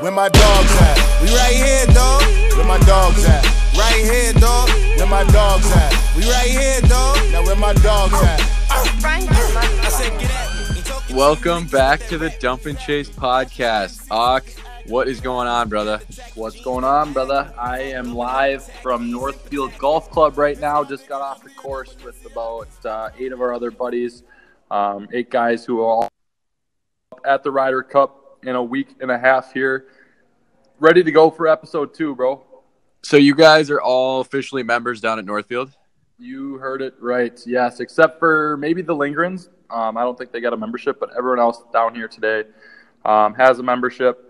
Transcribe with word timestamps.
Where 0.00 0.10
my 0.10 0.30
dogs 0.30 0.80
at? 0.80 1.20
We 1.20 1.28
right 1.36 1.54
here, 1.54 1.84
dog. 1.92 2.22
Where 2.56 2.64
my 2.64 2.78
dogs 2.86 3.22
at? 3.26 3.44
Right 3.76 4.02
here, 4.02 4.32
dog. 4.32 4.70
Where 4.96 5.06
my 5.06 5.24
dogs 5.24 5.70
at? 5.72 6.16
We 6.16 6.22
right 6.22 6.48
here, 6.48 6.80
dog. 6.88 7.18
Now 7.30 7.44
where 7.44 7.54
my 7.54 7.74
dogs 7.74 8.14
at? 8.14 8.40
I 8.70 9.88
said, 9.90 10.18
get 10.18 10.30
at 10.30 10.74
me. 10.74 10.80
Talking 10.80 11.14
Welcome 11.14 11.66
back 11.66 12.00
to 12.06 12.16
the 12.16 12.34
Dump 12.40 12.64
and 12.64 12.78
Chase 12.78 13.10
podcast. 13.10 14.06
Ak, 14.10 14.48
what 14.86 15.06
is 15.06 15.20
going 15.20 15.48
on, 15.48 15.68
brother? 15.68 16.00
What's 16.34 16.62
going 16.62 16.84
on, 16.84 17.12
brother? 17.12 17.52
I 17.58 17.80
am 17.80 18.14
live 18.14 18.64
from 18.82 19.10
Northfield 19.10 19.76
Golf 19.76 20.10
Club 20.10 20.38
right 20.38 20.58
now. 20.58 20.82
Just 20.82 21.08
got 21.10 21.20
off 21.20 21.44
the 21.44 21.50
course 21.50 21.94
with 22.02 22.24
about 22.24 22.68
uh, 22.86 23.10
eight 23.18 23.32
of 23.32 23.42
our 23.42 23.52
other 23.52 23.70
buddies, 23.70 24.22
um, 24.70 25.08
eight 25.12 25.28
guys 25.28 25.66
who 25.66 25.82
are 25.82 25.86
all 25.86 26.08
at 27.26 27.42
the 27.42 27.50
Ryder 27.50 27.82
Cup 27.82 28.19
in 28.42 28.56
a 28.56 28.62
week 28.62 28.96
and 29.00 29.10
a 29.10 29.18
half 29.18 29.52
here, 29.52 29.86
ready 30.78 31.02
to 31.02 31.12
go 31.12 31.30
for 31.30 31.46
episode 31.46 31.94
two, 31.94 32.14
bro. 32.14 32.44
So 33.02 33.16
you 33.16 33.34
guys 33.34 33.70
are 33.70 33.80
all 33.80 34.20
officially 34.20 34.62
members 34.62 35.00
down 35.00 35.18
at 35.18 35.24
Northfield. 35.24 35.72
You 36.18 36.56
heard 36.58 36.82
it 36.82 36.94
right. 37.00 37.38
Yes, 37.46 37.80
except 37.80 38.18
for 38.18 38.56
maybe 38.58 38.82
the 38.82 38.94
Lindgrens. 38.94 39.48
Um, 39.70 39.96
I 39.96 40.02
don't 40.02 40.18
think 40.18 40.32
they 40.32 40.40
got 40.40 40.52
a 40.52 40.56
membership, 40.56 41.00
but 41.00 41.10
everyone 41.16 41.38
else 41.38 41.62
down 41.72 41.94
here 41.94 42.08
today 42.08 42.44
um, 43.04 43.34
has 43.34 43.58
a 43.58 43.62
membership. 43.62 44.26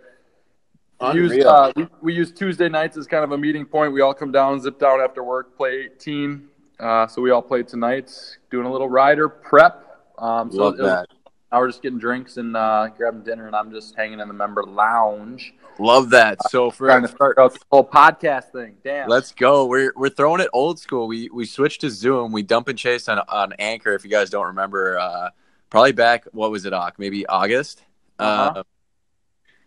We 1.01 1.15
use, 1.15 1.45
uh, 1.45 1.73
we, 1.75 1.89
we 2.03 2.15
use 2.15 2.31
Tuesday 2.31 2.69
nights 2.69 2.99
as 2.99 3.07
kind 3.07 3.25
of 3.25 3.33
a 3.33 3.39
meeting 3.39 3.65
point. 3.65 3.93
We 3.93 4.03
all 4.03 4.13
come 4.13 4.31
down, 4.31 4.61
zip 4.61 4.79
down 4.79 5.01
after 5.01 5.25
work, 5.25 5.57
play 5.57 5.89
18. 5.97 6.47
Uh, 6.79 7.07
so 7.07 7.23
we 7.23 7.31
all 7.31 7.41
played 7.43 7.67
tonight, 7.67 8.13
doing 8.51 8.67
a 8.67 8.71
little 8.71 8.89
rider 8.89 9.29
prep. 9.29 9.87
Um, 10.19 10.53
so 10.53 10.59
Love 10.59 10.75
it 10.79 10.83
was- 10.83 10.91
that. 10.91 11.07
Now 11.53 11.61
we're 11.61 11.69
just 11.69 11.83
getting 11.83 11.99
drinks 11.99 12.37
and 12.37 12.57
uh, 12.57 12.89
grabbing 12.97 13.23
dinner, 13.23 13.47
and 13.47 13.57
I'm 13.57 13.73
just 13.73 13.97
hanging 13.97 14.21
in 14.21 14.29
the 14.29 14.35
member 14.35 14.63
lounge, 14.63 15.53
Love 15.81 16.11
that. 16.11 16.39
So 16.51 16.71
for 16.71 16.89
trying 16.89 17.03
to 17.03 17.09
start 17.09 17.39
out 17.39 17.55
this 17.55 17.63
whole 17.73 17.87
podcast 17.87 18.53
thing. 18.53 18.77
Damn. 18.85 19.09
let's 19.09 19.33
go. 19.33 19.65
We're 19.65 19.93
we're 19.97 20.11
throwing 20.11 20.43
it 20.43 20.49
old 20.53 20.79
school. 20.79 21.07
We 21.09 21.31
we 21.31 21.47
switched 21.47 21.81
to 21.81 21.91
Zoom. 21.91 22.33
We 22.33 22.43
dump 22.43 22.69
and 22.69 22.79
chase 22.79 23.09
on 23.09 23.19
on 23.19 23.55
Anchor. 23.59 23.95
If 23.95 24.05
you 24.05 24.11
guys 24.11 24.29
don't 24.29 24.47
remember, 24.47 24.99
uh, 24.99 25.31
probably 25.71 25.93
back 25.93 26.27
what 26.33 26.51
was 26.51 26.67
it, 26.67 26.75
Ak? 26.75 26.99
Maybe 26.99 27.27
August. 27.27 27.83
Uh-huh. 28.19 28.61
Uh, 28.61 28.63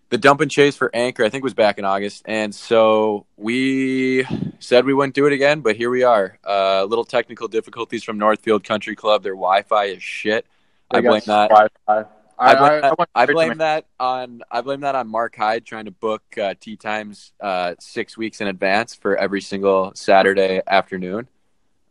the 0.09 0.19
dump 0.19 0.41
and 0.41 0.51
chase 0.51 0.75
for 0.75 0.95
Anchor, 0.95 1.23
I 1.23 1.29
think, 1.29 1.43
was 1.43 1.55
back 1.55 1.79
in 1.79 1.85
August, 1.85 2.21
and 2.25 2.53
so 2.53 3.25
we 3.35 4.23
said 4.59 4.85
we 4.85 4.93
wouldn't 4.93 5.15
do 5.15 5.25
it 5.25 5.33
again, 5.33 5.61
but 5.61 5.75
here 5.75 5.89
we 5.89 6.03
are. 6.03 6.37
Uh, 6.47 6.83
little 6.83 7.05
technical 7.05 7.47
difficulties 7.47 8.03
from 8.03 8.19
Northfield 8.19 8.63
Country 8.63 8.95
Club. 8.95 9.23
Their 9.23 9.33
Wi-Fi 9.33 9.85
is 9.85 10.03
shit. 10.03 10.45
I 10.93 11.01
blame 11.01 11.21
that. 11.25 11.49
Wi-Fi. 11.49 12.05
I 12.37 12.55
blame, 12.55 12.81
that, 12.81 13.09
I 13.15 13.25
blame 13.27 13.57
that 13.59 13.85
on 13.99 14.41
I 14.49 14.61
blame 14.61 14.81
that 14.81 14.95
on 14.95 15.07
Mark 15.07 15.35
Hyde 15.35 15.65
trying 15.65 15.85
to 15.85 15.91
book 15.91 16.23
uh, 16.37 16.55
tee 16.59 16.75
times 16.75 17.31
uh, 17.39 17.75
six 17.79 18.17
weeks 18.17 18.41
in 18.41 18.47
advance 18.47 18.95
for 18.95 19.15
every 19.15 19.39
single 19.39 19.93
Saturday 19.95 20.61
afternoon. 20.67 21.27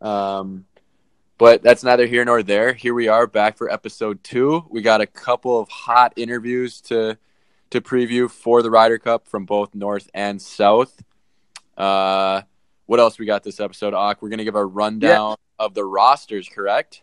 Um, 0.01 0.65
but 1.37 1.63
that's 1.63 1.83
neither 1.83 2.05
here 2.05 2.25
nor 2.25 2.43
there. 2.43 2.73
Here 2.73 2.93
we 2.93 3.07
are 3.07 3.25
back 3.25 3.57
for 3.57 3.71
episode 3.71 4.23
two. 4.23 4.65
We 4.69 4.81
got 4.81 5.01
a 5.01 5.07
couple 5.07 5.59
of 5.59 5.69
hot 5.69 6.13
interviews 6.17 6.81
to 6.81 7.17
to 7.71 7.81
preview 7.81 8.29
for 8.29 8.61
the 8.61 8.69
Ryder 8.69 8.99
Cup 8.99 9.27
from 9.27 9.45
both 9.45 9.73
North 9.73 10.09
and 10.13 10.41
South. 10.41 11.01
Uh, 11.75 12.41
what 12.85 12.99
else 12.99 13.17
we 13.17 13.25
got 13.25 13.43
this 13.43 13.59
episode? 13.59 13.93
Ak, 13.93 14.21
we're 14.21 14.29
gonna 14.29 14.43
give 14.43 14.55
a 14.55 14.65
rundown 14.65 15.37
of 15.57 15.73
the 15.73 15.85
rosters. 15.85 16.47
Correct? 16.49 17.01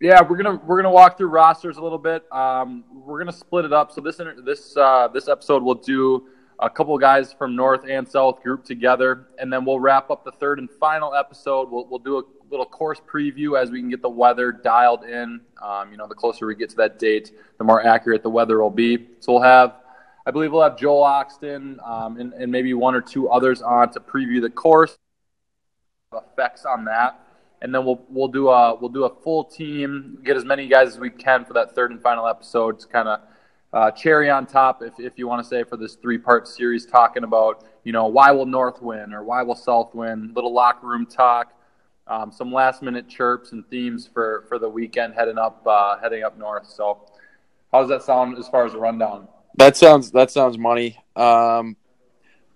Yeah, 0.00 0.22
we're 0.22 0.36
gonna 0.36 0.60
we're 0.66 0.76
gonna 0.76 0.90
walk 0.90 1.16
through 1.16 1.28
rosters 1.28 1.76
a 1.76 1.82
little 1.82 1.98
bit. 1.98 2.30
Um, 2.32 2.84
we're 2.92 3.18
gonna 3.18 3.32
split 3.32 3.64
it 3.64 3.72
up. 3.72 3.92
So 3.92 4.00
this 4.00 4.20
this 4.44 4.76
uh, 4.76 5.08
this 5.08 5.28
episode 5.28 5.62
we'll 5.62 5.76
do 5.76 6.26
a 6.58 6.68
couple 6.68 6.96
guys 6.98 7.32
from 7.32 7.54
North 7.54 7.84
and 7.88 8.08
South 8.08 8.42
grouped 8.42 8.66
together, 8.66 9.28
and 9.38 9.52
then 9.52 9.64
we'll 9.64 9.78
wrap 9.78 10.10
up 10.10 10.24
the 10.24 10.32
third 10.32 10.58
and 10.58 10.68
final 10.80 11.14
episode. 11.14 11.70
We'll 11.70 11.86
we'll 11.86 12.00
do 12.00 12.18
a 12.18 12.22
little 12.50 12.66
course 12.66 13.00
preview 13.06 13.60
as 13.60 13.70
we 13.70 13.80
can 13.80 13.88
get 13.88 14.02
the 14.02 14.08
weather 14.08 14.50
dialed 14.50 15.04
in. 15.04 15.40
Um, 15.62 15.92
you 15.92 15.96
know, 15.96 16.08
the 16.08 16.14
closer 16.14 16.46
we 16.46 16.56
get 16.56 16.70
to 16.70 16.76
that 16.76 16.98
date, 16.98 17.30
the 17.58 17.64
more 17.64 17.86
accurate 17.86 18.24
the 18.24 18.30
weather 18.30 18.60
will 18.60 18.70
be. 18.70 19.06
So 19.20 19.34
we'll 19.34 19.42
have. 19.42 19.76
I 20.26 20.30
believe 20.30 20.52
we'll 20.52 20.62
have 20.62 20.78
Joel 20.78 21.04
Oxton 21.04 21.86
um, 21.86 22.18
and, 22.18 22.32
and 22.32 22.50
maybe 22.50 22.72
one 22.72 22.94
or 22.94 23.02
two 23.02 23.28
others 23.28 23.60
on 23.60 23.92
to 23.92 24.00
preview 24.00 24.40
the 24.40 24.48
course 24.48 24.96
effects 26.14 26.64
on 26.64 26.86
that 26.86 27.23
and 27.64 27.74
then 27.74 27.82
we'll 27.82 28.04
we'll 28.10 28.28
do 28.28 28.50
a 28.50 28.74
we'll 28.74 28.90
do 28.90 29.04
a 29.04 29.14
full 29.22 29.42
team, 29.42 30.18
get 30.22 30.36
as 30.36 30.44
many 30.44 30.68
guys 30.68 30.88
as 30.88 30.98
we 30.98 31.08
can 31.08 31.46
for 31.46 31.54
that 31.54 31.74
third 31.74 31.90
and 31.92 32.02
final 32.02 32.28
episode. 32.28 32.74
It's 32.74 32.84
kind 32.84 33.08
of 33.08 33.20
uh, 33.72 33.90
cherry 33.90 34.28
on 34.28 34.44
top, 34.44 34.82
if 34.82 35.00
if 35.00 35.14
you 35.16 35.26
want 35.26 35.42
to 35.42 35.48
say, 35.48 35.64
for 35.64 35.78
this 35.78 35.94
three 35.96 36.18
part 36.18 36.46
series, 36.46 36.84
talking 36.84 37.24
about 37.24 37.64
you 37.82 37.90
know 37.90 38.06
why 38.06 38.30
will 38.32 38.44
North 38.44 38.82
win 38.82 39.14
or 39.14 39.24
why 39.24 39.42
will 39.42 39.54
South 39.54 39.94
win, 39.94 40.30
little 40.34 40.52
locker 40.52 40.86
room 40.86 41.06
talk, 41.06 41.54
um, 42.06 42.30
some 42.30 42.52
last 42.52 42.82
minute 42.82 43.08
chirps 43.08 43.52
and 43.52 43.66
themes 43.70 44.06
for 44.12 44.44
for 44.46 44.58
the 44.58 44.68
weekend 44.68 45.14
heading 45.14 45.38
up 45.38 45.66
uh, 45.66 45.98
heading 45.98 46.22
up 46.22 46.36
north. 46.36 46.66
So, 46.66 47.06
how 47.72 47.80
does 47.80 47.88
that 47.88 48.02
sound 48.02 48.36
as 48.36 48.46
far 48.46 48.66
as 48.66 48.74
a 48.74 48.78
rundown? 48.78 49.26
That 49.56 49.74
sounds 49.78 50.10
that 50.10 50.30
sounds 50.30 50.58
money. 50.58 51.02
Um, 51.16 51.78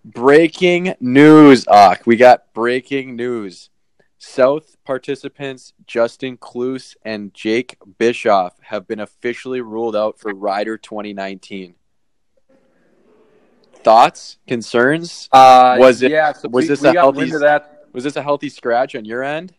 breaking 0.04 0.96
news, 1.00 1.66
Ak. 1.66 2.06
We 2.06 2.16
got 2.16 2.52
breaking 2.52 3.16
news. 3.16 3.70
South 4.18 4.76
participants 4.84 5.72
Justin 5.86 6.36
Kloos 6.36 6.96
and 7.04 7.32
Jake 7.32 7.76
Bischoff 7.98 8.54
have 8.62 8.86
been 8.88 8.98
officially 9.00 9.60
ruled 9.60 9.94
out 9.94 10.18
for 10.18 10.34
Ryder 10.34 10.76
2019. 10.76 11.74
Thoughts, 13.84 14.38
concerns? 14.46 15.28
Uh, 15.30 15.76
Was 15.78 16.02
it- 16.02 16.10
Yeah, 16.10 16.32
so 16.32 16.48
was 16.48 16.64
we, 16.64 16.68
this 16.68 16.82
we 16.82 16.88
a 16.88 16.92
healthy- 16.92 17.30
Was 17.92 18.04
this 18.04 18.16
a 18.16 18.22
healthy 18.22 18.48
scratch 18.48 18.94
on 18.96 19.04
your 19.04 19.22
end? 19.22 19.54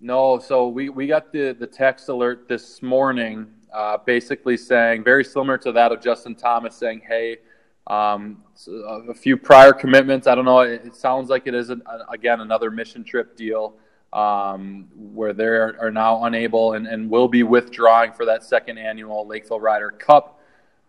No, 0.00 0.38
so 0.38 0.68
we, 0.68 0.88
we 0.90 1.06
got 1.06 1.32
the, 1.32 1.52
the 1.52 1.66
text 1.66 2.08
alert 2.08 2.48
this 2.48 2.82
morning, 2.82 3.46
uh, 3.72 3.96
basically 4.04 4.56
saying 4.56 5.02
very 5.02 5.24
similar 5.24 5.56
to 5.58 5.72
that 5.72 5.92
of 5.92 6.00
Justin 6.00 6.34
Thomas 6.34 6.76
saying, 6.76 7.02
"Hey, 7.06 7.38
um, 7.86 8.42
so 8.54 8.72
a 8.72 9.10
a 9.10 9.14
few 9.14 9.36
prior 9.36 9.72
commitments. 9.72 10.26
I 10.26 10.34
don't 10.34 10.44
know. 10.44 10.60
It, 10.60 10.82
it 10.84 10.96
sounds 10.96 11.28
like 11.30 11.46
it 11.46 11.54
is 11.54 11.70
an, 11.70 11.82
again 12.08 12.40
another 12.40 12.70
mission 12.70 13.04
trip 13.04 13.36
deal 13.36 13.74
um, 14.12 14.88
where 14.94 15.32
they 15.32 15.44
are, 15.44 15.76
are 15.80 15.90
now 15.90 16.24
unable 16.24 16.74
and, 16.74 16.86
and 16.86 17.08
will 17.08 17.28
be 17.28 17.42
withdrawing 17.42 18.12
for 18.12 18.24
that 18.26 18.44
second 18.44 18.78
annual 18.78 19.26
Lakeville 19.26 19.60
Ryder 19.60 19.90
Cup. 19.90 20.38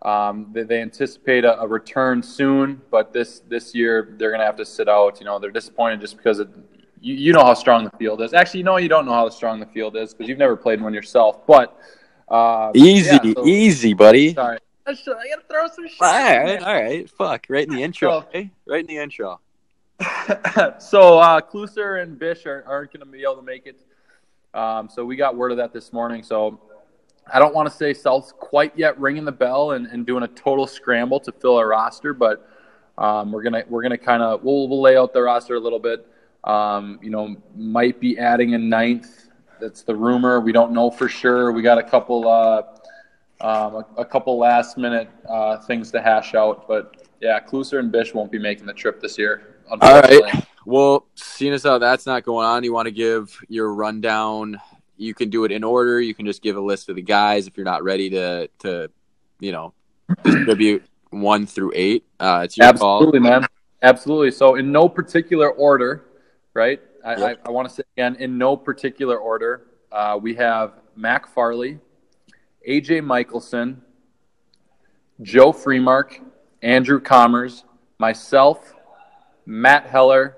Um, 0.02 0.48
they, 0.52 0.64
they 0.64 0.82
anticipate 0.82 1.44
a, 1.44 1.60
a 1.60 1.66
return 1.66 2.22
soon, 2.22 2.82
but 2.90 3.12
this 3.12 3.40
this 3.48 3.74
year 3.74 4.14
they're 4.18 4.30
going 4.30 4.40
to 4.40 4.46
have 4.46 4.56
to 4.56 4.64
sit 4.66 4.88
out. 4.88 5.18
You 5.18 5.26
know, 5.26 5.38
they're 5.38 5.50
disappointed 5.50 6.00
just 6.00 6.18
because 6.18 6.40
it, 6.40 6.48
you, 7.00 7.14
you 7.14 7.32
know 7.32 7.44
how 7.44 7.54
strong 7.54 7.84
the 7.84 7.96
field 7.96 8.20
is. 8.20 8.34
Actually, 8.34 8.58
you 8.60 8.64
know 8.64 8.76
you 8.76 8.88
don't 8.88 9.06
know 9.06 9.14
how 9.14 9.28
strong 9.30 9.60
the 9.60 9.66
field 9.66 9.96
is 9.96 10.12
because 10.12 10.28
you've 10.28 10.38
never 10.38 10.56
played 10.56 10.82
one 10.82 10.92
yourself. 10.92 11.46
But 11.46 11.78
uh, 12.28 12.72
Easy, 12.74 13.18
yeah, 13.22 13.32
so- 13.34 13.46
easy, 13.46 13.94
buddy. 13.94 14.34
Sorry, 14.34 14.58
I 14.86 14.94
gotta 14.94 15.42
throw 15.48 15.66
some 15.68 15.88
shit. 15.88 16.00
All 16.00 16.12
right, 16.12 16.62
all 16.62 16.74
right. 16.74 17.10
Fuck, 17.10 17.46
right 17.48 17.66
in 17.66 17.74
the 17.74 17.82
intro. 17.82 18.20
So- 18.20 18.28
eh? 18.34 18.44
Right 18.66 18.80
in 18.80 18.86
the 18.86 18.98
intro. 18.98 19.40
so 20.78 21.18
uh, 21.18 21.40
Kluser 21.40 22.02
and 22.02 22.18
Bish 22.18 22.46
are, 22.46 22.64
aren't 22.66 22.92
going 22.92 23.00
to 23.00 23.06
be 23.06 23.22
able 23.22 23.36
to 23.36 23.42
make 23.42 23.66
it. 23.66 23.80
Um, 24.52 24.88
so 24.88 25.04
we 25.04 25.16
got 25.16 25.36
word 25.36 25.52
of 25.52 25.56
that 25.58 25.72
this 25.72 25.92
morning. 25.92 26.22
So 26.22 26.60
I 27.32 27.38
don't 27.38 27.54
want 27.54 27.70
to 27.70 27.74
say 27.74 27.94
South's 27.94 28.32
quite 28.32 28.76
yet 28.76 28.98
ringing 29.00 29.24
the 29.24 29.32
bell 29.32 29.72
and, 29.72 29.86
and 29.86 30.04
doing 30.04 30.24
a 30.24 30.28
total 30.28 30.66
scramble 30.66 31.20
to 31.20 31.32
fill 31.32 31.56
our 31.56 31.68
roster, 31.68 32.12
but 32.12 32.48
um, 32.98 33.32
we're 33.32 33.42
gonna 33.42 33.64
we're 33.68 33.82
gonna 33.82 33.98
kind 33.98 34.22
of 34.22 34.44
we'll, 34.44 34.68
we'll 34.68 34.80
lay 34.80 34.96
out 34.96 35.12
the 35.12 35.22
roster 35.22 35.54
a 35.54 35.60
little 35.60 35.80
bit. 35.80 36.06
Um, 36.44 36.98
you 37.02 37.10
know, 37.10 37.36
might 37.56 37.98
be 37.98 38.18
adding 38.18 38.54
a 38.54 38.58
ninth. 38.58 39.28
That's 39.60 39.82
the 39.82 39.96
rumor. 39.96 40.40
We 40.40 40.52
don't 40.52 40.72
know 40.72 40.90
for 40.90 41.08
sure. 41.08 41.50
We 41.52 41.62
got 41.62 41.78
a 41.78 41.82
couple 41.82 42.28
uh, 42.28 42.62
um, 43.40 43.74
a, 43.76 43.86
a 43.98 44.04
couple 44.04 44.38
last 44.38 44.78
minute 44.78 45.08
uh, 45.28 45.58
things 45.58 45.90
to 45.92 46.00
hash 46.00 46.34
out, 46.34 46.66
but 46.68 47.06
yeah, 47.20 47.40
Kluser 47.40 47.78
and 47.78 47.90
Bish 47.90 48.14
won't 48.14 48.30
be 48.30 48.38
making 48.38 48.66
the 48.66 48.72
trip 48.72 49.00
this 49.00 49.18
year. 49.18 49.56
All 49.70 50.00
right. 50.00 50.46
Well, 50.66 51.06
seeing 51.14 51.52
as 51.52 51.62
how 51.62 51.78
that's 51.78 52.06
not 52.06 52.22
going 52.22 52.46
on, 52.46 52.64
you 52.64 52.72
want 52.72 52.86
to 52.86 52.92
give 52.92 53.38
your 53.48 53.72
rundown. 53.74 54.60
You 54.96 55.14
can 55.14 55.30
do 55.30 55.44
it 55.44 55.52
in 55.52 55.64
order. 55.64 56.00
You 56.00 56.14
can 56.14 56.26
just 56.26 56.42
give 56.42 56.56
a 56.56 56.60
list 56.60 56.88
of 56.88 56.96
the 56.96 57.02
guys 57.02 57.46
if 57.46 57.56
you're 57.56 57.64
not 57.64 57.82
ready 57.82 58.10
to 58.10 58.48
to, 58.60 58.90
you 59.40 59.52
know, 59.52 59.74
distribute 60.22 60.84
one 61.10 61.46
through 61.46 61.72
eight. 61.74 62.04
Uh, 62.20 62.42
it's 62.44 62.56
your 62.56 62.66
Absolutely, 62.66 63.20
call. 63.20 63.30
man. 63.30 63.46
Absolutely. 63.82 64.30
So, 64.30 64.54
in 64.54 64.70
no 64.72 64.88
particular 64.88 65.50
order, 65.50 66.04
right? 66.54 66.80
I, 67.04 67.16
Yep. 67.16 67.40
I, 67.44 67.48
I 67.48 67.50
want 67.52 67.68
to 67.68 67.74
say 67.74 67.82
again, 67.96 68.16
in 68.16 68.38
no 68.38 68.56
particular 68.56 69.18
order, 69.18 69.66
uh, 69.92 70.18
we 70.20 70.34
have 70.36 70.72
Mac 70.96 71.26
Farley, 71.26 71.78
AJ 72.68 73.04
Michelson, 73.04 73.82
Joe 75.22 75.52
Freemark, 75.52 76.20
Andrew 76.62 77.00
Commerce, 77.00 77.64
myself, 77.98 78.74
Matt 79.46 79.86
Heller, 79.86 80.36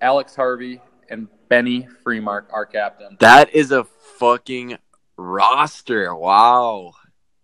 Alex 0.00 0.34
Harvey, 0.34 0.80
and 1.08 1.28
Benny 1.48 1.86
Freemark, 2.04 2.44
our 2.52 2.64
captain. 2.64 3.16
That 3.20 3.54
is 3.54 3.70
a 3.72 3.84
fucking 3.84 4.78
roster. 5.16 6.14
Wow. 6.14 6.92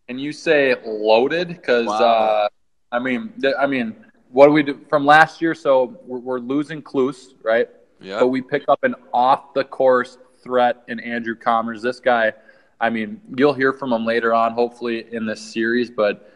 And 0.08 0.20
you 0.20 0.32
say 0.32 0.74
loaded 0.84 1.48
because 1.48 1.86
Wow. 1.86 1.94
uh, 1.94 2.48
I 2.92 2.98
mean, 2.98 3.32
I 3.58 3.66
mean, 3.66 3.96
what 4.30 4.46
do 4.46 4.52
we 4.52 4.62
do 4.62 4.80
from 4.88 5.04
last 5.04 5.42
year? 5.42 5.54
So 5.54 5.98
we're, 6.06 6.18
we're 6.20 6.38
losing 6.38 6.80
Kloos, 6.82 7.34
right? 7.42 7.68
Yeah. 8.00 8.20
But 8.20 8.28
we 8.28 8.40
pick 8.40 8.64
up 8.68 8.84
an 8.84 8.94
off 9.12 9.52
the 9.54 9.64
course 9.64 10.18
threat 10.42 10.82
in 10.88 11.00
Andrew 11.00 11.34
Commerce. 11.34 11.82
This 11.82 11.98
guy, 11.98 12.32
I 12.80 12.90
mean, 12.90 13.20
you'll 13.36 13.54
hear 13.54 13.72
from 13.72 13.92
him 13.92 14.04
later 14.04 14.34
on, 14.34 14.52
hopefully 14.52 15.06
in 15.12 15.26
this 15.26 15.40
series. 15.40 15.90
But 15.90 16.30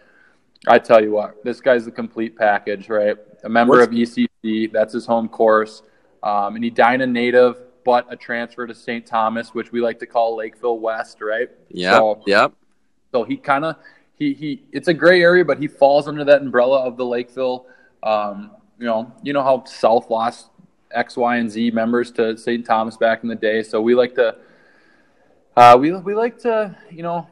I 0.66 0.78
tell 0.78 1.02
you 1.02 1.12
what, 1.12 1.42
this 1.44 1.60
guy's 1.60 1.84
the 1.84 1.90
complete 1.90 2.36
package, 2.36 2.88
right? 2.88 3.16
A 3.44 3.48
member 3.48 3.78
What's, 3.78 3.88
of 3.88 3.92
ECC, 3.92 4.72
that's 4.72 4.92
his 4.92 5.06
home 5.06 5.28
course, 5.28 5.82
um, 6.22 6.56
an 6.56 6.64
Edina 6.64 7.06
native, 7.06 7.60
but 7.84 8.06
a 8.10 8.16
transfer 8.16 8.66
to 8.66 8.74
St. 8.74 9.06
Thomas, 9.06 9.54
which 9.54 9.72
we 9.72 9.80
like 9.80 9.98
to 10.00 10.06
call 10.06 10.36
Lakeville 10.36 10.78
West, 10.78 11.20
right? 11.20 11.48
Yeah. 11.68 11.92
So, 11.92 12.22
yep. 12.26 12.52
So 13.12 13.24
he 13.24 13.36
kind 13.36 13.64
of 13.64 13.76
he 14.14 14.34
he. 14.34 14.62
It's 14.72 14.88
a 14.88 14.94
gray 14.94 15.22
area, 15.22 15.44
but 15.44 15.58
he 15.58 15.66
falls 15.66 16.06
under 16.06 16.24
that 16.24 16.42
umbrella 16.42 16.84
of 16.84 16.96
the 16.96 17.04
Lakeville. 17.04 17.66
Um, 18.02 18.52
you 18.78 18.86
know, 18.86 19.12
you 19.22 19.32
know 19.32 19.42
how 19.42 19.64
South 19.64 20.10
lost 20.10 20.50
X, 20.92 21.16
Y, 21.16 21.36
and 21.36 21.50
Z 21.50 21.70
members 21.70 22.10
to 22.12 22.36
St. 22.36 22.64
Thomas 22.64 22.96
back 22.96 23.22
in 23.22 23.28
the 23.28 23.34
day. 23.34 23.62
So 23.62 23.80
we 23.80 23.94
like 23.94 24.14
to, 24.16 24.36
uh, 25.56 25.76
we 25.78 25.92
we 25.92 26.14
like 26.14 26.38
to, 26.40 26.76
you 26.90 27.02
know, 27.02 27.26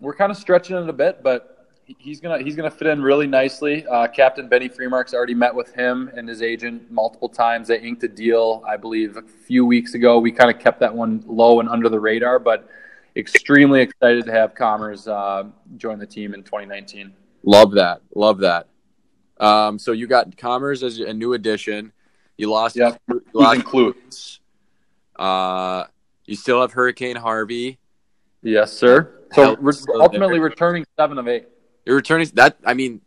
we're 0.00 0.14
kind 0.14 0.30
of 0.30 0.36
stretching 0.36 0.76
it 0.76 0.88
a 0.88 0.92
bit, 0.92 1.22
but 1.22 1.56
he's 1.98 2.20
gonna 2.20 2.42
he's 2.42 2.56
gonna 2.56 2.70
fit 2.70 2.88
in 2.88 3.02
really 3.02 3.26
nicely. 3.26 3.86
Uh, 3.86 4.06
Captain 4.06 4.48
Benny 4.48 4.68
Freemark's 4.68 5.14
already 5.14 5.34
met 5.34 5.54
with 5.54 5.72
him 5.74 6.10
and 6.16 6.28
his 6.28 6.42
agent 6.42 6.90
multiple 6.90 7.28
times. 7.28 7.68
They 7.68 7.80
inked 7.80 8.02
a 8.04 8.08
deal, 8.08 8.62
I 8.66 8.76
believe, 8.76 9.16
a 9.16 9.22
few 9.22 9.64
weeks 9.64 9.94
ago. 9.94 10.18
We 10.18 10.32
kind 10.32 10.50
of 10.50 10.60
kept 10.60 10.80
that 10.80 10.94
one 10.94 11.22
low 11.26 11.60
and 11.60 11.68
under 11.68 11.88
the 11.88 12.00
radar, 12.00 12.38
but 12.38 12.68
extremely 13.16 13.80
excited 13.80 14.24
to 14.26 14.32
have 14.32 14.54
Commerce 14.54 15.06
uh, 15.06 15.44
join 15.76 15.98
the 15.98 16.06
team 16.06 16.34
in 16.34 16.42
2019. 16.42 17.12
Love 17.44 17.72
that, 17.72 18.00
love 18.14 18.38
that. 18.38 18.68
Um, 19.38 19.78
so 19.78 19.92
you 19.92 20.06
got 20.06 20.36
Commerce 20.36 20.82
as 20.82 20.98
a 20.98 21.12
new 21.12 21.34
addition. 21.34 21.92
You 22.36 22.50
lost. 22.50 22.76
Yeah. 22.76 22.96
You 23.08 23.22
lost 23.32 23.60
Kloos. 23.60 24.40
Uh, 25.14 25.84
you 26.26 26.36
still 26.36 26.60
have 26.60 26.72
Hurricane 26.72 27.16
Harvey. 27.16 27.78
Yes, 28.42 28.72
sir. 28.72 29.22
So 29.32 29.56
re- 29.56 29.74
ultimately, 29.94 30.38
returning 30.38 30.84
seven 30.98 31.18
of 31.18 31.26
eight. 31.28 31.48
You're 31.84 31.96
returning 31.96 32.28
that. 32.34 32.56
I 32.64 32.74
mean, 32.74 33.00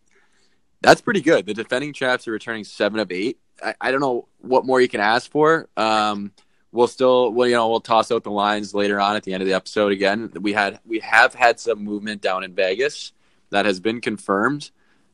that's 0.81 1.01
pretty 1.01 1.21
good. 1.21 1.45
The 1.45 1.53
defending 1.53 1.93
champs 1.93 2.27
are 2.27 2.31
returning 2.31 2.63
seven 2.63 2.99
of 2.99 3.11
eight. 3.11 3.39
I, 3.63 3.75
I 3.79 3.91
don't 3.91 4.01
know 4.01 4.27
what 4.39 4.65
more 4.65 4.81
you 4.81 4.87
can 4.87 5.01
ask 5.01 5.29
for. 5.29 5.69
Um, 5.77 6.31
we'll 6.71 6.87
still, 6.87 7.31
well, 7.31 7.47
you 7.47 7.55
know, 7.55 7.69
we'll 7.69 7.81
toss 7.81 8.11
out 8.11 8.23
the 8.23 8.31
lines 8.31 8.73
later 8.73 8.99
on 8.99 9.15
at 9.15 9.23
the 9.23 9.33
end 9.33 9.41
of 9.41 9.47
the 9.47 9.53
episode. 9.53 9.91
Again, 9.91 10.31
we 10.39 10.53
had 10.53 10.79
we 10.85 10.99
have 10.99 11.33
had 11.33 11.59
some 11.59 11.83
movement 11.83 12.21
down 12.21 12.43
in 12.43 12.53
Vegas 12.53 13.13
that 13.49 13.65
has 13.65 13.79
been 13.79 14.01
confirmed. 14.01 14.71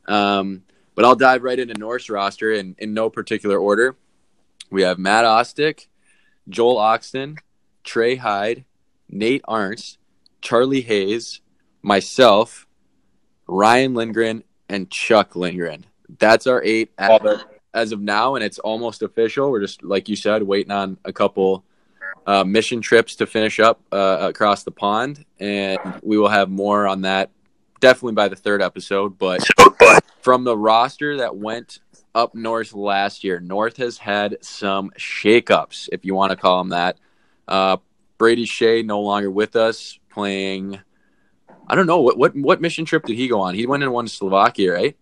Um, 0.08 0.64
but 0.94 1.06
I'll 1.06 1.16
dive 1.16 1.44
right 1.44 1.60
into 1.60 1.74
North's 1.74 2.10
roster 2.10 2.54
in, 2.54 2.76
in 2.78 2.94
no 2.94 3.10
particular 3.10 3.58
order. 3.58 3.96
We 4.70 4.84
have 4.84 4.98
Matt 4.98 5.26
Ostick, 5.26 5.88
Joel 6.50 6.78
Oxton, 6.78 7.38
Trey 7.86 8.16
Hyde, 8.16 8.66
Nate 9.10 9.44
Arndt, 9.48 9.98
Charlie 10.42 10.82
Hayes, 10.82 11.42
myself, 11.82 12.68
Ryan 13.48 13.94
Lindgren, 13.94 14.44
and 14.68 14.90
Chuck 14.90 15.36
Lindgren. 15.36 15.86
That's 16.20 16.48
our 16.48 16.62
eight 16.64 16.92
as, 16.98 17.22
as 17.74 17.92
of 17.92 18.02
now, 18.02 18.36
and 18.36 18.44
it's 18.44 18.60
almost 18.60 19.02
official. 19.02 19.50
We're 19.52 19.62
just, 19.62 19.84
like 19.84 20.10
you 20.10 20.16
said, 20.16 20.44
waiting 20.44 20.72
on 20.72 20.98
a 21.06 21.14
couple 21.14 21.64
uh, 22.28 22.44
mission 22.44 22.82
trips 22.82 23.16
to 23.18 23.28
finish 23.28 23.60
up 23.60 23.80
uh, 23.92 24.18
across 24.22 24.64
the 24.64 24.72
pond, 24.72 25.24
and 25.40 25.80
we 26.02 26.18
will 26.18 26.30
have 26.30 26.50
more 26.50 26.88
on 26.88 27.02
that 27.02 27.30
definitely 27.80 28.14
by 28.14 28.28
the 28.28 28.36
third 28.36 28.62
episode. 28.62 29.18
But 29.18 29.48
from 30.22 30.44
the 30.44 30.58
roster 30.58 31.18
that 31.18 31.36
went 31.36 31.80
up 32.16 32.34
north 32.34 32.74
last 32.74 33.24
year. 33.24 33.40
North 33.40 33.78
has 33.78 33.98
had 33.98 34.38
some 34.42 34.90
shakeups, 34.98 35.90
if 35.92 36.06
you 36.06 36.16
want 36.16 36.32
to 36.32 36.38
call 36.38 36.60
them 36.60 36.70
that. 36.70 36.98
Uh, 37.48 37.78
Brady 38.18 38.46
Shea 38.46 38.84
no 38.84 39.02
longer 39.02 39.30
with 39.30 39.56
us, 39.56 40.00
playing. 40.10 40.80
I 41.68 41.76
don't 41.76 41.88
know 41.88 42.02
what 42.02 42.18
what 42.18 42.36
what 42.36 42.62
mission 42.62 42.86
trip 42.86 43.06
did 43.06 43.16
he 43.16 43.28
go 43.28 43.42
on? 43.42 43.56
He 43.56 43.66
went 43.66 43.84
and 43.84 43.92
won 43.92 44.08
Slovakia, 44.08 44.74
right? 44.74 44.98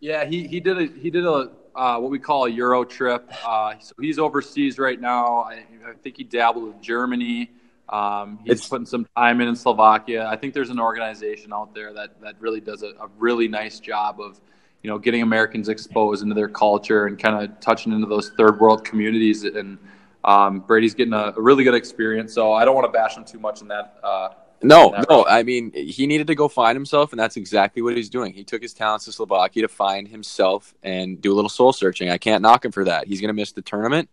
Yeah, 0.00 0.24
he 0.24 0.46
he 0.46 0.60
did 0.60 0.78
a 0.78 0.86
he 0.86 1.10
did 1.10 1.24
a 1.24 1.50
uh, 1.74 1.98
what 1.98 2.10
we 2.10 2.18
call 2.18 2.46
a 2.46 2.50
Euro 2.50 2.84
trip. 2.84 3.30
Uh, 3.44 3.74
so 3.78 3.94
he's 4.00 4.18
overseas 4.18 4.78
right 4.78 5.00
now. 5.00 5.42
I, 5.42 5.64
I 5.86 5.94
think 6.02 6.16
he 6.16 6.24
dabbled 6.24 6.64
with 6.64 6.80
Germany. 6.80 7.50
Um, 7.88 8.40
he's 8.44 8.54
it's, 8.54 8.68
putting 8.68 8.86
some 8.86 9.06
time 9.16 9.40
in 9.40 9.48
in 9.48 9.56
Slovakia. 9.56 10.26
I 10.26 10.36
think 10.36 10.52
there's 10.54 10.70
an 10.70 10.80
organization 10.80 11.52
out 11.52 11.74
there 11.74 11.92
that 11.94 12.20
that 12.20 12.34
really 12.40 12.60
does 12.60 12.82
a, 12.82 12.88
a 13.00 13.08
really 13.18 13.48
nice 13.48 13.80
job 13.80 14.20
of 14.20 14.40
you 14.82 14.90
know, 14.90 14.98
getting 14.98 15.22
Americans 15.22 15.68
exposed 15.68 16.22
into 16.22 16.34
their 16.34 16.48
culture 16.48 17.06
and 17.06 17.18
kind 17.18 17.42
of 17.42 17.60
touching 17.60 17.92
into 17.92 18.06
those 18.06 18.30
third 18.30 18.60
world 18.60 18.84
communities. 18.84 19.44
And 19.44 19.78
um, 20.24 20.60
Brady's 20.60 20.94
getting 20.94 21.14
a, 21.14 21.32
a, 21.36 21.40
really 21.40 21.64
good 21.64 21.74
experience. 21.74 22.34
So 22.34 22.52
I 22.52 22.64
don't 22.64 22.74
want 22.74 22.86
to 22.86 22.92
bash 22.92 23.16
him 23.16 23.24
too 23.24 23.38
much 23.38 23.62
in 23.62 23.68
that. 23.68 23.98
Uh, 24.02 24.30
no, 24.62 24.90
that 24.90 25.08
no. 25.08 25.24
I 25.24 25.44
mean, 25.44 25.72
he 25.72 26.06
needed 26.06 26.26
to 26.26 26.34
go 26.34 26.48
find 26.48 26.74
himself, 26.74 27.12
and 27.12 27.20
that's 27.20 27.36
exactly 27.36 27.80
what 27.80 27.96
he's 27.96 28.08
doing. 28.08 28.32
He 28.32 28.42
took 28.42 28.60
his 28.60 28.74
talents 28.74 29.04
to 29.04 29.12
Slovakia 29.12 29.62
to 29.62 29.68
find 29.68 30.08
himself 30.08 30.74
and 30.82 31.20
do 31.20 31.32
a 31.32 31.36
little 31.36 31.48
soul 31.48 31.72
searching. 31.72 32.10
I 32.10 32.18
can't 32.18 32.42
knock 32.42 32.64
him 32.64 32.72
for 32.72 32.84
that. 32.84 33.06
He's 33.06 33.20
going 33.20 33.28
to 33.28 33.34
miss 33.34 33.52
the 33.52 33.62
tournament, 33.62 34.10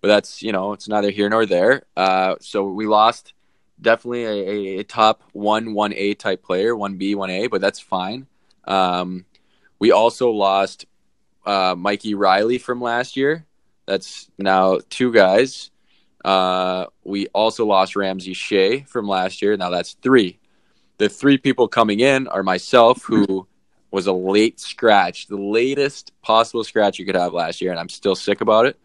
but 0.00 0.08
that's 0.08 0.42
you 0.42 0.52
know, 0.52 0.72
it's 0.72 0.88
neither 0.88 1.10
here 1.10 1.28
nor 1.28 1.44
there. 1.44 1.82
Uh, 1.96 2.36
so 2.40 2.68
we 2.68 2.86
lost 2.86 3.34
definitely 3.80 4.24
a, 4.24 4.30
a, 4.30 4.78
a 4.78 4.84
top 4.84 5.22
one, 5.32 5.74
one 5.74 5.92
A 5.94 6.14
type 6.14 6.42
player, 6.42 6.76
one 6.76 6.96
B, 6.96 7.14
one 7.16 7.30
A, 7.30 7.48
but 7.48 7.60
that's 7.60 7.80
fine. 7.80 8.26
Um, 8.64 9.24
we 9.80 9.90
also 9.90 10.30
lost 10.30 10.86
uh, 11.44 11.74
Mikey 11.76 12.14
Riley 12.14 12.58
from 12.58 12.80
last 12.80 13.16
year. 13.16 13.46
That's 13.90 14.30
now 14.38 14.78
two 14.88 15.12
guys. 15.12 15.72
Uh, 16.24 16.86
we 17.02 17.26
also 17.28 17.66
lost 17.66 17.96
Ramsey 17.96 18.34
Shea 18.34 18.82
from 18.82 19.08
last 19.08 19.42
year. 19.42 19.56
Now 19.56 19.70
that's 19.70 19.94
three. 19.94 20.38
The 20.98 21.08
three 21.08 21.38
people 21.38 21.66
coming 21.66 21.98
in 21.98 22.28
are 22.28 22.44
myself, 22.44 23.02
who 23.02 23.48
was 23.90 24.06
a 24.06 24.12
late 24.12 24.60
scratch, 24.60 25.26
the 25.26 25.36
latest 25.36 26.12
possible 26.22 26.62
scratch 26.62 27.00
you 27.00 27.04
could 27.04 27.16
have 27.16 27.32
last 27.32 27.60
year, 27.60 27.72
and 27.72 27.80
I'm 27.80 27.88
still 27.88 28.14
sick 28.14 28.42
about 28.42 28.66
it. 28.66 28.78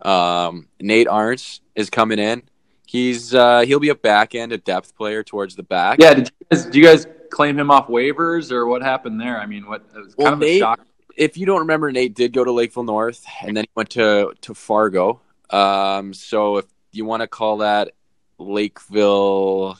Um, 0.00 0.68
Nate 0.80 1.08
Arndt 1.08 1.60
is 1.74 1.90
coming 1.90 2.18
in. 2.18 2.42
He's 2.86 3.34
uh, 3.34 3.60
he'll 3.66 3.80
be 3.80 3.90
a 3.90 3.94
back 3.94 4.34
end, 4.34 4.52
a 4.52 4.58
depth 4.58 4.96
player 4.96 5.22
towards 5.22 5.56
the 5.56 5.62
back. 5.62 5.98
Yeah. 6.00 6.14
Did 6.14 6.28
you 6.28 6.46
guys, 6.50 6.64
do 6.64 6.78
you 6.78 6.84
guys 6.86 7.06
claim 7.30 7.58
him 7.58 7.70
off 7.70 7.88
waivers, 7.88 8.50
or 8.50 8.66
what 8.66 8.80
happened 8.80 9.20
there? 9.20 9.38
I 9.38 9.44
mean, 9.44 9.66
what 9.66 9.84
it 9.94 9.98
was 9.98 10.14
kind 10.14 10.24
well, 10.24 10.32
of 10.32 10.38
Nate, 10.38 10.56
a 10.56 10.58
shock. 10.58 10.80
If 11.18 11.36
you 11.36 11.46
don't 11.46 11.60
remember, 11.60 11.90
Nate 11.90 12.14
did 12.14 12.32
go 12.32 12.44
to 12.44 12.52
Lakeville 12.52 12.84
North, 12.84 13.26
and 13.42 13.56
then 13.56 13.64
he 13.64 13.70
went 13.74 13.90
to 13.90 14.32
to 14.42 14.54
Fargo. 14.54 15.20
Um, 15.50 16.14
so 16.14 16.58
if 16.58 16.66
you 16.92 17.04
want 17.04 17.22
to 17.22 17.26
call 17.26 17.58
that 17.58 17.90
Lakeville 18.38 19.76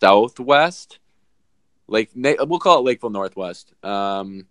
Southwest, 0.00 0.98
Lake 1.86 2.10
we'll 2.14 2.58
call 2.58 2.80
it 2.80 2.82
Lakeville 2.82 3.10
Northwest. 3.10 3.72
Um, 3.84 4.46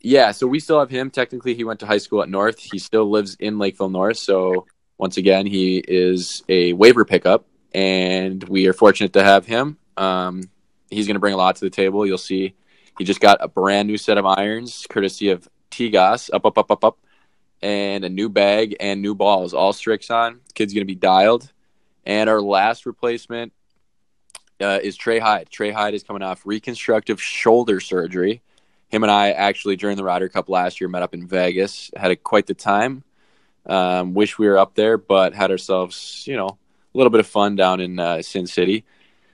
yeah, 0.00 0.32
so 0.32 0.48
we 0.48 0.58
still 0.58 0.80
have 0.80 0.90
him. 0.90 1.08
Technically, 1.08 1.54
he 1.54 1.62
went 1.62 1.78
to 1.80 1.86
high 1.86 1.98
school 1.98 2.22
at 2.22 2.28
North. 2.28 2.58
He 2.58 2.80
still 2.80 3.08
lives 3.08 3.36
in 3.38 3.58
Lakeville 3.58 3.90
North. 3.90 4.18
So 4.18 4.66
once 4.98 5.18
again, 5.18 5.46
he 5.46 5.78
is 5.78 6.42
a 6.48 6.72
waiver 6.72 7.04
pickup, 7.04 7.46
and 7.72 8.42
we 8.48 8.66
are 8.66 8.72
fortunate 8.72 9.12
to 9.12 9.22
have 9.22 9.46
him. 9.46 9.78
Um, 9.96 10.42
he's 10.90 11.06
going 11.06 11.14
to 11.14 11.20
bring 11.20 11.34
a 11.34 11.36
lot 11.36 11.54
to 11.56 11.64
the 11.64 11.70
table. 11.70 12.04
You'll 12.04 12.18
see 12.18 12.54
he 12.98 13.04
just 13.04 13.20
got 13.20 13.38
a 13.40 13.48
brand 13.48 13.88
new 13.88 13.98
set 13.98 14.18
of 14.18 14.26
irons, 14.26 14.86
courtesy 14.88 15.30
of 15.30 15.48
Tigas, 15.70 16.30
up, 16.32 16.46
up, 16.46 16.58
up, 16.58 16.70
up, 16.70 16.84
up, 16.84 16.98
and 17.60 18.04
a 18.04 18.08
new 18.08 18.28
bag 18.28 18.76
and 18.78 19.02
new 19.02 19.14
balls, 19.14 19.54
all 19.54 19.72
Srixon. 19.72 20.38
Kid's 20.54 20.72
going 20.72 20.82
to 20.82 20.86
be 20.86 20.94
dialed. 20.94 21.50
And 22.04 22.28
our 22.28 22.40
last 22.40 22.86
replacement 22.86 23.52
uh, 24.60 24.78
is 24.82 24.96
Trey 24.96 25.18
Hyde. 25.18 25.48
Trey 25.50 25.70
Hyde 25.70 25.94
is 25.94 26.02
coming 26.02 26.22
off 26.22 26.44
reconstructive 26.44 27.20
shoulder 27.20 27.80
surgery. 27.80 28.42
Him 28.88 29.02
and 29.02 29.10
I 29.10 29.30
actually 29.30 29.76
during 29.76 29.96
the 29.96 30.04
Ryder 30.04 30.28
Cup 30.28 30.48
last 30.48 30.80
year 30.80 30.88
met 30.88 31.02
up 31.02 31.14
in 31.14 31.26
Vegas. 31.26 31.90
Had 31.96 32.12
a, 32.12 32.16
quite 32.16 32.46
the 32.46 32.54
time. 32.54 33.02
Um, 33.66 34.14
wish 34.14 34.38
we 34.38 34.46
were 34.46 34.58
up 34.58 34.74
there, 34.74 34.98
but 34.98 35.34
had 35.34 35.50
ourselves, 35.50 36.24
you 36.26 36.36
know, 36.36 36.46
a 36.48 36.98
little 36.98 37.10
bit 37.10 37.20
of 37.20 37.26
fun 37.26 37.56
down 37.56 37.80
in 37.80 37.98
uh, 37.98 38.22
Sin 38.22 38.46
City. 38.46 38.84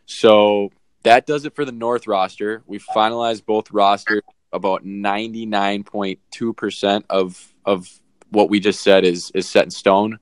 So 0.06 0.70
that 1.02 1.26
does 1.26 1.44
it 1.44 1.54
for 1.54 1.64
the 1.64 1.72
North 1.72 2.06
roster. 2.06 2.62
We 2.66 2.78
finalized 2.78 3.44
both 3.46 3.70
rosters. 3.70 4.22
About 4.52 4.84
ninety 4.84 5.46
nine 5.46 5.84
point 5.84 6.18
two 6.32 6.52
percent 6.52 7.06
of 7.08 7.54
of 7.64 7.88
what 8.30 8.50
we 8.50 8.58
just 8.58 8.80
said 8.80 9.04
is 9.04 9.30
is 9.32 9.48
set 9.48 9.62
in 9.62 9.70
stone. 9.70 10.18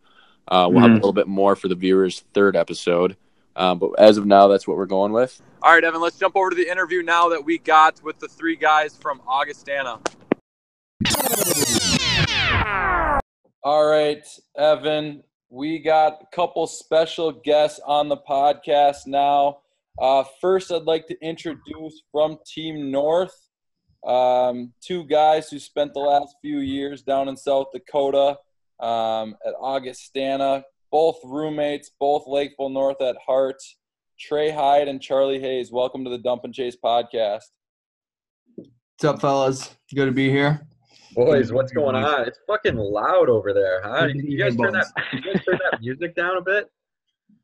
Uh, 0.46 0.68
we'll 0.68 0.80
mm-hmm. 0.80 0.82
have 0.82 0.90
a 0.90 0.94
little 0.96 1.14
bit 1.14 1.28
more 1.28 1.56
for 1.56 1.68
the 1.68 1.74
viewers' 1.74 2.24
third 2.34 2.54
episode. 2.54 3.16
Um, 3.56 3.78
but 3.78 3.92
as 3.98 4.18
of 4.18 4.26
now, 4.26 4.46
that's 4.46 4.68
what 4.68 4.76
we're 4.76 4.84
going 4.84 5.12
with. 5.12 5.40
All 5.62 5.72
right, 5.72 5.82
Evan, 5.82 6.02
let's 6.02 6.18
jump 6.18 6.36
over 6.36 6.50
to 6.50 6.56
the 6.56 6.70
interview 6.70 7.02
now 7.02 7.30
that 7.30 7.42
we 7.42 7.56
got 7.56 8.02
with 8.02 8.18
the 8.18 8.28
three 8.28 8.54
guys 8.54 8.94
from 8.94 9.22
Augustana. 9.26 9.98
All 13.62 13.86
right, 13.86 14.26
Evan, 14.58 15.24
we 15.48 15.78
got 15.78 16.20
a 16.22 16.36
couple 16.36 16.66
special 16.66 17.32
guests 17.32 17.80
on 17.86 18.10
the 18.10 18.18
podcast 18.18 19.06
now. 19.06 19.60
Uh, 20.00 20.24
first, 20.40 20.70
I'd 20.70 20.82
like 20.82 21.06
to 21.08 21.16
introduce 21.20 22.02
from 22.12 22.38
Team 22.46 22.90
North, 22.90 23.34
Um, 24.06 24.72
two 24.80 25.04
guys 25.04 25.48
who 25.50 25.58
spent 25.58 25.92
the 25.92 26.00
last 26.00 26.36
few 26.40 26.58
years 26.58 27.02
down 27.02 27.28
in 27.28 27.36
South 27.36 27.66
Dakota 27.72 28.38
um, 28.78 29.34
at 29.44 29.54
Augustana, 29.60 30.62
both 30.92 31.18
roommates, 31.24 31.90
both 31.98 32.28
Lakeville 32.28 32.68
North 32.68 33.00
at 33.02 33.16
heart. 33.26 33.60
Trey 34.20 34.50
Hyde 34.50 34.88
and 34.88 35.00
Charlie 35.00 35.40
Hayes, 35.40 35.70
welcome 35.72 36.04
to 36.04 36.10
the 36.10 36.18
Dump 36.18 36.44
and 36.44 36.54
Chase 36.54 36.76
podcast. 36.82 37.42
What's 38.56 39.04
up, 39.04 39.20
fellas? 39.20 39.76
Good 39.94 40.06
to 40.06 40.12
be 40.12 40.28
here. 40.28 40.66
Boys, 41.14 41.52
what's 41.52 41.72
going 41.72 41.94
on? 41.96 42.26
It's 42.26 42.38
fucking 42.48 42.76
loud 42.76 43.28
over 43.28 43.52
there, 43.52 43.80
huh? 43.82 44.08
You 44.12 44.38
guys 44.38 44.56
turn 44.56 44.72
that, 44.72 44.86
you 45.12 45.20
guys 45.22 45.44
turn 45.44 45.58
that 45.70 45.80
music 45.80 46.14
down 46.14 46.36
a 46.36 46.40
bit? 46.40 46.70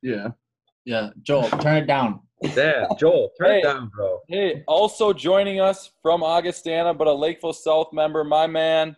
Yeah. 0.03 0.29
Yeah, 0.85 1.11
Joel, 1.23 1.49
turn 1.49 1.77
it 1.77 1.87
down. 1.87 2.21
Damn, 2.55 2.89
Joel, 2.99 3.31
turn 3.39 3.49
Hey. 3.51 3.59
it 3.61 3.63
down, 3.63 3.89
bro. 3.95 4.21
Hey, 4.29 4.63
also 4.67 5.13
joining 5.13 5.61
us 5.61 5.91
from 6.03 6.23
Augustana, 6.23 6.95
but 6.95 7.07
a 7.07 7.13
Lakeville 7.13 7.53
South 7.53 7.93
member, 7.93 8.25
my 8.25 8.47
man, 8.47 8.97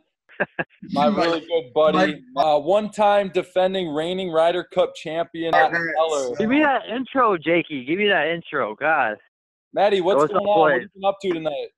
my 0.93 1.07
really 1.17 1.41
good 1.41 1.73
buddy, 1.75 2.23
uh, 2.37 2.59
one-time 2.59 3.31
defending 3.33 3.89
reigning 3.93 4.31
Ryder 4.31 4.65
Cup 4.65 4.95
champion, 4.95 5.53
Matt 5.53 5.73
Give 6.39 6.49
me 6.49 6.61
that 6.61 6.83
intro, 6.89 7.37
Jakey. 7.37 7.85
Give 7.85 7.99
me 7.99 8.09
that 8.09 8.29
intro. 8.29 8.75
God. 8.75 9.17
Maddie, 9.73 10.01
what's 10.01 10.17
What's 10.23 10.35
up, 10.35 10.39
going 10.45 10.47
on? 10.49 10.73
What 10.73 10.83
you 10.83 10.89
been 10.95 11.05
up 11.05 11.19
to 11.23 11.33
tonight? 11.33 11.69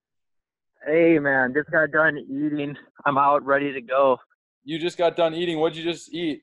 Hey, 0.87 1.19
man. 1.19 1.53
Just 1.55 1.71
got 1.71 1.91
done 1.91 2.19
eating. 2.19 2.77
I'm 3.05 3.19
out 3.19 3.45
ready 3.45 3.73
to 3.73 3.81
go. 3.81 4.19
You 4.65 4.79
just 4.79 4.99
got 4.99 5.17
done 5.17 5.35
eating. 5.35 5.59
What'd 5.59 5.77
you 5.77 5.85
just 5.85 6.13
eat? 6.15 6.43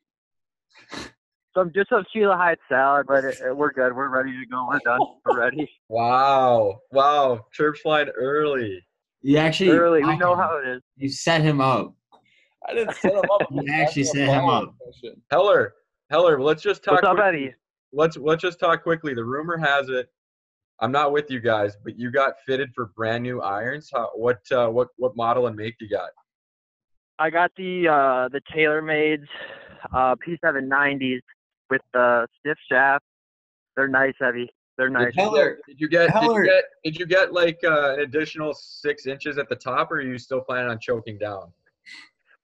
Some 1.56 1.72
just 1.74 1.90
some 1.90 2.04
Sheila 2.12 2.36
Hyde 2.36 2.58
salad, 2.68 3.06
but 3.08 3.24
it, 3.24 3.40
it- 3.42 3.56
we're 3.56 3.72
good. 3.72 3.96
We're 3.96 4.10
ready 4.10 4.32
to 4.32 4.46
go. 4.46 4.68
We're 4.70 4.80
done. 4.80 5.00
We're 5.26 5.40
ready. 5.40 5.70
Wow, 5.90 6.80
wow, 6.92 7.46
chirps 7.54 7.80
flying 7.82 8.10
early. 8.10 8.86
You 9.22 9.38
actually 9.38 9.72
Early. 9.72 10.04
We 10.04 10.18
know 10.18 10.36
how 10.36 10.58
it 10.64 10.68
is. 10.68 10.82
you 10.98 11.10
set 11.10 11.42
him 11.42 11.60
up. 11.62 11.96
I 12.68 12.74
didn't 12.74 12.96
set 12.96 13.14
him 13.14 13.24
up. 13.32 13.42
You 13.52 13.64
actually 13.74 14.04
set 14.04 14.28
him 14.28 14.42
follow-up 14.42 14.70
up. 14.70 14.76
question. 14.80 15.22
Heller, 15.32 15.74
Heller, 16.12 16.40
let's 16.42 16.62
just 16.62 16.84
talk. 16.84 16.96
What's 16.96 17.08
up, 17.08 17.16
quick- 17.16 17.26
Eddie? 17.28 17.54
let's 17.94 18.18
let's 18.18 18.42
just 18.42 18.60
talk 18.60 18.84
quickly. 18.84 19.14
The 19.14 19.24
rumor 19.24 19.58
has 19.58 19.88
it. 19.90 20.10
I'm 20.82 20.92
not 20.92 21.14
with 21.14 21.32
you 21.32 21.40
guys, 21.40 21.78
but 21.84 21.98
you 21.98 22.12
got 22.12 22.34
fitted 22.46 22.70
for 22.76 22.88
brand 22.98 23.24
new 23.24 23.40
irons. 23.42 23.90
How, 23.94 24.10
what 24.14 24.40
uh, 24.52 24.68
what 24.68 24.90
what 24.98 25.16
model 25.16 25.48
and 25.48 25.56
make 25.56 25.76
you 25.80 25.88
got? 25.90 26.10
I 27.18 27.30
got 27.30 27.50
the 27.56 27.88
uh 27.88 28.28
the 28.30 28.42
TaylorMades 28.54 29.26
uh 29.94 30.16
P790s 30.16 31.22
with 31.70 31.82
the 31.94 32.28
stiff 32.40 32.58
shaft. 32.70 33.04
They're 33.76 33.88
nice, 33.88 34.14
heavy. 34.20 34.50
They're 34.78 34.90
nice. 34.90 35.14
Heller, 35.16 35.60
Did 35.68 35.80
you 35.80 35.88
get 35.88 36.14
did 36.14 36.24
you 36.24 36.46
get 36.46 36.64
did 36.84 37.00
you 37.00 37.06
get 37.06 37.34
like 37.34 37.60
uh, 37.64 37.94
an 37.94 38.00
additional 38.02 38.54
six 38.54 39.06
inches 39.06 39.38
at 39.38 39.48
the 39.48 39.56
top, 39.56 39.92
or 39.92 39.96
are 39.96 40.02
you 40.02 40.18
still 40.18 40.42
planning 40.42 40.70
on 40.70 40.80
choking 40.80 41.18
down? 41.18 41.52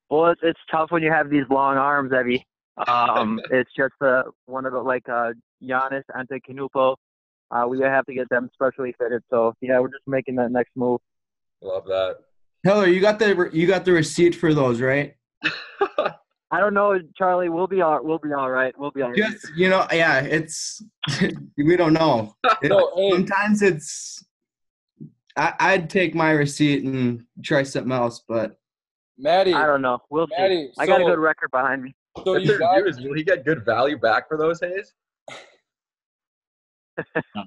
Well, 0.10 0.28
it's, 0.32 0.42
it's 0.44 0.60
tough 0.70 0.92
when 0.92 1.04
you 1.04 1.12
have 1.12 1.30
these 1.30 1.46
long 1.50 1.78
arms, 1.78 2.12
Evie. 2.14 2.46
Um, 2.88 3.42
it's 3.52 3.70
just 3.76 3.94
uh, 4.02 4.24
one 4.46 4.66
of 4.66 4.74
the 4.74 4.80
like 4.80 5.08
uh, 5.10 5.32
Giannis 5.62 6.04
Antetokounmpo. 6.16 6.96
Uh, 7.52 7.66
we 7.68 7.80
have 7.82 8.06
to 8.06 8.14
get 8.14 8.30
them 8.30 8.50
specially 8.54 8.96
fitted. 8.98 9.24
So 9.30 9.54
yeah, 9.62 9.80
we're 9.80 9.90
just 9.90 10.08
making 10.08 10.36
that 10.36 10.52
next 10.52 10.72
move. 10.76 11.02
Love 11.62 11.86
that. 11.86 12.18
Heller, 12.64 12.88
you 12.88 13.02
got 13.02 13.20
the 13.20 13.50
you 13.52 13.68
got 13.68 13.84
the 13.84 13.92
receipt 13.92 14.36
for 14.36 14.54
those, 14.54 14.80
right? 14.80 15.16
I 16.54 16.60
don't 16.60 16.74
know, 16.74 17.00
Charlie. 17.18 17.48
We'll 17.50 17.68
be 17.68 17.82
all 17.82 18.04
we'll 18.04 18.20
be 18.20 18.34
all 18.34 18.50
right. 18.52 18.78
We'll 18.78 18.92
be 18.92 19.02
all 19.02 19.10
right. 19.10 19.18
Just 19.18 19.48
you 19.56 19.70
know, 19.70 19.88
yeah, 19.92 20.20
it's 20.22 20.84
we 21.58 21.78
don't 21.78 21.94
know. 21.94 22.36
It- 22.62 22.70
So, 22.70 22.92
hey, 22.96 23.12
sometimes 23.12 23.62
it's 23.62 24.24
I, 25.38 25.54
I'd 25.60 25.90
take 25.90 26.14
my 26.14 26.32
receipt 26.32 26.84
and 26.84 27.24
try 27.42 27.64
something 27.64 27.94
else, 27.94 28.22
but 28.28 28.60
Maddie, 29.18 29.54
I 29.54 29.66
don't 29.66 29.82
know. 29.82 30.00
We'll 30.10 30.28
see. 30.28 30.34
Maddie, 30.38 30.72
I 30.78 30.86
got 30.86 31.00
a 31.00 31.06
good 31.06 31.20
record 31.20 31.52
behind 31.52 31.84
me. 31.84 31.96
so 32.18 32.34
What's 32.34 32.44
you 32.46 32.52
your 32.52 32.60
got, 32.60 32.82
views? 32.84 33.00
Will 33.00 33.14
he 33.14 33.24
get 33.24 33.46
good 33.46 33.64
value 33.64 33.98
back 33.98 34.28
for 34.28 34.38
those 34.38 34.60
Hayes? 34.60 34.94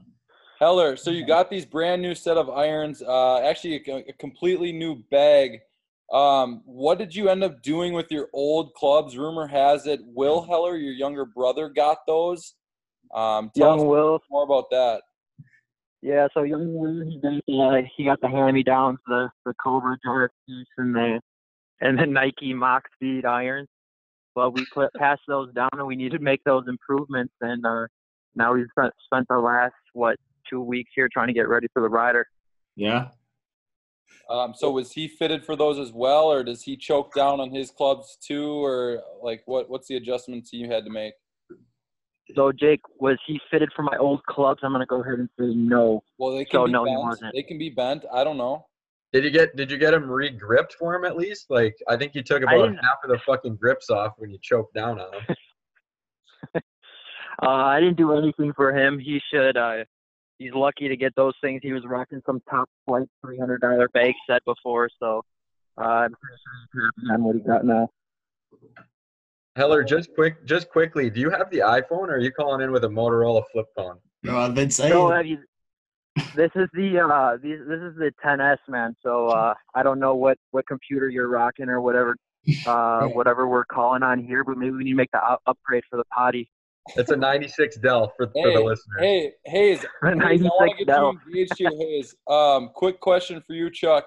Heller, 0.61 0.97
so 0.97 1.11
you 1.11 1.27
got 1.27 1.51
these 1.51 1.67
brand 1.67 2.01
new 2.01 2.15
set 2.15 2.37
of 2.39 2.49
irons, 2.49 3.03
uh, 3.03 3.41
actually 3.41 3.83
a, 3.87 3.97
a 4.09 4.13
completely 4.15 4.73
new 4.73 5.03
bag. 5.11 5.61
Um, 6.13 6.63
what 6.65 6.99
did 6.99 7.15
you 7.15 7.29
end 7.29 7.43
up 7.43 7.63
doing 7.63 7.93
with 7.93 8.11
your 8.11 8.29
old 8.33 8.75
clubs? 8.75 9.17
Rumor 9.17 9.47
has 9.47 9.87
it 9.87 10.01
Will 10.05 10.43
Heller, 10.43 10.77
your 10.77 10.93
younger 10.93 11.25
brother, 11.25 11.69
got 11.69 11.99
those. 12.07 12.55
Um, 13.15 13.51
tell 13.57 13.71
Young 13.71 13.81
us 13.81 13.87
Will. 13.87 14.21
more 14.31 14.45
about 14.45 14.71
that. 14.71 15.03
Yeah, 16.03 16.29
so 16.35 16.43
young 16.43 16.75
Will, 16.75 17.07
he 17.07 17.19
got, 17.19 17.77
uh, 17.77 17.83
he 17.97 18.05
got 18.05 18.21
the 18.21 18.29
hand 18.29 18.55
me 18.55 18.63
downs, 18.63 18.99
the 19.07 19.31
the 19.47 19.55
Cobra 19.55 19.97
Dark 20.05 20.33
piece 20.47 20.67
and 20.77 20.95
the 20.95 21.21
and 21.81 21.99
the 21.99 22.07
Nike 22.07 22.53
Mock 22.53 22.85
Speed 22.95 23.25
irons. 23.25 23.69
Well, 24.37 24.53
we 24.53 24.67
put 24.75 24.93
passed 24.95 25.23
those 25.29 25.53
down, 25.55 25.71
and 25.73 25.87
we 25.87 25.97
needed 25.97 26.19
to 26.19 26.25
make 26.25 26.43
those 26.45 26.65
improvements. 26.69 27.33
And 27.41 27.65
uh, 27.65 27.87
now 28.35 28.53
we've 28.53 28.67
spent, 28.77 28.93
spent 29.07 29.27
the 29.29 29.39
last 29.39 29.75
what 29.93 30.17
two 30.51 30.61
weeks 30.61 30.91
here 30.95 31.09
trying 31.11 31.29
to 31.29 31.33
get 31.33 31.49
ready 31.49 31.69
for 31.73 31.81
the 31.81 31.89
rider. 31.89 32.27
yeah. 32.77 33.09
Um, 34.31 34.55
so 34.57 34.71
was 34.71 34.93
he 34.93 35.07
fitted 35.09 35.45
for 35.45 35.55
those 35.55 35.79
as 35.79 35.93
well, 35.93 36.25
or 36.25 36.43
does 36.43 36.63
he 36.63 36.77
choke 36.77 37.15
down 37.15 37.41
on 37.41 37.51
his 37.51 37.71
clubs 37.71 38.17
too, 38.21 38.65
or 38.65 39.03
like 39.23 39.43
what? 39.47 39.69
What's 39.69 39.89
the 39.89 39.97
adjustments 39.97 40.53
you 40.53 40.71
had 40.71 40.85
to 40.85 40.91
make? 40.91 41.15
So 42.35 42.51
Jake, 42.53 42.81
was 42.99 43.19
he 43.27 43.39
fitted 43.51 43.71
for 43.77 43.83
my 43.83 43.97
old 43.99 44.25
clubs? 44.25 44.61
I'm 44.63 44.73
gonna 44.73 44.87
go 44.87 45.03
ahead 45.03 45.19
and 45.19 45.29
say 45.39 45.55
no. 45.55 46.03
Well, 46.19 46.31
they 46.35 46.45
can 46.47 46.59
So, 46.61 46.67
be 46.67 46.73
no, 46.73 46.85
he 46.85 46.91
bent. 46.93 47.03
wasn't. 47.03 47.35
They 47.35 47.43
can 47.43 47.59
be 47.59 47.69
bent. 47.69 48.05
I 48.13 48.25
don't 48.25 48.39
know. 48.39 48.67
Did 49.13 49.25
you 49.25 49.31
get 49.31 49.55
did 49.57 49.71
you 49.71 49.77
get 49.79 49.93
him 49.93 50.11
re-gripped 50.11 50.75
for 50.75 50.95
him 50.95 51.05
at 51.05 51.17
least? 51.17 51.47
Like 51.51 51.77
I 51.87 51.97
think 51.97 52.15
you 52.15 52.23
took 52.23 52.43
about 52.43 52.75
half 52.83 52.99
of 53.05 53.11
the 53.11 53.19
fucking 53.27 53.57
grips 53.57 53.91
off 53.91 54.15
when 54.17 54.31
you 54.31 54.39
choked 54.43 54.75
down 54.75 55.01
on 55.01 55.13
him. 55.15 55.37
Uh, 57.43 57.49
I 57.49 57.81
didn't 57.81 57.97
do 57.97 58.13
anything 58.17 58.53
for 58.55 58.73
him. 58.73 58.97
He 58.97 59.21
should. 59.33 59.57
Uh, 59.57 59.85
he's 60.39 60.53
lucky 60.55 60.89
to 60.89 60.97
get 60.97 61.15
those 61.17 61.35
things. 61.41 61.61
He 61.63 61.73
was 61.73 61.85
rocking 61.85 62.23
some 62.27 62.41
top 62.49 62.69
flight 62.87 63.09
three 63.25 63.39
hundred 63.39 63.61
dollar 63.61 63.89
bag 63.89 64.15
set 64.29 64.45
before, 64.45 64.89
so 64.99 65.23
uh, 65.79 65.83
I'm 65.83 66.15
pretty 66.15 66.37
sure 66.73 66.91
he's 66.97 67.05
happy 67.07 67.15
on 67.15 67.25
what 67.25 67.37
he 67.37 67.43
got 67.43 67.65
now. 67.65 67.89
Heller, 69.57 69.85
just 69.85 70.13
quick, 70.15 70.45
just 70.47 70.69
quickly, 70.71 71.11
do 71.11 71.21
you 71.21 71.31
have 71.31 71.49
the 71.51 71.61
iPhone 71.61 72.09
or 72.09 72.15
are 72.15 72.19
you 72.19 72.33
calling 72.33 72.61
in 72.61 72.73
with 72.73 72.85
a 72.85 72.89
Motorola 72.89 73.43
flip 73.53 73.67
phone? 73.77 73.99
No, 74.25 74.37
I've 74.37 74.55
been 74.55 74.71
saying 74.71 74.93
So 74.93 75.11
have 75.11 75.27
you? 75.27 75.39
This 76.35 76.51
is 76.57 76.69
the 76.73 76.99
uh, 76.99 77.37
these, 77.41 77.59
this 77.69 77.81
is 77.81 77.97
the 77.97 78.13
10s 78.25 78.57
man. 78.69 78.97
So 79.03 79.29
uh, 79.29 79.55
I 79.75 79.83
don't 79.83 80.01
know 80.01 80.15
what 80.15 80.39
what 80.51 80.67
computer 80.67 81.09
you're 81.09 81.29
rocking 81.29 81.69
or 81.69 81.81
whatever 81.81 82.17
uh, 82.67 83.07
whatever 83.09 83.47
we're 83.47 83.65
calling 83.65 84.03
on 84.03 84.25
here, 84.25 84.43
but 84.43 84.57
maybe 84.57 84.73
we 84.73 84.85
need 84.85 84.91
to 84.91 84.97
make 84.97 85.11
the 85.13 85.21
upgrade 85.47 85.85
for 85.89 85.97
the 85.97 86.05
potty. 86.07 86.51
It's 86.97 87.11
a 87.11 87.17
96 87.17 87.77
Dell 87.79 88.13
for, 88.17 88.27
for 88.27 88.33
the 88.35 88.41
Hey, 88.41 88.59
listeners. 88.59 88.99
Hey, 89.01 89.33
Hayes, 89.47 89.85
want 90.03 90.19
96 90.19 90.79
to 90.79 90.85
Dell. 90.85 91.15
you 91.29 91.47
Hayes. 91.79 92.15
Um, 92.29 92.71
quick 92.75 93.01
question 93.01 93.43
for 93.47 93.55
you, 93.55 93.71
Chuck. 93.71 94.05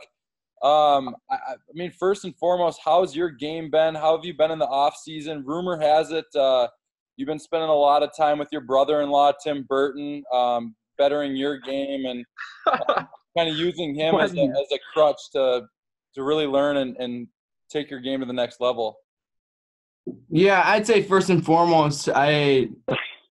Um, 0.64 1.16
I, 1.30 1.36
I 1.36 1.56
mean, 1.74 1.92
first 1.92 2.24
and 2.24 2.36
foremost, 2.36 2.80
how's 2.84 3.16
your 3.16 3.30
game 3.30 3.70
been? 3.70 3.94
How 3.96 4.16
have 4.16 4.26
you 4.26 4.36
been 4.36 4.52
in 4.52 4.60
the 4.60 4.68
off 4.68 4.96
season? 4.96 5.44
Rumor 5.46 5.80
has 5.80 6.12
it 6.12 6.26
uh, 6.36 6.68
you've 7.16 7.28
been 7.28 7.40
spending 7.40 7.70
a 7.70 7.76
lot 7.76 8.04
of 8.04 8.16
time 8.16 8.40
with 8.40 8.48
your 8.52 8.62
brother-in-law 8.62 9.34
Tim 9.44 9.64
Burton, 9.64 10.24
um, 10.34 10.76
bettering 10.98 11.36
your 11.36 11.60
game 11.60 12.06
and 12.06 12.26
kind 13.38 13.50
of 13.50 13.56
using 13.56 13.94
him 13.94 14.16
as 14.16 14.34
a, 14.34 14.42
as 14.42 14.68
a 14.72 14.80
crutch 14.94 15.20
to 15.34 15.64
to 16.16 16.24
really 16.24 16.48
learn 16.48 16.78
and, 16.78 16.96
and 16.98 17.28
take 17.70 17.92
your 17.92 18.00
game 18.00 18.22
to 18.22 18.26
the 18.26 18.34
next 18.34 18.62
level. 18.62 18.98
Yeah, 20.30 20.64
I'd 20.66 20.88
say 20.88 21.02
first 21.02 21.30
and 21.30 21.44
foremost, 21.44 22.10
I 22.14 22.70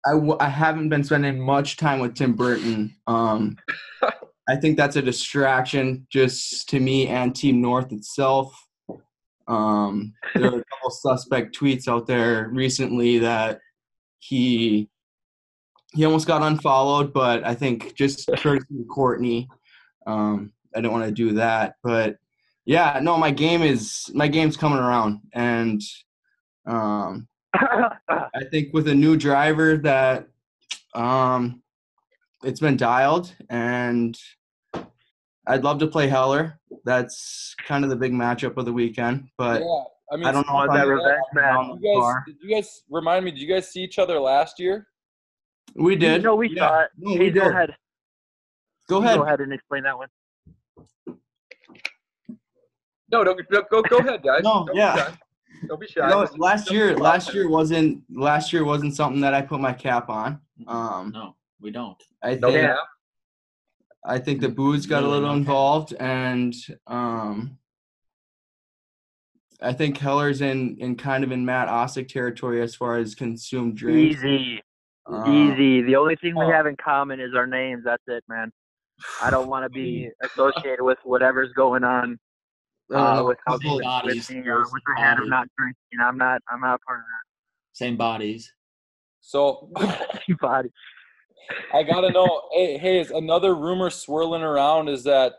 I, 0.05 0.13
w- 0.13 0.37
I 0.41 0.49
haven't 0.49 0.89
been 0.89 1.05
spending 1.05 1.41
much 1.41 1.77
time 1.77 2.01
with 2.01 2.15
Tim 2.15 2.33
Burton. 2.33 2.95
Um, 3.07 3.57
I 4.49 4.57
think 4.57 4.77
that's 4.77 4.97
a 4.97 5.03
distraction 5.03 6.07
just 6.11 6.69
to 6.71 6.81
me 6.81 7.07
and 7.07 7.35
Team 7.35 7.61
North 7.61 7.93
itself. 7.93 8.53
Um, 9.47 10.15
there 10.35 10.45
are 10.47 10.59
a 10.59 10.65
couple 10.65 10.91
suspect 10.91 11.57
tweets 11.57 11.89
out 11.89 12.07
there 12.07 12.49
recently 12.49 13.19
that 13.19 13.61
he 14.19 14.89
he 15.95 16.05
almost 16.07 16.27
got 16.27 16.43
unfollowed, 16.43 17.13
but 17.13 17.45
I 17.45 17.55
think 17.55 17.95
just 17.95 18.29
courtesy 18.39 18.79
to 18.79 18.85
Courtney, 18.85 19.47
um, 20.07 20.53
I 20.75 20.81
don't 20.81 20.93
want 20.93 21.05
to 21.05 21.13
do 21.13 21.33
that. 21.35 21.75
But 21.83 22.17
yeah, 22.65 22.99
no, 23.03 23.19
my 23.19 23.31
game 23.31 23.63
is 23.63 24.11
my 24.15 24.29
game's 24.29 24.57
coming 24.57 24.79
around, 24.79 25.21
and 25.35 25.83
um, 26.67 27.29
I 27.55 28.45
think 28.51 28.73
with 28.73 28.89
a 28.89 28.95
new 28.95 29.17
driver 29.17 29.77
that 29.79 30.29
um, 30.95 31.63
it's 32.43 32.61
been 32.61 32.77
dialed, 32.77 33.35
and 33.51 34.19
I'd 35.47 35.65
love 35.65 35.79
to 35.81 35.87
play 35.87 36.09
Heller. 36.09 36.59
That's 36.85 37.55
kind 37.67 37.85
of 37.85 37.91
the 37.91 37.97
big 37.97 38.13
matchup 38.13 38.57
of 38.57 38.65
the 38.65 38.73
weekend, 38.73 39.29
but 39.39 39.61
yeah, 39.63 39.83
I 40.11 40.17
mean, 40.17 40.27
I 40.27 40.33
don't 40.33 40.47
know 40.49 40.63
if 40.63 40.71
that 40.73 40.83
I'm 40.83 40.89
revenge 40.89 41.21
match. 41.35 41.45
down 41.45 41.79
You 41.81 42.01
guys, 42.01 42.15
did 42.27 42.37
you 42.43 42.55
guys 42.55 42.83
remind 42.91 43.25
me? 43.25 43.31
Did 43.31 43.41
you 43.41 43.49
guys 43.49 43.71
see 43.71 43.81
each 43.83 43.99
other 43.99 44.19
last 44.21 44.59
year? 44.59 44.87
We 45.75 45.97
did. 45.97 46.23
No, 46.23 46.35
we 46.35 46.51
Yeah. 46.51 46.69
saw 46.69 46.81
it. 46.83 46.91
No, 46.99 47.13
we 47.13 47.19
Hey, 47.27 47.31
go 47.31 47.45
did. 47.45 47.53
ahead. 47.55 47.77
Go 48.89 49.03
ahead. 49.03 49.17
Go 49.17 49.25
ahead 49.25 49.41
and 49.41 49.53
explain 49.53 49.85
that 49.85 49.97
one. 49.97 50.09
No, 53.11 53.25
don't, 53.25 53.41
don't 53.51 53.69
go. 53.71 53.83
Go 53.83 53.99
ahead, 53.99 54.23
guys. 54.23 54.43
No, 54.43 54.65
Don't 54.67 54.77
yeah. 54.77 55.13
Shy. 55.63 55.69
Don't 55.69 55.81
be 55.81 55.87
shy. 55.87 56.09
You 56.09 56.15
know, 56.15 56.29
last 56.37 56.71
year, 56.71 56.97
last 56.97 57.35
year 57.35 57.49
wasn't 57.49 58.03
last 58.11 58.53
year 58.53 58.65
wasn't 58.65 58.95
something 58.95 59.21
that 59.21 59.35
I 59.35 59.43
put 59.43 59.61
my 59.61 59.73
cap 59.73 60.09
on. 60.09 60.41
Um, 60.67 61.13
No, 61.15 61.37
we 61.61 61.71
don't. 61.71 62.03
I 62.23 62.37
think 62.37 62.55
Yeah. 62.55 62.77
I 64.05 64.19
think 64.19 64.41
the 64.41 64.49
booze 64.49 64.87
got 64.87 65.05
a 65.05 65.07
little 65.07 65.29
no 65.29 65.29
cap. 65.29 65.37
involved, 65.39 65.95
and 66.01 66.55
um, 66.89 67.59
I 69.61 69.73
think 69.73 69.99
Heller's 69.99 70.41
in 70.41 70.77
in 70.79 70.97
kind 70.97 71.25
of 71.25 71.33
in 71.33 71.45
Matt 71.45 71.69
Ossick 71.69 72.09
territory 72.09 72.61
as 72.63 72.75
far 72.75 72.97
as 72.97 73.15
consumed 73.15 73.77
drinks. 73.77 74.17
Easy, 74.17 74.63
Um, 75.07 75.33
easy. 75.33 75.83
The 75.83 75.97
only 75.97 76.17
thing 76.17 76.37
we 76.37 76.45
oh. 76.45 76.51
have 76.51 76.67
in 76.67 76.77
common 76.77 77.21
is 77.21 77.35
our 77.35 77.47
names. 77.47 77.85
That's 77.85 78.03
it, 78.09 78.25
man. 78.29 78.53
I 79.21 79.31
don't 79.31 79.49
want 79.49 79.65
to 79.65 79.71
be 79.71 80.11
associated 80.23 80.83
with 80.83 80.99
whatever's 81.05 81.53
going 81.53 81.85
on 81.85 81.93
I 81.95 82.05
don't 82.05 82.21
uh, 82.93 83.17
know. 83.17 83.25
with 83.27 83.39
how 83.47 83.59
Same 83.59 83.75
with, 83.77 83.85
bodies, 83.85 84.29
with, 84.29 84.45
the, 84.45 84.53
uh, 84.53 84.59
with 84.73 84.83
the 84.87 85.01
head 85.01 85.13
of 85.13 85.19
bodies. 85.19 85.31
not 85.31 85.49
drinking. 85.59 86.01
I'm 86.03 86.19
not. 86.19 86.43
I'm 86.51 86.61
not 86.61 86.81
part 86.83 87.01
of 87.01 87.05
that. 87.05 87.77
Same 87.77 87.97
bodies. 87.97 88.53
So 89.21 89.71
body. 90.41 90.71
I 91.75 91.83
gotta 91.83 92.11
know, 92.11 92.43
hey, 92.53 92.79
Hayes, 92.79 93.11
another 93.11 93.55
rumor 93.55 93.91
swirling 93.91 94.43
around 94.43 94.89
is 94.89 95.05
that 95.05 95.33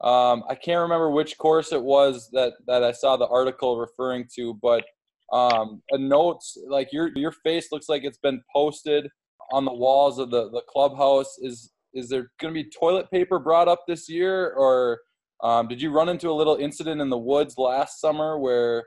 um, 0.00 0.44
I 0.48 0.54
can't 0.54 0.82
remember 0.82 1.10
which 1.10 1.36
course 1.38 1.72
it 1.72 1.82
was 1.82 2.28
that 2.32 2.54
that 2.66 2.84
I 2.84 2.92
saw 2.92 3.16
the 3.16 3.26
article 3.26 3.78
referring 3.78 4.26
to, 4.36 4.54
but 4.62 4.84
um, 5.32 5.82
a 5.90 5.98
note 5.98 6.40
like 6.68 6.92
your 6.92 7.10
your 7.16 7.32
face 7.32 7.72
looks 7.72 7.88
like 7.88 8.04
it's 8.04 8.18
been 8.18 8.40
posted 8.54 9.08
on 9.52 9.64
the 9.64 9.72
walls 9.72 10.18
of 10.18 10.30
the 10.30 10.50
the 10.50 10.62
clubhouse. 10.68 11.36
Is 11.38 11.72
is 11.94 12.08
there 12.08 12.30
going 12.40 12.54
to 12.54 12.62
be 12.62 12.70
toilet 12.70 13.10
paper 13.10 13.38
brought 13.38 13.66
up 13.66 13.80
this 13.88 14.08
year, 14.08 14.52
or 14.52 15.00
um, 15.42 15.68
did 15.68 15.80
you 15.80 15.90
run 15.90 16.08
into 16.08 16.30
a 16.30 16.32
little 16.32 16.56
incident 16.56 17.00
in 17.00 17.10
the 17.10 17.18
woods 17.18 17.56
last 17.58 18.00
summer 18.00 18.38
where 18.38 18.84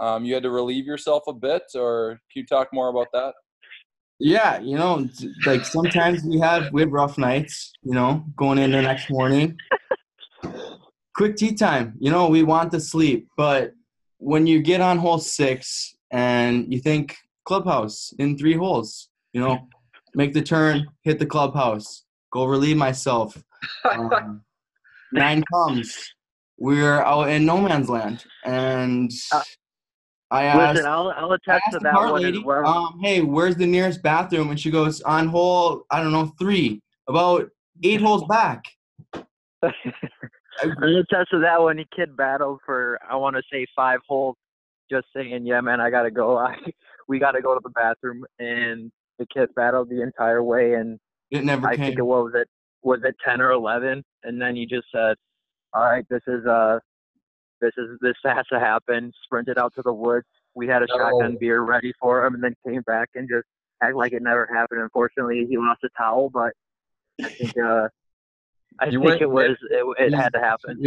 um, 0.00 0.24
you 0.24 0.34
had 0.34 0.42
to 0.44 0.50
relieve 0.50 0.86
yourself 0.86 1.24
a 1.26 1.32
bit, 1.32 1.62
or 1.74 2.20
can 2.32 2.40
you 2.40 2.46
talk 2.46 2.68
more 2.72 2.88
about 2.88 3.08
that? 3.12 3.34
Yeah, 4.20 4.58
you 4.60 4.76
know, 4.76 5.08
like 5.46 5.64
sometimes 5.64 6.24
we 6.24 6.38
have 6.40 6.72
we 6.72 6.82
have 6.82 6.90
rough 6.90 7.18
nights. 7.18 7.72
You 7.82 7.94
know, 7.94 8.24
going 8.36 8.58
in 8.58 8.72
the 8.72 8.82
next 8.82 9.10
morning. 9.10 9.56
Quick 11.16 11.36
tee 11.36 11.54
time. 11.54 11.94
You 11.98 12.10
know, 12.10 12.28
we 12.28 12.42
want 12.42 12.70
to 12.72 12.80
sleep, 12.80 13.28
but 13.36 13.72
when 14.18 14.46
you 14.46 14.60
get 14.60 14.80
on 14.80 14.98
hole 14.98 15.18
six 15.18 15.96
and 16.12 16.72
you 16.72 16.80
think 16.80 17.16
clubhouse 17.44 18.12
in 18.18 18.36
three 18.36 18.54
holes, 18.54 19.08
you 19.32 19.40
know, 19.40 19.68
make 20.14 20.32
the 20.32 20.42
turn, 20.42 20.86
hit 21.02 21.18
the 21.18 21.26
clubhouse, 21.26 22.04
go 22.32 22.44
relieve 22.44 22.76
myself. 22.76 23.42
Um, 23.84 24.44
nine 25.12 25.42
comes. 25.52 25.94
We're 26.58 27.00
out 27.02 27.28
in 27.28 27.44
no 27.46 27.58
man's 27.60 27.88
land, 27.88 28.24
and 28.44 29.10
Uh, 29.32 29.40
I 30.30 30.44
asked. 30.44 30.74
Listen, 30.76 30.90
I'll 30.90 31.14
I'll 31.16 31.32
attest 31.32 31.62
to 31.72 31.78
that 31.82 31.94
one 31.94 32.22
lady, 32.22 32.42
well. 32.44 32.66
um, 32.66 33.00
hey, 33.02 33.22
where's 33.22 33.56
the 33.56 33.66
nearest 33.66 34.02
bathroom? 34.02 34.50
And 34.50 34.58
she 34.58 34.70
goes, 34.70 35.00
on 35.02 35.28
hole, 35.28 35.84
I 35.90 36.02
don't 36.02 36.12
know, 36.12 36.32
three, 36.38 36.82
about 37.08 37.48
eight 37.82 38.00
holes 38.00 38.24
back. 38.28 38.64
I'll 39.62 40.96
attest 40.98 41.30
to 41.30 41.38
that 41.40 41.60
one. 41.60 41.82
Kid 41.94 42.16
battled 42.16 42.60
for 42.66 42.98
I 43.08 43.16
want 43.16 43.36
to 43.36 43.42
say 43.52 43.66
five 43.76 44.00
holes, 44.08 44.36
just 44.90 45.06
saying, 45.14 45.46
yeah, 45.46 45.60
man, 45.60 45.80
I 45.80 45.90
gotta 45.90 46.10
go. 46.10 46.36
I 46.38 46.56
we 47.06 47.18
gotta 47.18 47.40
go 47.40 47.54
to 47.54 47.60
the 47.62 47.70
bathroom, 47.70 48.24
and 48.38 48.90
the 49.18 49.26
kid 49.32 49.48
battled 49.54 49.88
the 49.90 50.02
entire 50.02 50.42
way, 50.42 50.74
and 50.74 50.98
It 51.30 51.44
never 51.44 51.66
I 51.66 51.76
came. 51.76 51.86
think 51.86 51.98
it 51.98 52.04
was 52.04 52.32
it 52.34 52.48
was 52.82 53.00
it 53.04 53.14
ten 53.24 53.40
or 53.40 53.52
eleven, 53.52 54.04
and 54.24 54.40
then 54.40 54.56
he 54.56 54.66
just 54.66 54.86
said, 54.92 55.16
"All 55.72 55.84
right, 55.84 56.04
this 56.08 56.22
is 56.26 56.46
uh, 56.46 56.78
this 57.60 57.72
is 57.76 57.98
this 58.00 58.14
has 58.24 58.46
to 58.52 58.58
happen." 58.58 59.12
Sprinted 59.24 59.58
out 59.58 59.74
to 59.76 59.82
the 59.82 59.92
woods. 59.92 60.26
We 60.54 60.66
had 60.66 60.82
a 60.82 60.86
shotgun 60.88 61.36
beer 61.38 61.60
ready 61.60 61.92
for 62.00 62.24
him, 62.24 62.34
and 62.34 62.42
then 62.42 62.54
came 62.66 62.82
back 62.82 63.10
and 63.14 63.28
just 63.28 63.46
act 63.82 63.94
like 63.94 64.12
it 64.12 64.22
never 64.22 64.48
happened. 64.52 64.80
Unfortunately, 64.80 65.46
he 65.48 65.56
lost 65.56 65.84
a 65.84 65.88
towel, 65.96 66.30
but 66.30 66.52
I 67.22 67.28
think 67.28 67.56
uh, 67.58 67.88
I 68.80 68.86
You 68.86 68.98
think 68.98 69.04
went 69.04 69.22
it 69.22 69.30
was 69.30 69.56
mid- 69.70 69.80
it, 69.80 70.12
it 70.12 70.14
had 70.14 70.32
to 70.32 70.40
happen. 70.40 70.78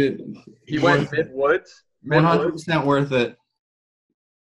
He 0.66 0.78
went 0.78 1.10
mid 1.12 1.30
woods. 1.32 1.84
One 2.04 2.24
hundred 2.24 2.52
percent 2.52 2.84
worth 2.84 3.12
it. 3.12 3.36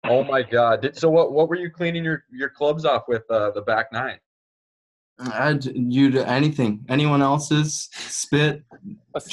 Oh 0.04 0.24
my 0.24 0.42
god! 0.42 0.82
Did, 0.82 0.96
so 0.96 1.10
what? 1.10 1.32
What 1.32 1.48
were 1.48 1.56
you 1.56 1.70
cleaning 1.70 2.04
your 2.04 2.24
your 2.30 2.48
clubs 2.48 2.84
off 2.84 3.02
with? 3.06 3.22
Uh, 3.30 3.50
the 3.50 3.60
back 3.60 3.92
nine. 3.92 4.18
I'd 5.20 5.64
you 5.64 6.10
to 6.12 6.28
anything. 6.28 6.84
Anyone 6.88 7.20
else's 7.22 7.88
spit. 7.92 8.62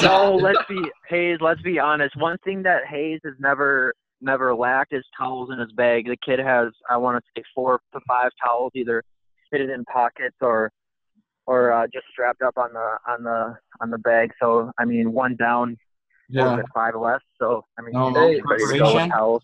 No, 0.01 0.35
let's 0.35 0.59
be 0.67 0.81
Hayes. 1.09 1.37
Let's 1.41 1.61
be 1.61 1.79
honest. 1.79 2.15
One 2.17 2.37
thing 2.43 2.63
that 2.63 2.85
Hayes 2.87 3.19
has 3.23 3.35
never 3.39 3.93
never 4.19 4.53
lacked 4.55 4.93
is 4.93 5.05
towels 5.17 5.49
in 5.51 5.59
his 5.59 5.71
bag. 5.73 6.07
The 6.07 6.17
kid 6.25 6.39
has, 6.39 6.69
I 6.89 6.97
want 6.97 7.23
to 7.23 7.31
say, 7.37 7.43
four 7.53 7.79
to 7.93 7.99
five 8.07 8.31
towels, 8.43 8.71
either 8.75 9.03
hidden 9.51 9.69
in 9.69 9.85
pockets 9.85 10.35
or 10.41 10.71
or 11.45 11.71
uh, 11.71 11.87
just 11.93 12.05
strapped 12.11 12.41
up 12.41 12.57
on 12.57 12.73
the 12.73 12.97
on 13.07 13.23
the 13.23 13.57
on 13.79 13.89
the 13.89 13.97
bag. 13.99 14.31
So 14.41 14.71
I 14.77 14.85
mean, 14.85 15.13
one 15.13 15.35
down, 15.37 15.77
what 16.31 16.45
was 16.45 16.57
Yeah. 16.57 16.63
five 16.73 16.95
less. 16.95 17.21
So 17.39 17.63
I 17.77 17.81
mean, 17.81 17.93
No, 17.93 18.07
he's 18.07 18.15
no, 18.15 18.21
ready 18.21 18.35
to 18.35 18.41
go 18.41 18.49
with 18.57 18.69
preparation. 18.69 19.09
towels. 19.09 19.43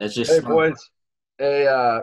That's 0.00 0.14
just 0.14 0.30
Hey 0.32 0.40
boys, 0.40 0.90
hey, 1.38 1.66
uh, 1.66 2.00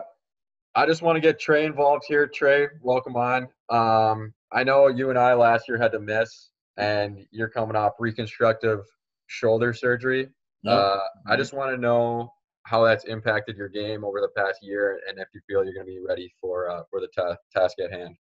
I 0.74 0.86
just 0.86 1.02
want 1.02 1.16
to 1.16 1.20
get 1.20 1.38
Trey 1.38 1.66
involved 1.66 2.04
here. 2.08 2.26
Trey, 2.26 2.66
welcome 2.80 3.14
on. 3.14 3.48
Um, 3.68 4.32
I 4.52 4.64
know 4.64 4.88
you 4.88 5.10
and 5.10 5.18
I 5.18 5.34
last 5.34 5.68
year 5.68 5.76
had 5.76 5.92
to 5.92 6.00
miss, 6.00 6.48
and 6.78 7.26
you're 7.30 7.50
coming 7.50 7.76
off 7.76 7.92
reconstructive 7.98 8.80
shoulder 9.26 9.74
surgery. 9.74 10.28
Yep. 10.62 10.78
Uh, 10.78 10.98
I 11.26 11.36
just 11.36 11.52
want 11.52 11.72
to 11.72 11.76
know 11.76 12.32
how 12.64 12.84
that's 12.84 13.04
impacted 13.04 13.56
your 13.56 13.68
game 13.68 14.02
over 14.02 14.20
the 14.20 14.30
past 14.34 14.60
year, 14.62 15.00
and 15.08 15.18
if 15.18 15.28
you 15.34 15.42
feel 15.46 15.62
you're 15.62 15.74
going 15.74 15.86
to 15.86 15.92
be 15.92 16.00
ready 16.06 16.32
for 16.40 16.70
uh, 16.70 16.82
for 16.88 17.00
the 17.00 17.08
ta- 17.14 17.36
task 17.54 17.78
at 17.78 17.92
hand. 17.92 18.16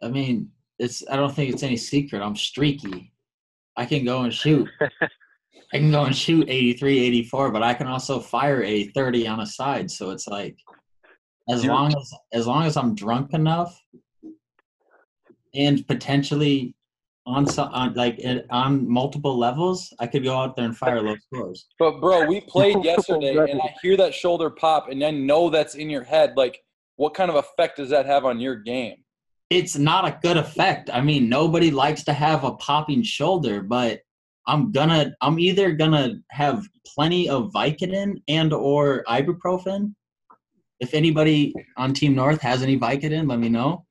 I 0.00 0.08
mean, 0.08 0.48
it's. 0.78 1.02
I 1.10 1.16
don't 1.16 1.34
think 1.34 1.52
it's 1.52 1.64
any 1.64 1.76
secret. 1.76 2.22
I'm 2.22 2.36
streaky. 2.36 3.12
I 3.76 3.84
can 3.84 4.04
go 4.04 4.22
and 4.22 4.32
shoot. 4.32 4.68
I 5.72 5.78
can 5.78 5.90
go 5.90 6.04
and 6.04 6.16
shoot 6.16 6.48
83, 6.48 6.98
84, 6.98 7.52
but 7.52 7.62
I 7.62 7.74
can 7.74 7.86
also 7.86 8.18
fire 8.18 8.62
a 8.64 8.88
30 8.88 9.28
on 9.28 9.40
a 9.40 9.46
side. 9.46 9.88
So 9.88 10.10
it's 10.10 10.26
like, 10.26 10.56
as 11.50 11.64
You- 11.64 11.70
long 11.70 11.94
as 11.96 12.14
as 12.32 12.46
long 12.46 12.64
as 12.64 12.76
I'm 12.76 12.94
drunk 12.94 13.32
enough, 13.34 13.80
and 15.54 15.86
potentially 15.86 16.74
on 17.26 17.46
some 17.46 17.68
on 17.72 17.94
like 17.94 18.20
on 18.50 18.88
multiple 18.88 19.36
levels, 19.36 19.92
I 19.98 20.06
could 20.06 20.24
go 20.24 20.36
out 20.36 20.56
there 20.56 20.64
and 20.64 20.76
fire 20.76 21.02
low 21.02 21.16
scores. 21.16 21.66
But 21.78 22.00
bro, 22.00 22.26
we 22.26 22.40
played 22.54 22.84
yesterday, 22.84 23.36
and 23.36 23.60
I 23.60 23.74
hear 23.82 23.96
that 23.98 24.14
shoulder 24.14 24.50
pop, 24.50 24.88
and 24.88 25.02
I 25.04 25.10
know 25.10 25.50
that's 25.50 25.74
in 25.74 25.90
your 25.90 26.04
head. 26.04 26.34
Like, 26.36 26.62
what 26.96 27.14
kind 27.14 27.30
of 27.30 27.36
effect 27.36 27.76
does 27.76 27.90
that 27.90 28.06
have 28.06 28.24
on 28.24 28.40
your 28.40 28.56
game? 28.56 28.96
it's 29.50 29.76
not 29.76 30.04
a 30.06 30.16
good 30.22 30.36
effect. 30.36 30.88
I 30.92 31.00
mean, 31.00 31.28
nobody 31.28 31.72
likes 31.72 32.04
to 32.04 32.12
have 32.12 32.44
a 32.44 32.52
popping 32.52 33.02
shoulder, 33.02 33.60
but 33.62 33.98
I'm 34.46 34.70
gonna 34.70 35.12
I'm 35.20 35.40
either 35.40 35.72
gonna 35.72 36.14
have 36.30 36.64
plenty 36.86 37.28
of 37.28 37.50
Vicodin 37.52 38.22
and 38.28 38.52
or 38.52 39.02
ibuprofen. 39.08 39.92
If 40.80 40.94
anybody 40.94 41.54
on 41.76 41.92
Team 41.92 42.14
North 42.14 42.40
has 42.42 42.62
any 42.62 42.78
Vicodin, 42.78 43.28
let 43.28 43.38
me 43.38 43.48
know. 43.48 43.84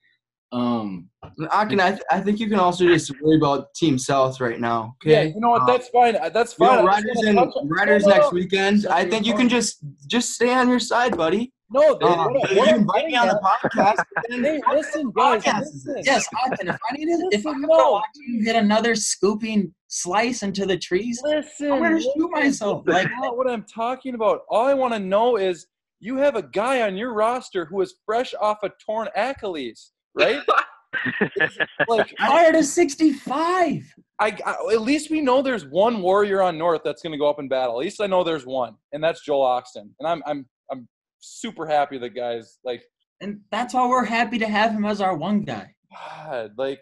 Um, 0.52 1.10
I 1.52 1.66
can. 1.66 1.80
I, 1.80 1.92
th- 1.92 2.02
I 2.10 2.20
think 2.22 2.40
you 2.40 2.48
can 2.50 2.60
also 2.60 2.86
just 2.88 3.12
worry 3.22 3.38
about 3.38 3.72
Team 3.76 4.00
South 4.00 4.42
right 4.42 4.60
now. 4.60 4.96
Okay. 5.04 5.12
Yeah, 5.12 5.22
you 5.34 5.40
know 5.40 5.50
what? 5.52 5.62
Uh, 5.62 5.66
That's 5.68 5.90
fine. 5.90 6.14
That's 6.34 6.58
you 6.58 6.66
fine. 6.66 6.78
know, 6.78 6.86
Riders 6.86 7.12
wanna 7.24 7.42
and 7.56 7.70
Riders 7.72 8.04
No, 8.06 8.10
no, 8.10 8.16
next 8.18 8.34
weekend. 8.34 8.88
I 8.88 9.06
think 9.06 9.28
you 9.28 9.36
can 9.36 9.48
just 9.48 9.78
just 10.08 10.32
stay 10.34 10.52
on 10.52 10.68
your 10.68 10.80
side, 10.80 11.16
buddy. 11.16 11.54
No, 11.72 11.96
they, 12.00 12.06
Uh, 12.08 12.30
what, 12.30 12.50
you 12.52 12.58
what 12.58 12.70
I'm 12.70 12.76
invite 12.80 12.96
getting 12.96 13.12
me 13.12 13.18
on 13.18 13.28
the 13.28 13.40
podcast. 13.44 13.98
but 14.16 14.26
then- 14.28 14.44
Hey, 14.44 14.60
listen, 14.72 15.12
guys. 15.16 15.44
Podcast. 15.44 15.60
Listen. 15.60 16.02
yes, 16.04 16.26
Ogden, 16.44 16.70
if 16.70 16.78
I 16.90 16.94
needed 16.96 17.20
if 17.32 17.46
I 17.46 17.50
Listen, 17.52 17.62
could 17.62 17.70
no. 17.70 18.02
you 18.16 18.44
hit 18.44 18.56
another 18.56 18.96
scooping 18.96 19.72
slice 19.88 20.42
into 20.42 20.66
the 20.66 20.80
trees, 20.80 21.22
Listen. 21.24 21.72
I'm 21.74 21.84
gonna 21.84 21.96
listen. 21.98 22.12
shoot 22.18 22.32
myself. 22.32 22.84
Like 22.88 23.08
not 23.20 23.38
what 23.38 23.48
I'm 23.48 23.66
talking 23.72 24.16
about. 24.16 24.42
All 24.50 24.66
I 24.66 24.74
want 24.74 24.94
to 24.96 25.00
know 25.00 25.36
is 25.38 25.68
you 26.00 26.18
have 26.18 26.36
a 26.36 26.42
guy 26.42 26.82
on 26.82 26.96
your 26.96 27.14
roster 27.14 27.66
who 27.66 27.82
is 27.82 27.96
fresh 28.06 28.34
off 28.40 28.60
a 28.64 28.72
torn 28.86 29.10
Achilles, 29.16 29.92
right? 30.16 30.42
like, 31.88 32.14
I, 32.20 32.28
fired 32.28 32.56
a 32.56 32.64
65. 32.64 33.94
I, 34.20 34.28
at 34.72 34.82
least 34.82 35.10
we 35.10 35.22
know 35.22 35.42
there's 35.42 35.66
one 35.66 36.02
warrior 36.02 36.42
on 36.42 36.58
North 36.58 36.82
that's 36.84 37.02
going 37.02 37.12
to 37.12 37.18
go 37.18 37.30
up 37.30 37.40
in 37.40 37.48
battle. 37.48 37.80
At 37.80 37.86
least 37.86 38.02
I 38.02 38.08
know 38.08 38.24
there's 38.24 38.46
one, 38.46 38.76
and 38.94 39.04
that's 39.04 39.24
Joel 39.24 39.46
Oxton. 39.46 39.90
And 40.00 40.08
I'm, 40.08 40.22
I'm, 40.26 40.46
I'm 40.72 40.88
super 41.20 41.66
happy 41.66 41.98
the 41.98 42.10
guys 42.10 42.58
like, 42.64 42.82
And 43.22 43.42
that's 43.52 43.74
why 43.74 43.88
we're 43.88 44.06
happy 44.06 44.40
to 44.40 44.48
have 44.48 44.72
him 44.72 44.86
as 44.86 45.02
our 45.02 45.16
one 45.16 45.44
guy. 45.44 45.74
God, 45.92 46.52
like 46.58 46.82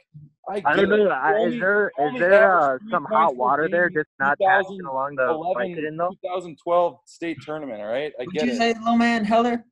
I. 0.49 0.61
I 0.65 0.75
don't 0.75 0.89
know. 0.89 1.09
I, 1.09 1.33
Only- 1.33 1.55
is 1.55 1.61
there 1.61 1.91
is 1.99 2.19
there 2.19 2.61
uh, 2.61 2.77
some 2.89 3.05
hot 3.05 3.35
water 3.35 3.67
there 3.69 3.89
just 3.89 4.07
not 4.19 4.37
passing 4.39 4.81
along 4.81 5.15
the 5.15 5.27
11, 5.29 5.75
Vicodin 5.75 5.97
though? 5.97 6.11
2012 6.23 6.97
state 7.05 7.37
tournament. 7.43 7.81
All 7.81 7.87
right, 7.87 8.13
I 8.19 8.23
What'd 8.23 8.33
get 8.33 8.45
you 8.45 8.51
it. 8.53 8.57
say, 8.57 8.73
little 8.73 8.95
man, 8.97 9.25
Heller? 9.25 9.63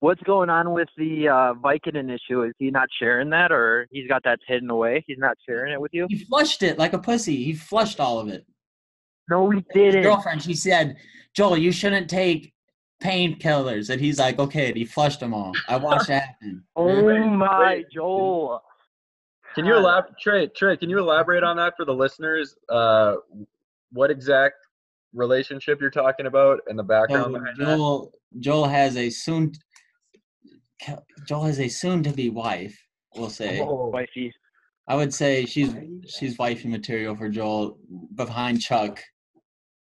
What's 0.00 0.22
going 0.24 0.50
on 0.50 0.72
with 0.72 0.88
the 0.96 1.28
uh, 1.28 1.54
Vicodin 1.54 2.12
issue? 2.12 2.42
Is 2.42 2.52
he 2.58 2.70
not 2.72 2.88
sharing 2.98 3.30
that, 3.30 3.52
or 3.52 3.86
he's 3.92 4.08
got 4.08 4.24
that 4.24 4.40
hidden 4.48 4.68
away? 4.68 5.04
He's 5.06 5.18
not 5.18 5.36
sharing 5.48 5.72
it 5.72 5.80
with 5.80 5.94
you? 5.94 6.06
He 6.10 6.24
flushed 6.24 6.62
it 6.64 6.76
like 6.76 6.92
a 6.92 6.98
pussy. 6.98 7.44
He 7.44 7.54
flushed 7.54 8.00
all 8.00 8.18
of 8.18 8.26
it. 8.28 8.44
No, 9.30 9.44
we 9.44 9.56
his 9.56 9.64
didn't. 9.72 10.02
girlfriend, 10.02 10.42
she 10.42 10.54
said, 10.54 10.96
Joel, 11.34 11.56
you 11.56 11.70
shouldn't 11.70 12.10
take 12.10 12.52
painkillers. 13.00 13.90
And 13.90 14.00
he's 14.00 14.18
like, 14.18 14.40
okay, 14.40 14.68
and 14.68 14.76
he 14.76 14.84
flushed 14.84 15.20
them 15.20 15.32
all. 15.32 15.52
I 15.68 15.76
watched 15.76 16.08
that 16.08 16.24
happen. 16.24 16.64
Oh 16.74 17.24
my. 17.28 17.84
Joel. 17.92 18.60
Can 19.54 19.64
you 19.64 19.76
elaborate, 19.76 20.18
Trey? 20.18 20.46
Trey, 20.48 20.76
can 20.76 20.88
you 20.90 20.98
elaborate 20.98 21.42
on 21.42 21.56
that 21.56 21.74
for 21.76 21.84
the 21.84 21.94
listeners? 21.94 22.56
Uh, 22.68 23.16
what 23.92 24.10
exact 24.10 24.56
relationship 25.12 25.80
you're 25.80 25.90
talking 25.90 26.26
about 26.26 26.60
and 26.68 26.78
the 26.78 26.82
background 26.82 27.26
So 27.26 27.32
behind 27.32 27.56
that? 27.58 27.76
Joel, 27.76 28.12
Joel 28.38 28.66
has 28.66 28.96
a 28.96 29.10
soon, 29.10 29.52
Joel 31.26 31.44
has 31.44 31.60
a 31.60 31.68
soon-to-be 31.68 32.30
wife. 32.30 32.78
We'll 33.14 33.28
say. 33.28 33.60
Oh, 33.60 33.90
Wifey. 33.92 34.32
I 34.88 34.96
would 34.96 35.14
say 35.14 35.44
she's 35.44 35.74
she's 36.08 36.38
wifey 36.38 36.68
material 36.68 37.14
for 37.14 37.28
Joel 37.28 37.78
behind 38.14 38.60
Chuck. 38.60 39.00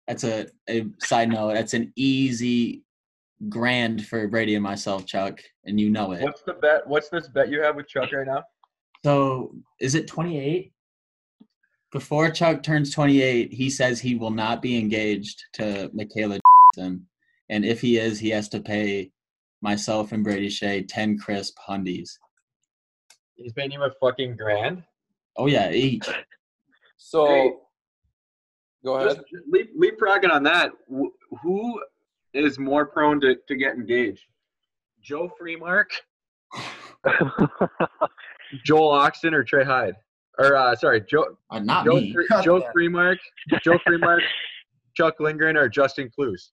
That's 0.07 0.23
a, 0.23 0.47
a 0.67 0.87
side 0.99 1.29
note. 1.29 1.53
That's 1.53 1.73
an 1.73 1.93
easy 1.95 2.83
grand 3.47 4.05
for 4.05 4.27
Brady 4.27 4.55
and 4.55 4.63
myself, 4.63 5.05
Chuck, 5.05 5.39
and 5.63 5.79
you 5.79 5.89
know 5.89 6.11
it. 6.11 6.23
what's 6.23 6.41
the 6.41 6.53
bet? 6.53 6.85
What's 6.85 7.09
this 7.09 7.29
bet 7.29 7.49
you 7.49 7.61
have 7.61 7.75
with 7.75 7.87
Chuck 7.87 8.11
right 8.11 8.27
now? 8.27 8.43
So 9.03 9.55
is 9.79 9.95
it 9.95 10.07
28? 10.07 10.73
Before 11.91 12.29
Chuck 12.29 12.61
turns 12.61 12.93
28, 12.93 13.51
he 13.51 13.69
says 13.69 13.99
he 13.99 14.15
will 14.15 14.29
not 14.31 14.61
be 14.61 14.77
engaged 14.77 15.43
to 15.53 15.89
Michaela 15.93 16.39
Jackson. 16.75 17.07
And 17.49 17.65
if 17.65 17.81
he 17.81 17.97
is, 17.97 18.19
he 18.19 18.29
has 18.29 18.47
to 18.49 18.59
pay 18.59 19.11
myself 19.61 20.11
and 20.11 20.23
Brady 20.23 20.49
Shea 20.49 20.83
10 20.83 21.17
crisp 21.17 21.57
hundies. 21.67 22.11
He's 23.35 23.53
paying 23.53 23.71
you 23.71 23.81
a 23.83 23.89
fucking 23.99 24.35
grand. 24.37 24.83
Oh, 25.35 25.47
yeah, 25.47 25.71
each. 25.71 26.07
So, 26.97 27.25
Hey. 27.27 27.53
go 28.85 28.95
ahead. 28.97 29.17
Just 29.17 29.43
leap, 29.49 29.71
leapfrogging 29.79 30.29
on 30.31 30.43
that. 30.43 30.71
wh- 30.93 31.15
Who 31.41 31.81
is 32.33 32.59
more 32.59 32.85
prone 32.85 33.19
to, 33.21 33.35
to 33.47 33.55
get 33.55 33.73
engaged? 33.75 34.21
Joe 35.01 35.31
Freemark, 35.41 35.85
Joel 38.65 38.89
Oxton, 38.91 39.33
or 39.33 39.43
Trey 39.43 39.63
Hyde? 39.63 39.95
Or 40.37 40.55
uh, 40.55 40.75
sorry, 40.75 41.01
Joe 41.01 41.37
Uh, 41.51 41.59
not 41.59 41.85
Joe, 41.85 41.95
me. 41.95 42.13
Fre- 42.13 42.41
Joe 42.43 42.59
that. 42.59 42.73
Freemark, 42.73 43.17
Joe 43.63 43.77
Freemark, 43.87 44.21
Chuck 44.95 45.19
Lindgren, 45.19 45.57
or 45.57 45.67
Justin 45.69 46.09
Kloos? 46.17 46.49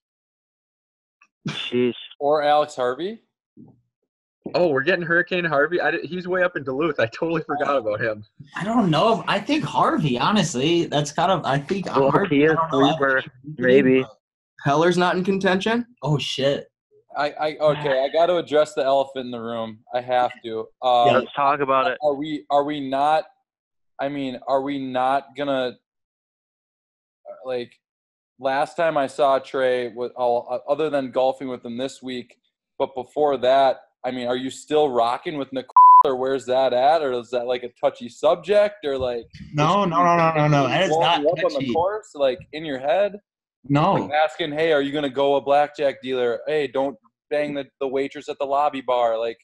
Sheesh. 1.49 1.93
Or 2.19 2.43
Alex 2.43 2.75
Harvey. 2.75 3.21
Oh, 4.55 4.67
we're 4.69 4.83
getting 4.83 5.05
Hurricane 5.05 5.43
Harvey. 5.43 5.81
I 5.81 5.91
did, 5.91 6.05
he's 6.05 6.27
way 6.27 6.41
up 6.43 6.55
in 6.55 6.63
Duluth. 6.63 6.99
I 6.99 7.05
totally 7.07 7.41
forgot 7.43 7.77
about 7.77 7.99
him. 7.99 8.23
I 8.55 8.63
don't 8.63 8.89
know. 8.89 9.23
I 9.27 9.39
think 9.41 9.63
Harvey, 9.65 10.17
honestly. 10.17 10.85
That's 10.85 11.11
kind 11.11 11.31
of, 11.31 11.43
I 11.45 11.59
think 11.59 11.85
Well, 11.87 12.11
Harvey. 12.11 12.37
he 12.37 12.43
is 12.43 12.51
I 12.51 12.55
don't 12.69 12.71
know, 12.81 12.85
I 12.87 12.89
sleeper, 12.97 13.23
maybe. 13.57 14.01
but- 14.01 14.11
Heller's 14.63 14.97
not 14.97 15.15
in 15.17 15.23
contention. 15.23 15.85
Oh, 16.01 16.17
shit. 16.17 16.67
I, 17.17 17.29
I 17.39 17.57
okay. 17.57 18.03
I 18.03 18.09
got 18.13 18.27
to 18.27 18.37
address 18.37 18.73
the 18.73 18.83
elephant 18.83 19.25
in 19.25 19.31
the 19.31 19.39
room. 19.39 19.79
I 19.93 20.01
have 20.01 20.31
to. 20.45 20.67
Um, 20.81 21.13
Let's 21.13 21.33
talk 21.35 21.59
about 21.61 21.87
it. 21.91 21.97
Are 22.03 22.13
we? 22.13 22.45
Are 22.51 22.63
we 22.63 22.79
not? 22.87 23.25
I 23.99 24.07
mean, 24.09 24.39
are 24.47 24.61
we 24.61 24.77
not 24.79 25.35
gonna 25.35 25.77
uh, 27.29 27.33
like? 27.45 27.71
Last 28.39 28.75
time 28.77 28.97
I 28.97 29.07
saw 29.07 29.39
Trey, 29.39 29.87
with 29.87 30.11
all 30.15 30.61
other 30.69 30.91
than 30.91 31.09
golfing 31.09 31.47
with 31.47 31.65
him 31.65 31.75
this 31.75 32.03
week, 32.03 32.35
but 32.77 32.93
before 32.93 33.35
that, 33.37 33.77
I 34.03 34.11
mean, 34.11 34.27
are 34.27 34.35
you 34.37 34.51
still 34.51 34.89
rocking 34.89 35.39
with 35.39 35.51
Nicole, 35.51 35.73
or 36.05 36.15
where's 36.15 36.45
that 36.45 36.71
at, 36.71 37.01
or 37.01 37.13
is 37.13 37.31
that 37.31 37.47
like 37.47 37.63
a 37.63 37.69
touchy 37.81 38.09
subject, 38.09 38.85
or 38.85 38.95
like? 38.99 39.25
No, 39.53 39.85
no, 39.85 40.03
no, 40.03 40.15
no, 40.17 40.33
no, 40.35 40.47
no. 40.47 40.67
That 40.67 40.83
is 40.83 40.97
not 40.99 41.21
you 41.21 41.29
up 41.29 41.37
on 41.39 41.43
the 41.45 41.59
touchy. 41.59 41.73
course, 41.73 42.11
like 42.13 42.37
in 42.53 42.63
your 42.63 42.77
head, 42.77 43.19
No. 43.67 43.93
like 43.93 44.11
asking, 44.11 44.51
"Hey, 44.51 44.71
are 44.71 44.83
you 44.83 44.91
gonna 44.91 45.09
go 45.09 45.37
a 45.37 45.41
blackjack 45.41 46.03
dealer? 46.03 46.41
Hey, 46.45 46.67
don't 46.67 46.95
bang 47.29 47.53
the, 47.53 47.65
the 47.79 47.87
waitress 47.87 48.29
at 48.29 48.37
the 48.39 48.45
lobby 48.45 48.81
bar." 48.81 49.17
Like, 49.17 49.37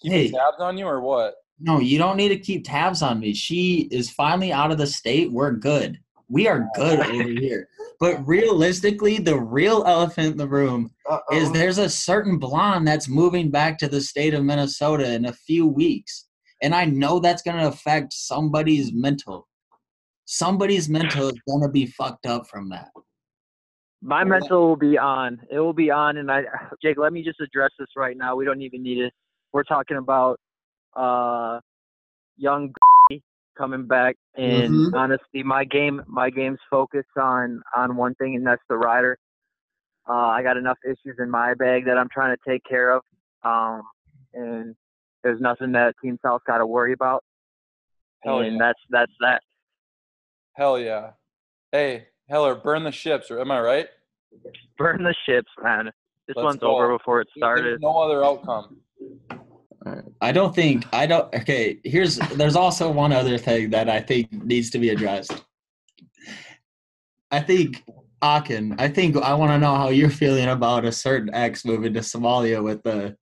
keeping 0.00 0.18
Hey. 0.18 0.30
tabs 0.30 0.58
on 0.60 0.78
you, 0.78 0.86
or 0.86 1.00
what? 1.00 1.34
No, 1.60 1.80
you 1.80 1.98
don't 1.98 2.16
need 2.16 2.28
to 2.28 2.38
keep 2.38 2.64
tabs 2.64 3.02
on 3.02 3.18
me. 3.18 3.34
She 3.34 3.88
is 3.90 4.10
finally 4.10 4.52
out 4.52 4.70
of 4.70 4.78
the 4.78 4.86
state. 4.86 5.32
We're 5.32 5.52
good. 5.52 5.98
We 6.28 6.46
are 6.46 6.68
good 6.74 7.00
over 7.10 7.28
here. 7.28 7.68
But 7.98 8.24
realistically, 8.26 9.18
the 9.18 9.40
real 9.40 9.82
elephant 9.84 10.32
in 10.32 10.36
the 10.36 10.46
room 10.46 10.90
is 11.32 11.50
there's 11.50 11.78
a 11.78 11.88
certain 11.88 12.38
blonde 12.38 12.86
that's 12.86 13.08
moving 13.08 13.50
back 13.50 13.76
to 13.78 13.88
the 13.88 14.00
state 14.00 14.34
of 14.34 14.44
Minnesota 14.44 15.12
in 15.12 15.24
a 15.26 15.32
few 15.32 15.66
weeks. 15.66 16.26
And 16.62 16.74
I 16.74 16.84
know 16.84 17.18
that's 17.18 17.42
going 17.42 17.56
to 17.58 17.66
affect 17.66 18.12
somebody's 18.12 18.92
mental. 18.92 19.48
Somebody's 20.26 20.88
mental 20.88 21.28
is 21.28 21.40
going 21.48 21.62
to 21.62 21.68
be 21.68 21.86
fucked 21.86 22.26
up 22.26 22.46
from 22.46 22.68
that. 22.68 22.90
My 24.00 24.22
mental 24.24 24.68
will 24.68 24.76
be 24.76 24.96
on. 24.96 25.40
It 25.50 25.58
will 25.58 25.72
be 25.72 25.90
on, 25.90 26.18
and 26.18 26.30
I, 26.30 26.42
Jake, 26.82 26.98
let 26.98 27.12
me 27.12 27.22
just 27.24 27.40
address 27.40 27.70
this 27.78 27.88
right 27.96 28.16
now. 28.16 28.36
We 28.36 28.44
don't 28.44 28.62
even 28.62 28.82
need 28.82 28.98
it. 28.98 29.12
We're 29.52 29.64
talking 29.64 29.96
about 29.96 30.38
uh, 30.94 31.60
young 32.36 32.72
coming 33.58 33.86
back, 33.86 34.16
and 34.36 34.72
Mhm. 34.74 34.94
honestly, 34.94 35.42
my 35.42 35.64
game, 35.64 36.02
my 36.06 36.30
game's 36.30 36.60
focused 36.70 37.16
on 37.16 37.60
on 37.76 37.96
one 37.96 38.14
thing, 38.16 38.36
and 38.36 38.46
that's 38.46 38.62
the 38.68 38.76
rider. 38.76 39.18
Uh, 40.08 40.28
I 40.28 40.42
got 40.42 40.56
enough 40.56 40.78
issues 40.84 41.16
in 41.18 41.28
my 41.28 41.54
bag 41.54 41.84
that 41.84 41.98
I'm 41.98 42.08
trying 42.08 42.34
to 42.34 42.50
take 42.50 42.62
care 42.64 42.90
of, 42.90 43.02
um, 43.42 43.82
and 44.32 44.74
there's 45.22 45.40
nothing 45.40 45.72
that 45.72 45.94
Team 46.02 46.18
South's 46.22 46.44
got 46.46 46.58
to 46.58 46.66
worry 46.66 46.92
about. 46.92 47.24
Hell 48.24 48.40
and 48.40 48.52
yeah. 48.52 48.58
that's 48.58 48.80
that's 48.90 49.12
that. 49.20 49.42
Hell 50.54 50.78
yeah. 50.78 51.12
Hey, 51.70 52.08
Heller, 52.28 52.54
burn 52.54 52.84
the 52.84 52.92
ships, 52.92 53.30
or 53.30 53.40
am 53.40 53.50
I 53.50 53.60
right? 53.60 53.86
Burn 54.76 55.02
the 55.02 55.14
ships, 55.26 55.50
man. 55.62 55.86
This 56.26 56.36
Let's 56.36 56.44
one's 56.44 56.60
go. 56.60 56.74
over 56.76 56.96
before 56.96 57.20
it 57.22 57.28
There's 57.34 57.40
started. 57.40 57.80
no 57.80 57.98
other 57.98 58.24
outcome. 58.24 58.76
I 60.20 60.32
don't 60.32 60.54
think 60.54 60.84
I 60.92 61.06
don't 61.06 61.32
okay, 61.34 61.78
here's 61.84 62.16
there's 62.34 62.56
also 62.56 62.90
one 62.90 63.12
other 63.12 63.38
thing 63.38 63.70
that 63.70 63.88
I 63.88 64.00
think 64.00 64.30
needs 64.44 64.68
to 64.70 64.78
be 64.78 64.90
addressed. 64.90 65.44
I 67.30 67.40
think 67.40 67.84
Akin, 68.20 68.74
I 68.78 68.88
think 68.88 69.16
I 69.16 69.32
want 69.34 69.52
to 69.52 69.58
know 69.58 69.74
how 69.76 69.88
you're 69.88 70.10
feeling 70.10 70.48
about 70.48 70.84
a 70.84 70.92
certain 70.92 71.32
ex 71.32 71.64
moving 71.64 71.94
to 71.94 72.00
Somalia 72.00 72.62
with 72.62 72.82
the 72.82 73.16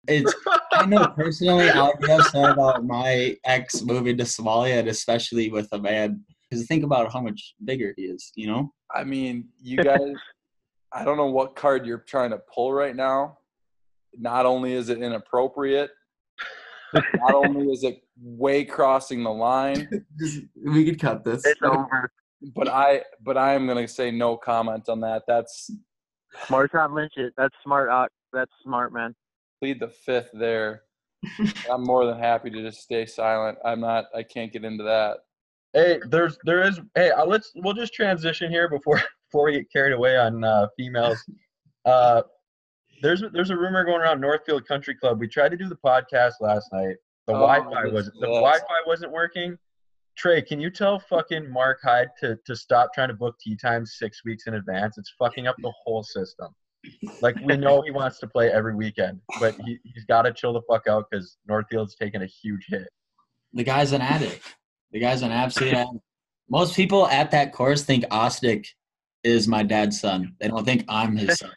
it's 0.09 0.35
I 0.73 0.87
know 0.87 1.07
personally 1.09 1.71
I'll 1.71 1.97
be 1.97 2.11
upset 2.11 2.51
about 2.51 2.85
my 2.85 3.37
ex 3.45 3.83
moving 3.83 4.17
to 4.19 4.25
Somalia 4.25 4.81
and 4.81 4.89
especially 4.89 5.51
with 5.51 5.69
a 5.73 5.79
man 5.79 6.25
because 6.55 6.67
think 6.67 6.85
about 6.85 7.13
how 7.13 7.21
much 7.21 7.55
bigger 7.65 7.95
he 7.97 8.05
is, 8.05 8.33
you 8.35 8.47
know? 8.47 8.73
I 8.95 9.05
mean, 9.05 9.49
you 9.61 9.77
guys, 9.79 10.15
I 10.93 11.05
don't 11.05 11.17
know 11.17 11.27
what 11.27 11.57
card 11.57 11.87
you're 11.87 11.99
trying 11.99 12.31
to 12.31 12.39
pull 12.53 12.73
right 12.73 12.95
now. 12.95 13.39
Not 14.17 14.47
only 14.47 14.75
is 14.75 14.89
it 14.89 15.03
inappropriate, 15.03 15.91
not 16.95 17.35
only 17.35 17.73
is 17.73 17.83
it 17.83 18.03
way 18.21 18.65
crossing 18.65 19.25
the 19.25 19.33
line, 19.33 19.89
we 20.65 20.85
could 20.85 21.01
cut 21.01 21.25
this. 21.25 21.45
it's 21.45 21.61
over. 21.63 22.13
but 22.55 22.69
I 22.69 23.03
but 23.21 23.37
I 23.37 23.55
am 23.55 23.67
gonna 23.67 23.89
say 23.89 24.13
no 24.13 24.37
comment 24.37 24.89
on 24.89 25.01
that. 25.01 25.23
That's 25.27 25.71
Marshawn 26.47 26.95
Lynch, 26.95 27.15
it. 27.17 27.33
That's 27.37 27.55
smart. 27.65 27.91
Uh, 27.91 28.07
that's 28.33 28.53
smart, 28.63 28.93
man. 28.93 29.15
Plead 29.61 29.81
the 29.81 29.89
fifth 29.89 30.31
there. 30.35 30.83
I'm 31.71 31.83
more 31.85 32.05
than 32.07 32.19
happy 32.19 32.51
to 32.51 32.63
just 32.63 32.81
stay 32.83 33.07
silent. 33.07 33.59
I'm 33.65 33.81
not. 33.81 34.07
I 34.15 34.23
can't 34.23 34.53
get 34.53 34.65
into 34.65 34.85
that. 34.85 35.19
Hey, 35.73 35.99
there's 36.09 36.39
there 36.45 36.63
is. 36.63 36.81
Hey, 36.95 37.11
uh, 37.11 37.25
let's 37.25 37.51
we'll 37.57 37.75
just 37.75 37.95
transition 37.95 38.51
here 38.51 38.69
before 38.69 39.01
before 39.31 39.47
we 39.47 39.53
get 39.53 39.73
carried 39.73 39.93
away 39.93 40.17
on 40.17 40.45
uh, 40.45 40.67
females. 40.77 41.23
Uh, 41.87 42.23
there's 43.03 43.23
there's 43.35 43.51
a 43.51 43.57
rumor 43.57 43.85
going 43.85 44.01
around 44.01 44.19
Northfield 44.19 44.67
Country 44.67 44.95
Club. 44.95 45.21
We 45.21 45.29
tried 45.29 45.51
to 45.51 45.57
do 45.59 45.69
the 45.69 45.77
podcast 45.77 46.33
last 46.41 46.73
night. 46.73 46.97
The 47.27 47.35
Oh, 47.35 47.41
Wi-Fi 47.41 47.83
this 47.85 47.93
was 47.93 48.07
the 48.07 48.13
sucks. 48.21 48.29
Wi-Fi 48.29 48.81
wasn't 48.87 49.13
working. 49.13 49.59
Trey, 50.17 50.41
can 50.41 50.61
you 50.63 50.71
tell 50.71 50.99
fucking 50.99 51.51
Mark 51.51 51.81
Hyde 51.83 52.09
to 52.21 52.39
to 52.47 52.57
stop 52.57 52.95
trying 52.95 53.09
to 53.09 53.15
book 53.15 53.37
tee 53.39 53.55
times 53.55 53.97
six 53.99 54.25
weeks 54.25 54.47
in 54.47 54.55
advance? 54.55 54.97
It's 54.97 55.13
fucking 55.19 55.47
up 55.47 55.57
the 55.61 55.75
whole 55.85 56.03
system. 56.03 56.55
Like 57.21 57.37
we 57.45 57.57
know 57.57 57.83
he 57.83 57.91
wants 57.91 58.19
to 58.21 58.27
play 58.27 58.51
every 58.51 58.75
weekend, 58.75 59.21
but 59.41 59.55
he 59.65 59.79
he's 59.85 60.05
got 60.05 60.23
to 60.23 60.33
chill 60.33 60.53
the 60.53 60.63
fuck 60.69 60.87
out 60.87 61.07
because 61.11 61.37
Northfield's 61.49 61.95
taking 61.97 62.23
a 62.23 62.27
huge 62.27 62.67
hit. 62.69 62.89
The 63.53 63.65
guy's 63.65 63.93
an 63.93 64.01
addict. 64.01 64.43
The 64.93 65.01
guy's 65.01 65.23
an 65.23 65.31
absolute 65.33 65.75
addict. 65.75 66.03
Most 66.49 66.75
people 66.77 67.07
at 67.09 67.31
that 67.31 67.53
course 67.53 67.83
think 67.83 68.05
Ostick 68.07 68.67
is 69.23 69.49
my 69.49 69.63
dad's 69.63 70.01
son. 70.01 70.35
They 70.41 70.49
don't 70.49 70.65
think 70.65 70.85
I'm 70.89 71.17
his 71.17 71.39
son. 71.39 71.51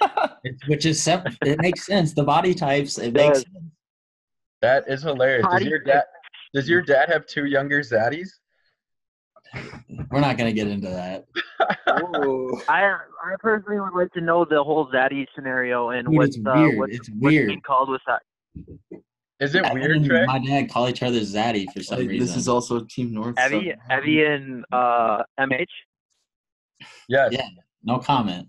It's- 0.44 0.68
which 0.68 0.84
is 0.84 1.06
it 1.06 1.58
makes 1.62 1.86
sense. 1.86 2.12
The 2.12 2.24
body 2.24 2.54
types 2.54 2.98
it 2.98 3.14
makes 3.14 3.38
sense. 3.38 3.70
That 4.60 4.84
is 4.86 5.02
hilarious. 5.02 5.46
Does 5.50 5.62
your 5.62 5.78
dad 5.78 6.04
does 6.52 6.68
your 6.68 6.82
dad 6.82 7.08
have 7.08 7.26
two 7.26 7.46
younger 7.46 7.80
zaddies? 7.80 8.28
We're 10.10 10.20
not 10.20 10.36
gonna 10.36 10.52
get 10.52 10.66
into 10.68 10.88
that. 10.88 11.26
I 12.68 12.96
I 13.22 13.34
personally 13.38 13.80
would 13.80 13.94
like 13.94 14.12
to 14.12 14.20
know 14.20 14.44
the 14.44 14.62
whole 14.62 14.90
Zaddy 14.90 15.26
scenario 15.34 15.90
and 15.90 16.06
Dude, 16.08 16.16
what's 16.16 16.36
it's 16.36 16.46
uh, 16.46 16.52
weird. 16.56 16.78
what's, 16.78 16.94
It's 16.96 17.08
what's 17.10 17.20
weird. 17.32 17.46
being 17.48 17.60
called 17.60 17.88
with 17.90 18.00
that. 18.06 18.22
Is 19.40 19.54
it 19.54 19.64
Evan 19.64 19.80
weird, 19.80 20.04
Trey? 20.04 20.26
My 20.26 20.38
dad 20.38 20.70
call 20.70 20.88
each 20.88 21.02
other 21.02 21.20
Zaddy 21.20 21.66
for 21.72 21.82
some 21.82 21.98
Like, 21.98 22.08
reason. 22.08 22.26
this 22.26 22.36
is 22.36 22.48
also 22.48 22.84
Team 22.84 23.12
North. 23.12 23.36
Evie, 23.38 23.74
so- 23.88 23.96
Evie 23.96 24.24
and 24.24 24.64
uh, 24.72 25.22
MH. 25.40 25.66
Yes. 27.08 27.30
Yeah. 27.32 27.48
no 27.82 27.98
comment. 27.98 28.48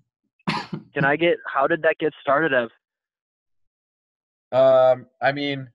Can 0.93 1.05
I 1.05 1.15
get? 1.15 1.37
How 1.51 1.67
did 1.67 1.81
that 1.83 1.97
get 1.99 2.13
started? 2.21 2.53
Of. 2.53 2.69
Um, 4.51 5.07
I 5.21 5.31
mean, 5.31 5.67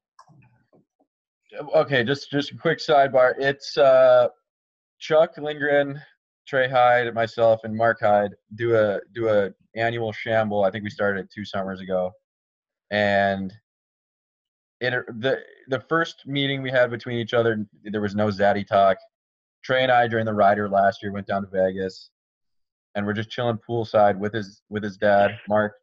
okay, 1.74 2.04
just 2.04 2.30
just 2.30 2.52
a 2.52 2.56
quick 2.56 2.78
sidebar. 2.78 3.34
It's 3.38 3.76
uh, 3.76 4.28
Chuck 5.00 5.36
Lindgren, 5.38 6.00
Trey 6.46 6.68
Hyde, 6.68 7.12
myself, 7.14 7.62
and 7.64 7.74
Mark 7.74 8.00
Hyde 8.00 8.34
do 8.54 8.76
a 8.76 9.00
do 9.12 9.28
a 9.28 9.50
annual 9.74 10.12
shamble. 10.12 10.62
I 10.62 10.70
think 10.70 10.84
we 10.84 10.90
started 10.90 11.24
it 11.24 11.30
two 11.34 11.44
summers 11.44 11.80
ago, 11.80 12.12
and 12.90 13.52
it 14.80 14.92
the 15.20 15.40
the 15.68 15.80
first 15.80 16.26
meeting 16.26 16.62
we 16.62 16.70
had 16.70 16.90
between 16.90 17.18
each 17.18 17.34
other, 17.34 17.66
there 17.84 18.00
was 18.00 18.14
no 18.14 18.28
zaddy 18.28 18.66
talk. 18.66 18.98
Trey 19.64 19.82
and 19.82 19.92
I 19.92 20.06
during 20.06 20.26
the 20.26 20.34
rider 20.34 20.68
last 20.68 21.02
year 21.02 21.12
went 21.12 21.26
down 21.26 21.42
to 21.42 21.48
Vegas, 21.48 22.10
and 22.94 23.06
we're 23.06 23.12
just 23.12 23.30
chilling 23.30 23.58
poolside 23.68 24.18
with 24.18 24.34
his 24.34 24.62
with 24.68 24.82
his 24.82 24.96
dad, 24.96 25.38
Mark, 25.48 25.74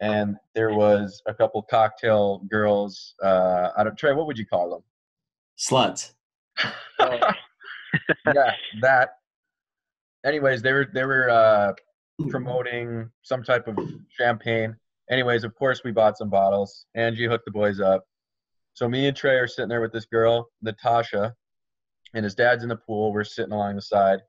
and 0.00 0.36
there 0.54 0.74
was 0.74 1.20
a 1.26 1.34
couple 1.34 1.62
cocktail 1.62 2.38
girls. 2.50 3.14
Uh, 3.22 3.70
I 3.76 3.84
don't 3.84 3.98
Trey, 3.98 4.12
what 4.12 4.26
would 4.26 4.38
you 4.38 4.46
call 4.46 4.70
them? 4.70 4.82
Sluts. 5.58 6.12
yeah, 8.34 8.52
that. 8.80 9.10
Anyways, 10.24 10.62
they 10.62 10.72
were 10.72 10.86
they 10.92 11.04
were 11.04 11.28
uh, 11.30 11.72
promoting 12.28 13.10
some 13.22 13.42
type 13.42 13.66
of 13.68 13.76
champagne. 14.10 14.76
Anyways, 15.10 15.44
of 15.44 15.54
course, 15.54 15.82
we 15.84 15.90
bought 15.90 16.16
some 16.16 16.30
bottles. 16.30 16.86
Angie 16.94 17.26
hooked 17.26 17.44
the 17.44 17.50
boys 17.50 17.80
up. 17.80 18.04
So 18.74 18.88
me 18.88 19.06
and 19.06 19.16
Trey 19.16 19.34
are 19.36 19.46
sitting 19.48 19.68
there 19.68 19.80
with 19.80 19.92
this 19.92 20.06
girl, 20.06 20.48
Natasha, 20.62 21.34
and 22.14 22.24
his 22.24 22.34
dad's 22.34 22.62
in 22.62 22.68
the 22.68 22.76
pool. 22.76 23.12
We're 23.12 23.24
sitting 23.24 23.52
along 23.52 23.76
the 23.76 23.82
side, 23.82 24.20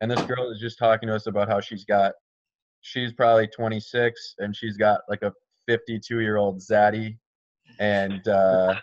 and 0.00 0.10
this 0.10 0.22
girl 0.22 0.50
is 0.50 0.60
just 0.60 0.78
talking 0.78 1.08
to 1.08 1.14
us 1.14 1.26
about 1.26 1.48
how 1.48 1.60
she's 1.60 1.84
got, 1.84 2.12
she's 2.80 3.12
probably 3.12 3.48
26, 3.48 4.36
and 4.38 4.56
she's 4.56 4.76
got 4.78 5.00
like 5.10 5.22
a 5.22 5.32
52 5.66 6.20
year 6.20 6.38
old 6.38 6.60
zaddy, 6.60 7.18
and 7.80 8.26
uh, 8.28 8.76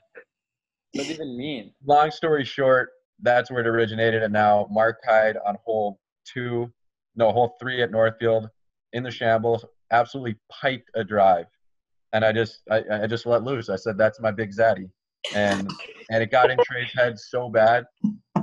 What 0.94 1.04
does 1.06 1.10
even 1.12 1.36
mean? 1.36 1.74
long 1.86 2.12
story 2.12 2.46
short, 2.46 2.90
that's 3.22 3.52
where 3.52 3.62
it 3.62 3.68
originated. 3.68 4.24
And 4.24 4.34
now 4.34 4.68
Mark 4.72 5.00
Hyde 5.06 5.38
on 5.46 5.58
hole 5.66 6.00
two, 6.26 6.72
no, 7.16 7.32
hole 7.32 7.56
three 7.60 7.82
at 7.82 7.92
Northfield 7.92 8.50
in 8.94 9.04
the 9.04 9.12
shambles, 9.12 9.66
absolutely 9.92 10.38
piped 10.52 10.90
a 10.96 11.04
drive. 11.04 11.46
And 12.14 12.26
I 12.26 12.32
just, 12.32 12.62
I, 12.72 12.84
I 12.92 13.08
just 13.08 13.26
let 13.26 13.44
loose. 13.44 13.70
I 13.70 13.76
said, 13.76 13.98
that's 13.98 14.20
my 14.20 14.32
big 14.32 14.52
zaddy. 14.52 14.90
And, 15.36 15.70
and 16.10 16.24
it 16.24 16.32
got 16.32 16.50
in 16.50 16.58
Trey's 16.64 16.92
head 16.96 17.20
so 17.20 17.50
bad 17.50 17.86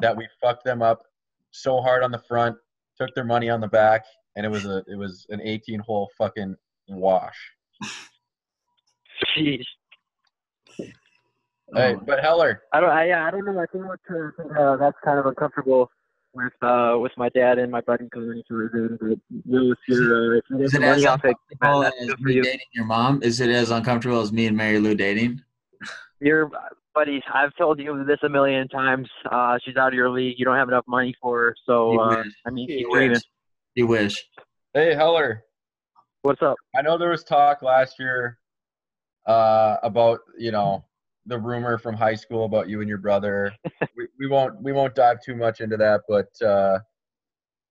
that 0.01 0.17
we 0.17 0.29
fucked 0.41 0.65
them 0.65 0.83
up 0.83 1.03
so 1.51 1.81
hard 1.81 2.03
on 2.03 2.11
the 2.11 2.23
front, 2.29 2.57
took 3.01 3.15
their 3.15 3.25
money 3.25 3.49
on 3.49 3.61
the 3.61 3.69
back, 3.69 4.05
and 4.37 4.45
it 4.45 4.49
was 4.51 4.67
a, 4.67 4.85
it 4.87 4.97
was 4.97 5.27
an 5.31 5.41
18 5.41 5.81
hole 5.81 6.11
fucking 6.19 6.55
wash. 6.89 7.37
Jeez. 9.37 9.65
Hey, 11.75 11.95
Oh, 11.95 12.03
but 12.07 12.21
Heller, 12.21 12.63
I 12.73 12.81
don't. 12.81 12.91
I, 12.91 13.09
yeah, 13.09 13.27
I 13.27 13.31
don't 13.31 13.45
know. 13.45 13.59
I 13.59 13.67
think 13.67 13.85
what, 13.87 13.99
uh, 14.11 14.61
uh, 14.61 14.77
that's 14.77 14.97
kind 15.05 15.19
of 15.19 15.27
uncomfortable 15.27 15.91
with 16.33 16.53
uh 16.63 16.97
with 17.01 17.13
my 17.17 17.29
dad 17.31 17.59
and 17.59 17.73
my 17.73 17.81
buddy 17.81 18.09
coming 18.13 18.43
to 18.47 18.55
review. 18.55 18.97
But 19.01 19.19
you 19.47 19.73
if 19.73 19.79
you're 19.89 20.35
uh, 20.35 20.39
if 20.39 20.45
you 20.51 20.63
Is 20.63 20.75
it 20.75 20.83
as 20.83 21.03
money 21.03 21.07
off 21.07 21.25
it, 21.25 21.35
uncomfortable 21.61 21.85
as 22.13 22.19
me 22.21 22.35
you. 22.35 22.43
dating 22.45 22.61
your 22.73 22.85
mom? 22.85 23.21
Is 23.23 23.41
it 23.41 23.51
as 23.51 23.71
uncomfortable 23.71 24.21
as 24.21 24.33
me 24.33 24.47
and 24.47 24.57
Mary 24.57 24.79
Lou 24.79 24.95
dating? 24.95 25.41
Your 26.21 26.51
buddy, 26.95 27.23
I've 27.35 27.55
told 27.57 27.79
you 27.81 28.05
this 28.05 28.19
a 28.23 28.29
million 28.29 28.69
times. 28.69 29.09
Uh, 29.31 29.59
she's 29.65 29.77
out 29.77 29.89
of 29.89 29.95
your 29.95 30.09
league. 30.09 30.39
You 30.39 30.45
don't 30.45 30.57
have 30.57 30.69
enough 30.69 30.85
money 30.87 31.15
for 31.21 31.39
her. 31.41 31.57
So 31.67 31.93
You 31.93 32.01
uh, 32.01 32.17
wish. 32.19 32.35
I 32.47 32.51
mean, 32.51 32.69
You 32.69 32.91
wish. 32.91 32.99
dreaming. 33.01 33.21
You 33.75 33.87
wish. 33.87 34.25
hey 34.73 34.95
Heller, 34.95 35.43
What's 36.23 36.43
up? 36.43 36.57
I 36.77 36.83
know 36.83 36.97
there 36.97 37.11
was 37.11 37.25
talk 37.25 37.61
last 37.63 37.99
year 37.99 38.39
uh, 39.27 39.77
about 39.83 40.21
you 40.39 40.53
know 40.53 40.85
the 41.27 41.39
rumor 41.39 41.79
from 41.79 41.97
high 41.97 42.15
school 42.15 42.45
about 42.45 42.69
you 42.69 42.81
and 42.81 42.89
your 42.89 42.99
brother. 42.99 43.53
we, 43.97 44.07
we 44.19 44.29
won't 44.29 44.61
we 44.63 44.73
won't 44.73 44.95
dive 44.95 45.21
too 45.23 45.37
much 45.37 45.61
into 45.61 45.77
that, 45.77 46.03
but 46.09 46.47
uh, 46.47 46.79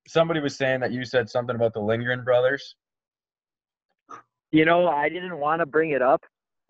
somebody 0.08 0.40
was 0.40 0.56
saying 0.56 0.82
that 0.82 0.92
you 0.92 1.06
said 1.06 1.30
something 1.30 1.56
about 1.56 1.74
the 1.74 1.80
Lindgren 1.80 2.24
brothers. 2.24 2.76
You 4.52 4.66
know, 4.66 4.88
I 4.88 5.10
didn't 5.10 5.38
want 5.38 5.62
to 5.62 5.66
bring 5.66 5.92
it 5.92 6.02
up. 6.02 6.22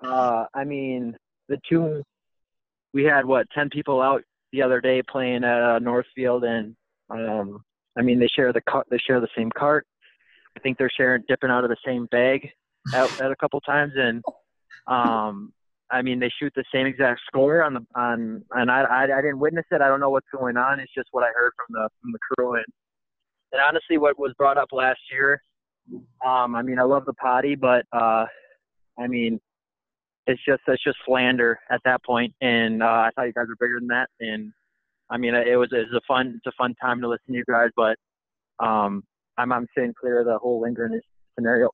Uh, 0.03 0.45
I 0.53 0.63
mean, 0.63 1.15
the 1.49 1.59
two, 1.67 2.03
we 2.93 3.03
had 3.03 3.25
what 3.25 3.47
ten 3.53 3.69
people 3.69 4.01
out 4.01 4.23
the 4.51 4.61
other 4.61 4.81
day 4.81 5.01
playing 5.03 5.43
at 5.43 5.61
uh, 5.61 5.79
Northfield, 5.79 6.43
and 6.43 6.75
um, 7.09 7.63
I 7.97 8.01
mean, 8.01 8.19
they 8.19 8.27
share 8.27 8.53
the 8.53 8.61
cart, 8.61 8.87
they 8.89 8.97
share 8.97 9.19
the 9.19 9.27
same 9.35 9.51
cart. 9.51 9.85
I 10.57 10.61
think 10.61 10.77
they're 10.77 10.91
sharing 10.95 11.23
dipping 11.27 11.49
out 11.49 11.63
of 11.63 11.69
the 11.69 11.77
same 11.85 12.05
bag 12.07 12.49
at, 12.93 13.21
at 13.21 13.31
a 13.31 13.35
couple 13.35 13.59
times, 13.61 13.93
and 13.95 14.23
um, 14.87 15.51
I 15.91 16.01
mean, 16.01 16.19
they 16.19 16.31
shoot 16.39 16.51
the 16.55 16.63
same 16.73 16.87
exact 16.87 17.21
score 17.27 17.63
on 17.63 17.75
the 17.75 17.85
on, 17.95 18.43
and 18.51 18.71
I, 18.71 18.81
I 18.81 19.03
I 19.03 19.21
didn't 19.21 19.39
witness 19.39 19.65
it. 19.71 19.81
I 19.81 19.87
don't 19.87 19.99
know 19.99 20.09
what's 20.09 20.27
going 20.35 20.57
on. 20.57 20.79
It's 20.79 20.93
just 20.93 21.09
what 21.11 21.23
I 21.23 21.31
heard 21.35 21.51
from 21.55 21.73
the 21.73 21.89
from 22.01 22.11
the 22.11 22.19
crew, 22.19 22.55
and 22.55 22.65
and 23.51 23.61
honestly, 23.61 23.97
what 23.97 24.17
was 24.19 24.33
brought 24.37 24.57
up 24.57 24.69
last 24.71 24.99
year 25.11 25.41
um, 26.25 26.55
I 26.55 26.61
mean, 26.61 26.79
I 26.79 26.83
love 26.83 27.05
the 27.05 27.13
potty, 27.13 27.55
but 27.55 27.85
uh, 27.91 28.25
I 28.97 29.07
mean, 29.07 29.39
it's 30.27 30.41
just 30.47 30.61
it's 30.67 30.83
just 30.83 30.97
slander 31.05 31.59
at 31.69 31.81
that 31.85 32.03
point. 32.03 32.33
And 32.41 32.81
uh, 32.81 32.85
I 32.85 33.09
thought 33.15 33.23
you 33.23 33.33
guys 33.33 33.45
were 33.47 33.55
bigger 33.59 33.79
than 33.79 33.89
that. 33.89 34.09
And 34.19 34.51
I 35.09 35.17
mean, 35.17 35.35
it 35.35 35.55
was 35.55 35.69
it 35.71 35.87
was 35.91 36.01
a 36.01 36.01
fun 36.07 36.33
it's 36.37 36.47
a 36.47 36.57
fun 36.57 36.73
time 36.81 37.01
to 37.01 37.07
listen 37.07 37.33
to 37.33 37.33
you 37.33 37.43
guys, 37.47 37.69
but 37.75 37.97
um, 38.59 39.03
I'm 39.37 39.51
I'm 39.51 39.67
staying 39.71 39.93
clear 39.99 40.21
of 40.21 40.25
the 40.25 40.37
whole 40.37 40.61
Lindgren 40.61 40.99
scenario. 41.35 41.69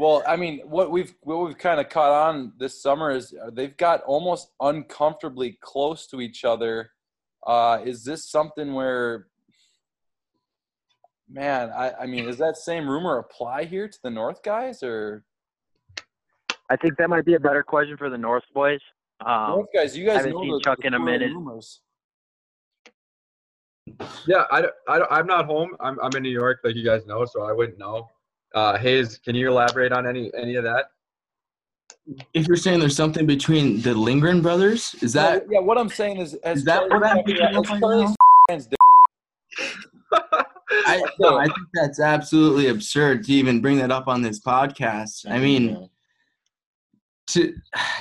Well, 0.00 0.22
I 0.26 0.36
mean, 0.36 0.60
what 0.64 0.90
we've 0.90 1.14
what 1.20 1.44
we've 1.44 1.58
kind 1.58 1.78
of 1.78 1.90
caught 1.90 2.10
on 2.10 2.54
this 2.56 2.82
summer 2.82 3.10
is 3.10 3.34
uh, 3.34 3.50
they've 3.52 3.76
got 3.76 4.00
almost 4.04 4.48
uncomfortably 4.58 5.58
close 5.60 6.06
to 6.06 6.22
each 6.22 6.42
other. 6.42 6.92
Uh, 7.46 7.80
is 7.84 8.02
this 8.02 8.30
something 8.30 8.72
where, 8.72 9.26
man? 11.28 11.68
I, 11.68 11.92
I 12.00 12.06
mean, 12.06 12.24
does 12.24 12.38
that 12.38 12.56
same 12.56 12.88
rumor 12.88 13.18
apply 13.18 13.64
here 13.64 13.88
to 13.88 13.98
the 14.02 14.08
North 14.08 14.42
guys 14.42 14.82
or 14.82 15.22
I 16.70 16.76
think 16.76 16.96
that 16.96 17.10
might 17.10 17.26
be 17.26 17.34
a 17.34 17.40
better 17.40 17.62
question 17.62 17.98
for 17.98 18.08
the 18.08 18.16
North 18.16 18.44
boys. 18.54 18.80
Um, 19.26 19.50
North 19.50 19.68
guys? 19.74 19.98
You 19.98 20.06
guys 20.06 20.16
haven't 20.16 20.32
know 20.32 20.40
seen 20.40 20.52
the, 20.52 20.60
Chuck 20.64 20.78
the 20.80 20.86
in 20.86 20.94
a 20.94 20.98
minute. 20.98 21.28
Rumors. 21.28 21.82
Yeah, 24.26 24.44
I, 24.50 24.64
I, 24.88 25.18
I'm 25.18 25.26
not 25.26 25.44
home. 25.44 25.76
I'm, 25.78 26.00
I'm 26.00 26.16
in 26.16 26.22
New 26.22 26.30
York, 26.30 26.60
like 26.64 26.74
you 26.74 26.86
guys 26.86 27.04
know, 27.04 27.26
so 27.26 27.42
I 27.42 27.52
wouldn't 27.52 27.78
know. 27.78 28.08
Uh, 28.54 28.76
Hayes, 28.78 29.18
can 29.18 29.34
you 29.34 29.48
elaborate 29.48 29.92
on 29.92 30.06
any 30.06 30.30
any 30.36 30.56
of 30.56 30.64
that? 30.64 30.86
If 32.34 32.48
you're 32.48 32.56
saying 32.56 32.80
there's 32.80 32.96
something 32.96 33.26
between 33.26 33.80
the 33.82 33.94
Lindgren 33.94 34.42
brothers, 34.42 34.94
is 35.02 35.12
that 35.12 35.44
yeah? 35.50 35.60
What 35.60 35.78
I'm 35.78 35.88
saying 35.88 36.18
is, 36.18 36.34
as 36.34 36.58
is 36.58 36.64
that 36.64 36.88
what 36.88 37.04
I'm 37.04 37.22
picking 37.24 37.42
as 37.44 37.56
up 37.56 37.70
on 37.70 37.80
Charlie 37.80 38.04
now? 38.04 38.14
Sands 38.48 38.66
did- 38.66 38.76
I, 40.72 41.02
no, 41.18 41.36
I 41.36 41.44
think 41.44 41.66
that's 41.74 42.00
absolutely 42.00 42.68
absurd 42.68 43.24
to 43.24 43.32
even 43.32 43.60
bring 43.60 43.78
that 43.78 43.90
up 43.92 44.08
on 44.08 44.22
this 44.22 44.40
podcast. 44.40 45.28
I 45.28 45.38
mean, 45.38 45.88
to 47.28 47.54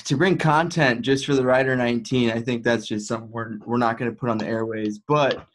to 0.06 0.18
bring 0.18 0.38
content 0.38 1.02
just 1.02 1.26
for 1.26 1.36
the 1.36 1.44
Ryder 1.46 1.76
19, 1.76 2.32
I 2.32 2.42
think 2.42 2.64
that's 2.64 2.88
just 2.88 3.08
something 3.08 3.32
we're 3.32 3.58
we're 3.66 3.78
not 3.78 3.98
going 3.98 4.12
to 4.12 4.18
put 4.18 4.30
on 4.30 4.38
the 4.38 4.48
airways. 4.48 5.00
But 5.08 5.46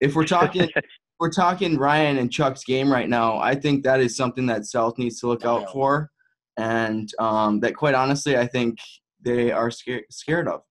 if 0.00 0.14
we're 0.14 0.24
talking 0.24 0.68
we're 1.20 1.30
talking 1.30 1.76
Ryan 1.76 2.18
and 2.18 2.30
Chuck's 2.30 2.64
game 2.64 2.92
right 2.92 3.08
now, 3.08 3.38
I 3.38 3.54
think 3.54 3.84
that 3.84 4.00
is 4.00 4.16
something 4.16 4.46
that 4.46 4.66
South 4.66 4.98
needs 4.98 5.20
to 5.20 5.26
look 5.26 5.44
out 5.44 5.70
for, 5.72 6.10
and 6.56 7.10
um, 7.18 7.60
that 7.60 7.74
quite 7.74 7.94
honestly, 7.94 8.36
I 8.36 8.46
think 8.46 8.78
they 9.20 9.50
are 9.50 9.70
scared 9.70 10.04
scared 10.10 10.48
of. 10.48 10.62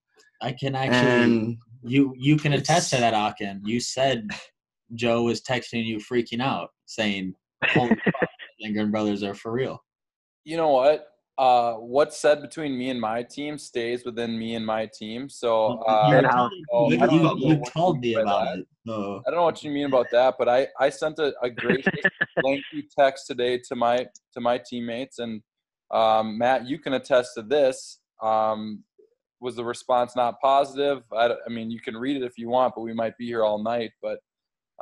I 0.42 0.54
can 0.54 0.76
actually. 0.76 1.12
And 1.12 1.58
You 1.84 2.14
you 2.18 2.38
can 2.38 2.54
attest 2.54 2.92
to 2.92 2.98
that, 2.98 3.14
Akin. 3.14 3.62
You 3.66 3.80
said 3.80 4.30
Joe 4.96 5.24
was 5.24 5.42
texting 5.42 5.86
you, 5.86 5.98
freaking 5.98 6.42
out, 6.42 6.70
saying, 6.86 7.36
"Holy 7.66 7.90
fuck, 8.06 8.30
Lindgren 8.62 8.92
brothers 8.92 9.24
are 9.24 9.36
for 9.36 9.52
real." 9.52 9.82
you 10.48 10.56
know 10.56 10.70
what? 10.70 11.08
Uh, 11.38 11.73
what's 11.73 12.17
said 12.17 12.41
between 12.41 12.76
me 12.76 12.89
and 12.89 13.00
my 13.00 13.21
team 13.21 13.60
stays 13.60 14.04
within 14.04 14.39
me 14.39 14.56
and 14.56 14.65
my 14.65 14.89
team. 14.91 15.30
So 15.30 15.84
uh, 15.84 16.08
you, 16.10 16.17
and 16.17 17.12
you, 17.12 17.38
you, 17.38 17.38
you 17.50 17.62
told 17.71 18.00
me 18.00 18.15
about 18.15 18.45
that. 18.45 18.60
it. 18.60 18.67
So 18.88 19.21
I 19.26 19.30
don't 19.30 19.39
know 19.39 19.43
what 19.43 19.63
you 19.63 19.69
mean 19.69 19.86
about 19.86 20.08
that, 20.12 20.36
but 20.39 20.50
I, 20.50 20.67
I 20.80 20.89
sent 20.89 21.19
a, 21.19 21.34
a 21.43 21.50
gracious, 21.50 21.93
lengthy 22.43 22.88
text 22.97 23.28
today 23.28 23.60
to 23.67 23.76
my 23.76 24.08
to 24.34 24.41
my 24.41 24.58
teammates, 24.58 25.19
and 25.19 25.41
um, 25.91 26.38
Matt, 26.38 26.67
you 26.67 26.80
can 26.80 26.93
attest 26.93 27.36
to 27.36 27.43
this. 27.43 28.00
Um, 28.21 28.84
was 29.39 29.56
the 29.56 29.63
response 29.63 30.15
not 30.15 30.39
positive? 30.41 31.04
I, 31.15 31.30
I 31.45 31.50
mean, 31.50 31.69
you 31.69 31.80
can 31.80 31.95
read 31.95 32.17
it 32.17 32.26
if 32.26 32.38
you 32.38 32.50
want, 32.50 32.73
but 32.76 32.82
we 32.82 32.93
might 32.93 33.15
be 33.17 33.28
here 33.28 33.43
all 33.43 33.62
night. 33.62 33.91
But 34.02 34.19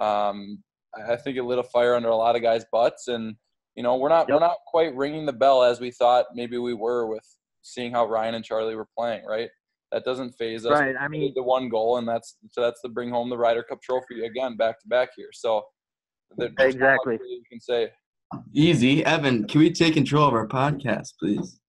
um, 0.02 0.64
I 1.08 1.18
think 1.18 1.38
it 1.38 1.44
lit 1.44 1.60
a 1.60 1.64
fire 1.64 1.96
under 1.96 2.10
a 2.10 2.16
lot 2.16 2.36
of 2.36 2.42
guys' 2.42 2.66
butts, 2.72 3.08
and 3.08 3.36
you 3.76 3.84
know, 3.84 3.96
we're 3.98 4.10
not 4.10 4.30
we're 4.30 4.40
not 4.40 4.58
quite 4.68 4.96
ringing 4.96 5.26
the 5.26 5.34
bell 5.34 5.64
as 5.64 5.80
we 5.80 5.92
thought 5.92 6.26
maybe 6.34 6.58
we 6.58 6.74
were 6.74 7.08
with 7.08 7.26
seeing 7.62 7.92
how 7.92 8.06
Ryan 8.08 8.36
and 8.36 8.46
Charlie 8.46 8.76
were 8.76 8.88
playing. 8.98 9.26
Right? 9.26 9.50
That 9.92 10.04
doesn't 10.04 10.32
faze 10.34 10.66
us. 10.66 10.72
Right. 10.72 10.96
I 11.00 11.08
mean, 11.08 11.32
the 11.36 11.44
one 11.44 11.70
goal, 11.70 11.98
and 11.98 12.08
that's 12.08 12.38
so 12.52 12.62
that's 12.62 12.82
to 12.82 12.90
bring 12.90 13.10
home 13.12 13.30
the 13.30 13.38
Ryder 13.38 13.64
Cup 13.64 13.82
trophy 13.82 14.26
again, 14.26 14.58
back 14.58 14.80
to 14.82 14.88
back 14.88 15.10
here. 15.16 15.30
So 15.34 15.64
there- 16.38 16.50
there's 16.58 16.76
not 16.76 16.98
much 17.06 17.16
Exactly. 17.16 17.20
You 17.30 17.44
can 17.50 17.60
say. 17.60 17.92
Easy, 18.54 19.06
Evan. 19.06 19.48
Can 19.48 19.60
we 19.62 19.72
take 19.72 19.94
control 19.94 20.28
of 20.28 20.34
our 20.34 20.48
podcast, 20.48 21.14
please? 21.20 21.60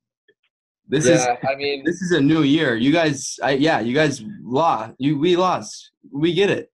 This 0.89 1.07
is 1.07 1.21
I 1.27 1.55
mean, 1.57 1.83
this 1.85 2.01
is 2.01 2.13
a 2.13 2.21
new 2.21 2.43
year. 2.43 2.77
You 2.77 2.93
guys, 2.93 3.37
I 3.43 3.53
yeah, 3.53 3.81
you 3.81 3.93
guys 3.95 4.23
lost. 4.43 4.93
You 4.99 5.19
we 5.19 5.37
lost. 5.37 5.91
We 6.13 6.33
get 6.33 6.49
it. 6.51 6.71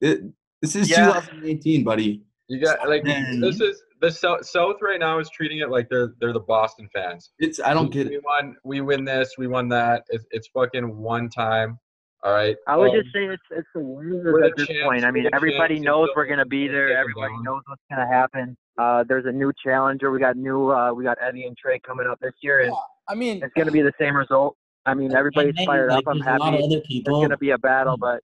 it 0.00 0.22
this 0.62 0.74
is 0.74 0.90
Yeah. 0.90 1.06
2018, 1.06 1.84
buddy. 1.84 2.22
you 2.48 2.60
got 2.60 2.88
like 2.88 3.02
And- 3.06 3.42
this 3.42 3.60
is 3.60 3.82
the 4.02 4.10
South, 4.10 4.44
South 4.44 4.76
right 4.82 5.00
now 5.00 5.18
is 5.20 5.30
treating 5.30 5.60
it 5.60 5.70
like 5.70 5.88
they're 5.88 6.12
they're 6.20 6.32
the 6.34 6.40
Boston 6.40 6.88
fans. 6.92 7.30
It's 7.38 7.60
I 7.60 7.72
don't 7.72 7.90
get 7.90 8.08
We 8.08 8.16
it. 8.16 8.22
won. 8.24 8.56
We 8.64 8.80
win 8.82 9.04
this. 9.04 9.34
We 9.38 9.46
won 9.46 9.68
that. 9.68 10.04
It's, 10.10 10.24
it's 10.30 10.48
fucking 10.48 10.96
one 10.98 11.30
time. 11.30 11.78
All 12.24 12.32
right. 12.32 12.56
I 12.68 12.76
would 12.76 12.90
Um, 12.90 12.96
just 13.00 13.12
say 13.14 13.24
it's 13.24 13.42
it's 13.50 13.66
the 13.74 13.80
We're 13.80 14.22
Warriors 14.32 14.50
at 14.50 14.56
this 14.56 14.66
champs, 14.66 14.82
point. 14.84 15.04
I 15.04 15.10
mean, 15.10 15.28
everybody 15.32 15.78
knows 15.80 16.08
we're 16.14 16.26
gonna 16.26 16.44
be 16.44 16.68
there. 16.68 16.96
Everybody 16.96 17.34
knows 17.42 17.62
what's 17.66 17.82
gonna 17.90 18.06
happen. 18.06 18.56
Uh, 18.78 19.04
there's 19.08 19.26
a 19.26 19.32
new 19.32 19.52
challenger. 19.64 20.10
We 20.10 20.18
got 20.20 20.36
new. 20.36 20.70
Uh, 20.70 20.92
we 20.92 21.04
got 21.04 21.18
Eddie 21.20 21.46
and 21.46 21.56
Trey 21.56 21.78
coming 21.80 22.06
up 22.06 22.18
this 22.20 22.34
year, 22.42 22.60
and 22.60 22.74
I 23.08 23.14
mean, 23.14 23.42
it's 23.42 23.54
gonna 23.54 23.70
be 23.72 23.82
the 23.82 23.92
same 24.00 24.16
result. 24.16 24.56
I 24.86 24.94
mean, 24.94 25.14
everybody's 25.14 25.54
then, 25.56 25.66
fired 25.66 25.90
like, 25.90 25.98
up. 25.98 26.04
I'm 26.08 26.18
there's 26.18 26.26
a 26.26 26.38
lot 26.38 26.52
happy. 26.54 26.64
of 26.64 26.70
other 26.72 26.82
It's 26.88 27.08
gonna 27.08 27.36
be 27.36 27.50
a 27.50 27.58
battle, 27.58 27.96
but 27.96 28.20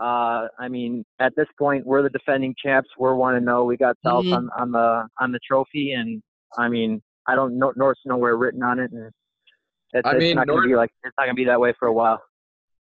uh, 0.00 0.48
I 0.58 0.68
mean, 0.68 1.04
at 1.18 1.32
this 1.36 1.46
point, 1.58 1.86
we're 1.86 2.02
the 2.02 2.10
defending 2.10 2.54
champs. 2.62 2.88
We're 2.98 3.14
one 3.14 3.34
to 3.34 3.40
know. 3.40 3.64
We 3.64 3.76
got 3.76 3.96
South 4.04 4.24
Mhm. 4.24 4.34
on, 4.36 4.50
on 4.58 4.72
the 4.72 5.06
on 5.20 5.32
the 5.32 5.38
trophy, 5.46 5.92
and 5.92 6.22
I 6.58 6.68
mean, 6.68 7.02
I 7.26 7.34
don't 7.34 7.58
know 7.58 7.72
North's 7.76 8.00
nowhere 8.06 8.36
written 8.36 8.62
on 8.62 8.78
it, 8.78 8.90
and 8.92 9.10
it's, 9.92 10.06
I 10.06 10.12
it's 10.12 10.18
mean, 10.20 10.36
not 10.36 10.46
gonna 10.46 10.62
be 10.62 10.68
North- 10.68 10.78
like 10.78 10.90
it's 11.04 11.14
not 11.18 11.24
gonna 11.26 11.34
be 11.34 11.44
that 11.44 11.60
way 11.60 11.74
for 11.78 11.88
a 11.88 11.92
while. 11.92 12.22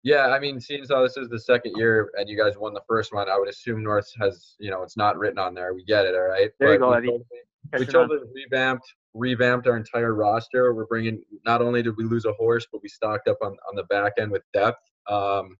Yeah, 0.02 0.28
I 0.28 0.38
mean, 0.38 0.60
seeing 0.60 0.82
as 0.82 0.90
how 0.90 1.02
this 1.02 1.16
is 1.16 1.28
the 1.28 1.40
second 1.40 1.72
year 1.76 2.10
and 2.16 2.28
you 2.28 2.36
guys 2.36 2.56
won 2.56 2.72
the 2.74 2.82
first 2.88 3.12
one, 3.12 3.28
I 3.28 3.36
would 3.38 3.48
assume 3.48 3.82
North 3.82 4.08
has, 4.20 4.54
you 4.60 4.70
know, 4.70 4.82
it's 4.84 4.96
not 4.96 5.18
written 5.18 5.38
on 5.38 5.52
there. 5.52 5.74
We 5.74 5.84
get 5.84 6.04
it, 6.04 6.14
all 6.14 6.20
right. 6.28 6.50
There 6.60 6.74
you 6.74 6.78
go, 6.78 6.90
we 6.90 6.96
Eddie. 6.96 7.06
totally- 7.08 7.24
We 7.80 7.86
totally 7.86 8.20
revamped 8.32 8.94
revamped 9.14 9.66
our 9.66 9.76
entire 9.78 10.14
roster. 10.14 10.74
We're 10.74 10.84
bringing 10.86 11.24
not 11.46 11.60
only 11.62 11.82
did 11.82 11.96
we 11.96 12.04
lose 12.04 12.26
a 12.26 12.32
horse, 12.34 12.66
but 12.70 12.82
we 12.82 12.88
stocked 12.88 13.26
up 13.28 13.38
on, 13.42 13.56
on 13.68 13.74
the 13.74 13.84
back 13.84 14.12
end 14.18 14.30
with 14.30 14.42
depth. 14.52 14.78
Um, 15.08 15.56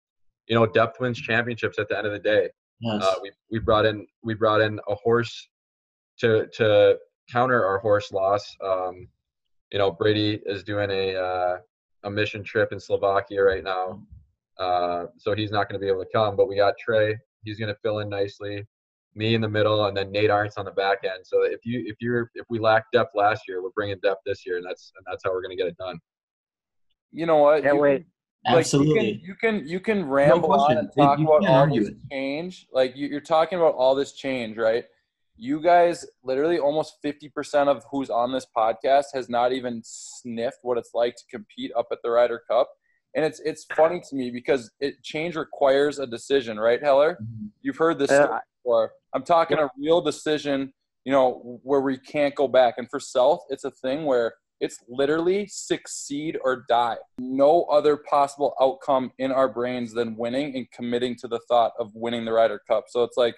you 0.46 0.54
know, 0.54 0.66
depth 0.66 1.00
wins 1.00 1.20
championships 1.20 1.78
at 1.78 1.88
the 1.88 1.96
end 1.96 2.06
of 2.06 2.12
the 2.12 2.18
day. 2.18 2.48
Yes. 2.80 3.02
Uh, 3.02 3.14
we 3.22 3.32
we 3.50 3.58
brought 3.58 3.86
in 3.86 4.06
we 4.22 4.34
brought 4.34 4.60
in 4.60 4.78
a 4.88 4.94
horse 4.94 5.48
to 6.20 6.46
to 6.54 6.98
counter 7.30 7.64
our 7.64 7.78
horse 7.78 8.12
loss. 8.12 8.56
Um, 8.62 9.08
you 9.72 9.78
know, 9.78 9.90
Brady 9.90 10.40
is 10.46 10.62
doing 10.62 10.90
a 10.90 11.16
uh, 11.16 11.56
a 12.04 12.10
mission 12.10 12.44
trip 12.44 12.72
in 12.72 12.80
Slovakia 12.80 13.42
right 13.42 13.64
now, 13.64 14.02
uh, 14.58 15.06
so 15.16 15.34
he's 15.34 15.50
not 15.50 15.68
going 15.68 15.80
to 15.80 15.84
be 15.84 15.90
able 15.90 16.04
to 16.04 16.10
come. 16.12 16.36
But 16.36 16.48
we 16.48 16.56
got 16.56 16.74
Trey; 16.78 17.16
he's 17.44 17.58
going 17.58 17.72
to 17.72 17.80
fill 17.82 18.00
in 18.00 18.08
nicely. 18.08 18.64
Me 19.14 19.34
in 19.34 19.40
the 19.40 19.48
middle, 19.48 19.86
and 19.86 19.96
then 19.96 20.12
Nate 20.12 20.28
Arndt 20.28 20.52
on 20.58 20.66
the 20.66 20.70
back 20.72 20.98
end. 21.02 21.24
So 21.24 21.42
if 21.42 21.64
you 21.64 21.82
if 21.86 21.96
you're 22.00 22.30
if 22.34 22.44
we 22.50 22.58
lacked 22.58 22.92
depth 22.92 23.12
last 23.14 23.48
year, 23.48 23.62
we're 23.62 23.70
bringing 23.70 23.98
depth 24.02 24.20
this 24.26 24.44
year, 24.46 24.58
and 24.58 24.66
that's 24.66 24.92
and 24.96 25.06
that's 25.10 25.22
how 25.24 25.32
we're 25.32 25.40
going 25.40 25.56
to 25.56 25.62
get 25.62 25.68
it 25.68 25.76
done. 25.78 25.98
you 27.12 27.24
know 27.24 27.38
what? 27.38 27.62
Can't 27.62 27.76
You 27.76 27.80
wait. 27.80 28.06
Can- 28.46 28.54
like, 28.54 28.72
You 28.72 28.94
can 28.94 29.04
you 29.22 29.34
can, 29.34 29.68
you 29.68 29.80
can 29.80 30.08
ramble 30.08 30.52
on 30.52 30.76
and 30.78 30.90
talk 30.96 31.18
you 31.18 31.26
about 31.26 31.46
all 31.48 31.54
argue 31.56 31.80
this 31.80 31.90
it. 31.90 31.96
change. 32.10 32.66
Like 32.72 32.96
you, 32.96 33.08
you're 33.08 33.20
talking 33.20 33.58
about 33.58 33.74
all 33.74 33.94
this 33.94 34.12
change, 34.12 34.56
right? 34.56 34.84
You 35.38 35.60
guys, 35.60 36.06
literally, 36.24 36.58
almost 36.58 36.94
fifty 37.02 37.28
percent 37.28 37.68
of 37.68 37.84
who's 37.90 38.08
on 38.08 38.32
this 38.32 38.46
podcast 38.56 39.06
has 39.12 39.28
not 39.28 39.52
even 39.52 39.82
sniffed 39.84 40.58
what 40.62 40.78
it's 40.78 40.92
like 40.94 41.14
to 41.16 41.24
compete 41.30 41.72
up 41.76 41.88
at 41.92 41.98
the 42.02 42.10
Ryder 42.10 42.40
Cup, 42.48 42.70
and 43.14 43.22
it's 43.24 43.40
it's 43.40 43.64
funny 43.64 44.00
to 44.08 44.16
me 44.16 44.30
because 44.30 44.70
it 44.80 45.02
change 45.02 45.36
requires 45.36 45.98
a 45.98 46.06
decision, 46.06 46.58
right, 46.58 46.82
Heller? 46.82 47.18
You've 47.60 47.76
heard 47.76 47.98
this 47.98 48.10
Uh, 48.10 48.24
story 48.24 48.40
before. 48.62 48.92
I'm 49.12 49.24
talking 49.24 49.58
a 49.58 49.68
real 49.78 50.00
decision, 50.00 50.72
you 51.04 51.12
know, 51.12 51.60
where 51.62 51.80
we 51.82 51.98
can't 51.98 52.34
go 52.34 52.48
back. 52.48 52.74
And 52.78 52.88
for 52.88 52.98
self, 53.00 53.40
it's 53.50 53.64
a 53.64 53.70
thing 53.70 54.06
where 54.06 54.32
it's 54.60 54.78
literally 54.88 55.46
succeed 55.46 56.38
or 56.42 56.64
die. 56.68 56.96
No 57.18 57.62
other 57.64 57.96
possible 57.96 58.54
outcome 58.60 59.12
in 59.18 59.30
our 59.32 59.48
brains 59.48 59.92
than 59.92 60.16
winning 60.16 60.56
and 60.56 60.70
committing 60.70 61.14
to 61.16 61.28
the 61.28 61.40
thought 61.48 61.72
of 61.78 61.90
winning 61.94 62.24
the 62.24 62.32
Ryder 62.32 62.60
Cup. 62.66 62.84
So 62.88 63.02
it's 63.04 63.16
like, 63.16 63.36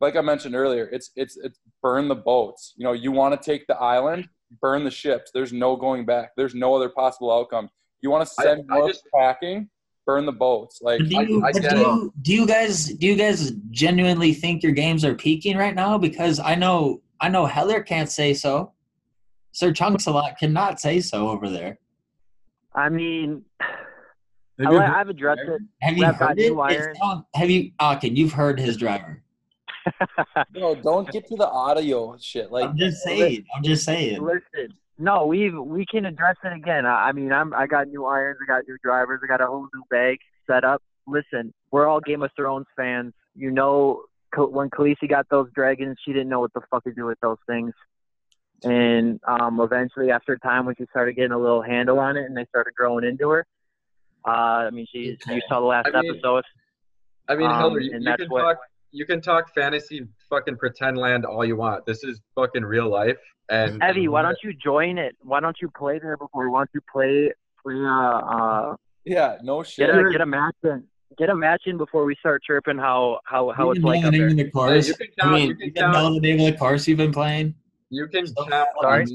like 0.00 0.16
I 0.16 0.20
mentioned 0.20 0.54
earlier, 0.54 0.88
it's 0.92 1.10
it's 1.16 1.36
it's 1.36 1.58
burn 1.82 2.08
the 2.08 2.14
boats. 2.14 2.74
You 2.76 2.84
know, 2.84 2.92
you 2.92 3.12
want 3.12 3.40
to 3.40 3.44
take 3.50 3.66
the 3.66 3.76
island, 3.76 4.28
burn 4.60 4.84
the 4.84 4.90
ships. 4.90 5.30
There's 5.34 5.52
no 5.52 5.76
going 5.76 6.06
back. 6.06 6.30
There's 6.36 6.54
no 6.54 6.74
other 6.74 6.88
possible 6.88 7.32
outcome. 7.32 7.68
You 8.00 8.10
want 8.10 8.26
to 8.26 8.32
send 8.32 8.64
I 8.70 8.78
more 8.78 8.88
just- 8.88 9.02
packing, 9.14 9.68
burn 10.06 10.24
the 10.26 10.32
boats. 10.32 10.80
Like 10.80 11.00
do 11.00 11.04
you, 11.06 11.42
I- 11.44 11.48
I 11.48 11.52
do, 11.52 11.76
you, 11.78 12.14
do 12.22 12.32
you 12.32 12.46
guys 12.46 12.86
do 12.86 13.06
you 13.06 13.16
guys 13.16 13.50
genuinely 13.70 14.32
think 14.32 14.62
your 14.62 14.72
games 14.72 15.04
are 15.04 15.14
peaking 15.14 15.56
right 15.56 15.74
now? 15.74 15.98
Because 15.98 16.38
I 16.40 16.54
know 16.54 17.02
I 17.20 17.28
know 17.28 17.44
Heller 17.46 17.82
can't 17.82 18.08
say 18.10 18.32
so. 18.32 18.72
Sir 19.52 19.72
Chunks 19.72 20.06
a 20.06 20.10
lot 20.12 20.38
cannot 20.38 20.80
say 20.80 21.00
so 21.00 21.28
over 21.28 21.48
there. 21.48 21.78
I 22.74 22.88
mean, 22.88 23.42
Have 23.60 23.70
I, 24.60 24.62
you 24.62 24.70
li- 24.70 24.76
heard- 24.78 24.90
I've 24.90 25.08
addressed 25.08 25.40
it. 25.42 25.62
Have 25.82 25.96
you 25.98 26.04
I've 26.06 26.16
heard 26.16 26.38
it? 26.38 26.52
new 26.52 26.62
It's 26.64 26.98
not- 27.00 27.26
have 27.34 27.50
you? 27.50 27.72
Okay, 27.80 28.08
you've 28.10 28.32
heard 28.32 28.60
his 28.60 28.76
driver. 28.76 29.22
No, 30.54 30.74
don't 30.74 31.08
get 31.10 31.26
to 31.28 31.36
the 31.36 31.48
audio 31.48 32.16
shit. 32.20 32.52
Like 32.52 32.66
I'm 32.68 32.76
just 32.76 33.02
saying. 33.02 33.44
I'm 33.56 33.62
just 33.62 33.84
saying. 33.84 34.22
Listen, 34.22 34.74
no, 34.98 35.26
we 35.26 35.50
we 35.50 35.86
can 35.86 36.04
address 36.04 36.36
it 36.44 36.52
again. 36.52 36.84
I, 36.86 37.08
I 37.08 37.12
mean, 37.12 37.32
I'm 37.32 37.54
I 37.54 37.66
got 37.66 37.88
new 37.88 38.04
irons, 38.04 38.38
I 38.42 38.46
got 38.46 38.68
new 38.68 38.76
drivers, 38.84 39.20
I 39.24 39.26
got 39.26 39.40
a 39.40 39.46
whole 39.46 39.66
new 39.74 39.82
bag 39.90 40.18
set 40.46 40.64
up. 40.64 40.82
Listen, 41.06 41.52
we're 41.70 41.86
all 41.86 42.00
Game 42.00 42.22
of 42.22 42.30
Thrones 42.36 42.66
fans. 42.76 43.14
You 43.34 43.50
know, 43.50 44.02
when 44.36 44.68
Khaleesi 44.70 45.08
got 45.08 45.26
those 45.30 45.48
dragons, 45.54 45.96
she 46.04 46.12
didn't 46.12 46.28
know 46.28 46.40
what 46.40 46.52
the 46.52 46.60
fuck 46.70 46.84
to 46.84 46.92
do 46.92 47.06
with 47.06 47.18
those 47.20 47.38
things. 47.48 47.72
And 48.64 49.20
um, 49.26 49.60
eventually, 49.60 50.10
after 50.10 50.36
time, 50.38 50.66
when 50.66 50.74
she 50.76 50.84
started 50.90 51.14
getting 51.16 51.32
a 51.32 51.38
little 51.38 51.62
handle 51.62 51.98
on 51.98 52.16
it, 52.16 52.24
and 52.26 52.36
they 52.36 52.44
started 52.46 52.74
growing 52.74 53.04
into 53.04 53.28
her, 53.30 53.46
uh, 54.26 54.30
I 54.30 54.70
mean, 54.70 54.86
she 54.92 55.16
you 55.28 55.40
saw 55.48 55.60
the 55.60 55.66
last 55.66 55.88
I 55.94 56.00
mean, 56.02 56.12
episode. 56.12 56.44
I 57.28 57.36
mean, 57.36 57.46
Um, 57.46 57.54
Heller, 57.58 57.80
you, 57.80 57.92
you 57.98 58.16
can 58.16 58.28
what- 58.28 58.42
talk 58.42 58.58
you 58.92 59.06
can 59.06 59.20
talk 59.20 59.54
fantasy 59.54 60.04
fucking 60.28 60.56
pretend 60.56 60.98
land 60.98 61.24
all 61.24 61.44
you 61.44 61.54
want. 61.56 61.86
This 61.86 62.02
is 62.02 62.20
fucking 62.34 62.64
real 62.64 62.88
life. 62.88 63.16
And 63.48 63.80
Evie, 63.88 64.08
why 64.08 64.22
don't 64.22 64.36
you 64.42 64.52
join 64.52 64.98
it? 64.98 65.16
Why 65.22 65.38
don't 65.40 65.56
you 65.62 65.70
play 65.76 66.00
there 66.00 66.16
before? 66.16 66.50
Why 66.50 66.60
don't 66.60 66.70
you 66.74 66.80
play? 66.92 67.32
play 67.62 67.76
uh, 67.76 68.18
uh, 68.18 68.76
yeah, 69.04 69.38
no 69.42 69.62
shit. 69.62 69.86
Get 69.86 69.96
a 69.96 70.10
get 70.10 70.20
a 70.20 70.26
match 70.26 70.54
in. 70.64 70.82
Get 71.18 71.28
a 71.30 71.36
match 71.36 71.62
in 71.66 71.76
before 71.76 72.04
we 72.04 72.14
start 72.16 72.42
chirping 72.44 72.78
how 72.78 73.20
how 73.24 73.50
how 73.50 73.66
you 73.66 73.72
it's 73.72 73.80
like 73.84 74.00
know 74.02 74.08
up 74.08 74.12
the 74.12 74.18
name 74.18 74.20
there. 74.20 74.28
of 74.30 74.36
the 74.36 74.42
Hey, 74.44 74.50
course. 74.50 74.88
you 74.88 74.94
can 74.94 75.08
I 75.20 75.32
mean, 75.32 75.48
you 75.48 75.54
can 75.54 75.66
you 75.66 75.72
can 75.72 75.92
know 75.92 76.14
the 76.14 76.20
name 76.20 76.40
of 76.40 76.46
the 76.52 76.58
course 76.58 76.86
you've 76.88 76.98
been 76.98 77.12
playing. 77.12 77.54
You 77.90 78.06
can 78.08 78.26
count. 78.48 78.68
Sorry? 78.80 79.02
On, 79.02 79.08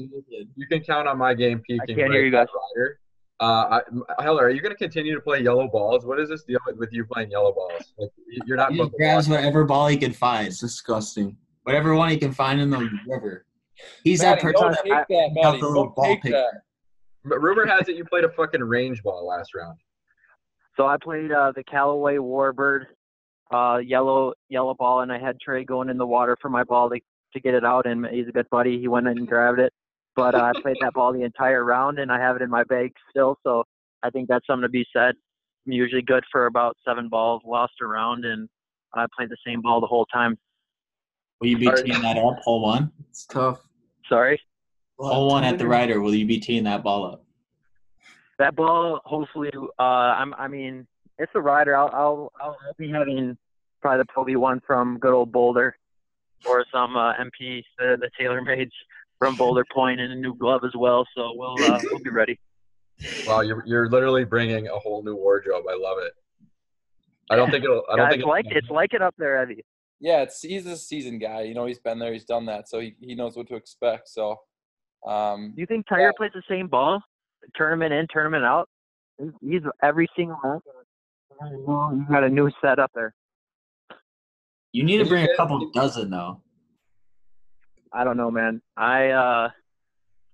you 0.56 0.66
can 0.70 0.80
count 0.80 1.08
on 1.08 1.18
my 1.18 1.34
game 1.34 1.60
peaking. 1.66 1.80
I 1.82 1.86
can't 1.86 2.12
hear 2.12 2.24
you 2.24 2.30
guys. 2.30 2.46
Ryder. 2.76 3.00
Uh, 3.40 3.80
I, 4.18 4.22
Heller, 4.22 4.44
are 4.44 4.50
you 4.50 4.60
going 4.62 4.72
to 4.72 4.78
continue 4.78 5.14
to 5.14 5.20
play 5.20 5.40
yellow 5.42 5.68
balls? 5.68 6.06
What 6.06 6.18
is 6.20 6.28
this 6.28 6.44
deal 6.44 6.58
with 6.76 6.90
you 6.92 7.04
playing 7.04 7.30
yellow 7.30 7.52
balls? 7.52 7.92
Like, 7.98 8.10
you're 8.46 8.56
not. 8.56 8.70
He 8.72 8.76
supposed 8.78 8.92
just 8.92 8.98
grabs 8.98 9.28
watch. 9.28 9.36
whatever 9.38 9.64
ball 9.64 9.88
he 9.88 9.96
can 9.96 10.12
find, 10.12 10.46
It's 10.48 10.60
disgusting. 10.60 11.36
whatever 11.64 11.94
one 11.94 12.08
he 12.10 12.16
can 12.16 12.32
find 12.32 12.60
in 12.60 12.70
the 12.70 12.88
river. 13.08 13.44
He's 14.04 14.22
Maddie, 14.22 14.36
that 14.36 14.42
person 14.42 14.62
don't 14.62 14.72
that 14.72 14.84
take 14.84 14.92
that, 15.08 15.34
got 15.42 15.50
Maddie. 15.52 15.60
the 15.60 15.66
little 15.66 15.84
Don't 15.84 15.94
ball 15.96 16.04
take 16.06 16.22
that. 16.32 16.62
But 17.24 17.42
rumor 17.42 17.66
has 17.66 17.88
it 17.88 17.96
you 17.96 18.04
played 18.06 18.24
a 18.24 18.30
fucking 18.30 18.62
range 18.62 19.02
ball 19.02 19.26
last 19.26 19.54
round. 19.54 19.78
So 20.76 20.86
I 20.86 20.96
played 21.02 21.30
uh, 21.32 21.52
the 21.54 21.64
Callaway 21.64 22.16
Warbird, 22.16 22.86
uh, 23.52 23.78
yellow 23.84 24.32
yellow 24.48 24.74
ball, 24.74 25.00
and 25.00 25.12
I 25.12 25.18
had 25.18 25.38
Trey 25.40 25.64
going 25.64 25.90
in 25.90 25.98
the 25.98 26.06
water 26.06 26.36
for 26.40 26.48
my 26.48 26.64
ball 26.64 26.88
to 26.90 27.00
to 27.36 27.40
get 27.40 27.54
it 27.54 27.64
out, 27.64 27.86
and 27.86 28.06
he's 28.06 28.28
a 28.28 28.32
good 28.32 28.48
buddy. 28.50 28.78
He 28.78 28.88
went 28.88 29.08
and 29.08 29.26
grabbed 29.26 29.60
it, 29.60 29.72
but 30.14 30.34
uh, 30.34 30.38
I 30.38 30.52
played 30.62 30.76
that 30.80 30.94
ball 30.94 31.12
the 31.12 31.22
entire 31.22 31.64
round, 31.64 31.98
and 31.98 32.10
I 32.10 32.18
have 32.18 32.36
it 32.36 32.42
in 32.42 32.50
my 32.50 32.64
bag 32.64 32.92
still. 33.10 33.38
So 33.42 33.64
I 34.02 34.10
think 34.10 34.28
that's 34.28 34.46
something 34.46 34.62
to 34.62 34.68
be 34.68 34.86
said. 34.92 35.14
I'm 35.66 35.72
usually 35.72 36.02
good 36.02 36.24
for 36.30 36.46
about 36.46 36.76
seven 36.86 37.08
balls, 37.08 37.42
lost 37.44 37.74
a 37.82 37.86
round, 37.86 38.24
and 38.24 38.48
I 38.94 39.06
played 39.16 39.30
the 39.30 39.36
same 39.46 39.62
ball 39.62 39.80
the 39.80 39.86
whole 39.86 40.06
time. 40.06 40.36
Will 41.40 41.48
you 41.48 41.58
be 41.58 41.68
Alright. 41.68 41.84
teeing 41.84 42.00
that 42.02 42.16
up? 42.16 42.38
Hole 42.40 42.62
one? 42.62 42.92
It's 43.10 43.26
tough. 43.26 43.60
Sorry. 44.08 44.40
Hole 44.98 45.28
one 45.28 45.44
at 45.44 45.58
the 45.58 45.66
Ryder. 45.66 46.00
Will 46.00 46.14
you 46.14 46.26
be 46.26 46.38
teeing 46.38 46.64
that 46.64 46.82
ball 46.82 47.04
up? 47.04 47.26
that 48.38 48.54
ball 48.54 49.00
hopefully 49.04 49.50
uh 49.78 49.82
i'm 49.82 50.34
i 50.34 50.46
mean 50.48 50.86
it's 51.18 51.32
a 51.34 51.40
Ryder 51.40 51.76
i'll 51.76 51.90
i'll 51.92 52.32
i'll 52.40 52.56
I'll 52.66 52.74
be 52.78 52.90
having 52.90 53.36
probably 53.80 54.02
the 54.02 54.12
Toby 54.14 54.36
one 54.36 54.60
from 54.66 54.98
good 54.98 55.12
old 55.12 55.32
boulder 55.32 55.76
or 56.44 56.64
some 56.72 56.96
uh 56.96 57.14
mp 57.14 57.62
the, 57.78 57.96
the 58.00 58.10
TaylorMades 58.20 58.70
from 59.18 59.36
boulder 59.36 59.64
point 59.72 60.00
and 60.00 60.12
a 60.12 60.16
new 60.16 60.34
glove 60.34 60.62
as 60.64 60.72
well 60.76 61.06
so 61.16 61.32
we'll 61.34 61.64
uh, 61.64 61.80
we'll 61.90 62.00
be 62.00 62.10
ready 62.10 62.38
Wow, 63.26 63.40
you're 63.40 63.64
you're 63.66 63.90
literally 63.90 64.24
bringing 64.24 64.68
a 64.68 64.78
whole 64.78 65.02
new 65.02 65.16
wardrobe. 65.16 65.64
I 65.68 65.74
love 65.74 65.98
it. 65.98 66.12
I 67.28 67.34
don't 67.34 67.50
think 67.50 67.64
it'll. 67.64 67.82
I 67.90 67.96
don't 67.96 68.04
yeah, 68.04 68.10
think 68.10 68.20
it's 68.20 68.28
like 68.28 68.46
it's 68.50 68.70
like 68.70 68.94
it 68.94 69.02
up 69.02 69.14
there 69.18 69.42
Evie. 69.42 69.64
Yeah, 69.98 70.22
it's 70.22 70.42
he's 70.42 70.64
a 70.66 70.76
seasoned 70.76 71.20
guy. 71.20 71.42
You 71.42 71.54
know, 71.54 71.66
he's 71.66 71.80
been 71.80 71.98
there, 71.98 72.12
he's 72.12 72.24
done 72.24 72.46
that, 72.46 72.68
so 72.68 72.78
he, 72.78 72.94
he 73.00 73.14
knows 73.14 73.36
what 73.36 73.48
to 73.48 73.56
expect. 73.56 74.08
So, 74.08 74.36
um, 75.06 75.52
do 75.56 75.60
you 75.60 75.66
think 75.66 75.86
tiger 75.88 76.02
Yeah. 76.02 76.12
plays 76.16 76.30
the 76.34 76.42
same 76.48 76.68
ball 76.68 77.00
tournament 77.54 77.92
in 77.92 78.06
tournament 78.12 78.44
out 78.44 78.68
He's, 79.18 79.30
he's 79.40 79.62
every 79.82 80.08
single 80.16 80.38
match. 80.44 80.62
You 81.50 82.06
got 82.08 82.24
a 82.24 82.28
new 82.28 82.50
setup 82.62 82.90
there. 82.94 83.14
You 84.76 84.82
need 84.82 84.98
to 84.98 85.06
bring 85.06 85.24
a 85.24 85.34
couple 85.34 85.70
dozen 85.70 86.10
though. 86.10 86.42
I 87.94 88.04
don't 88.04 88.18
know, 88.18 88.30
man. 88.30 88.60
I 88.76 89.08
uh, 89.08 89.48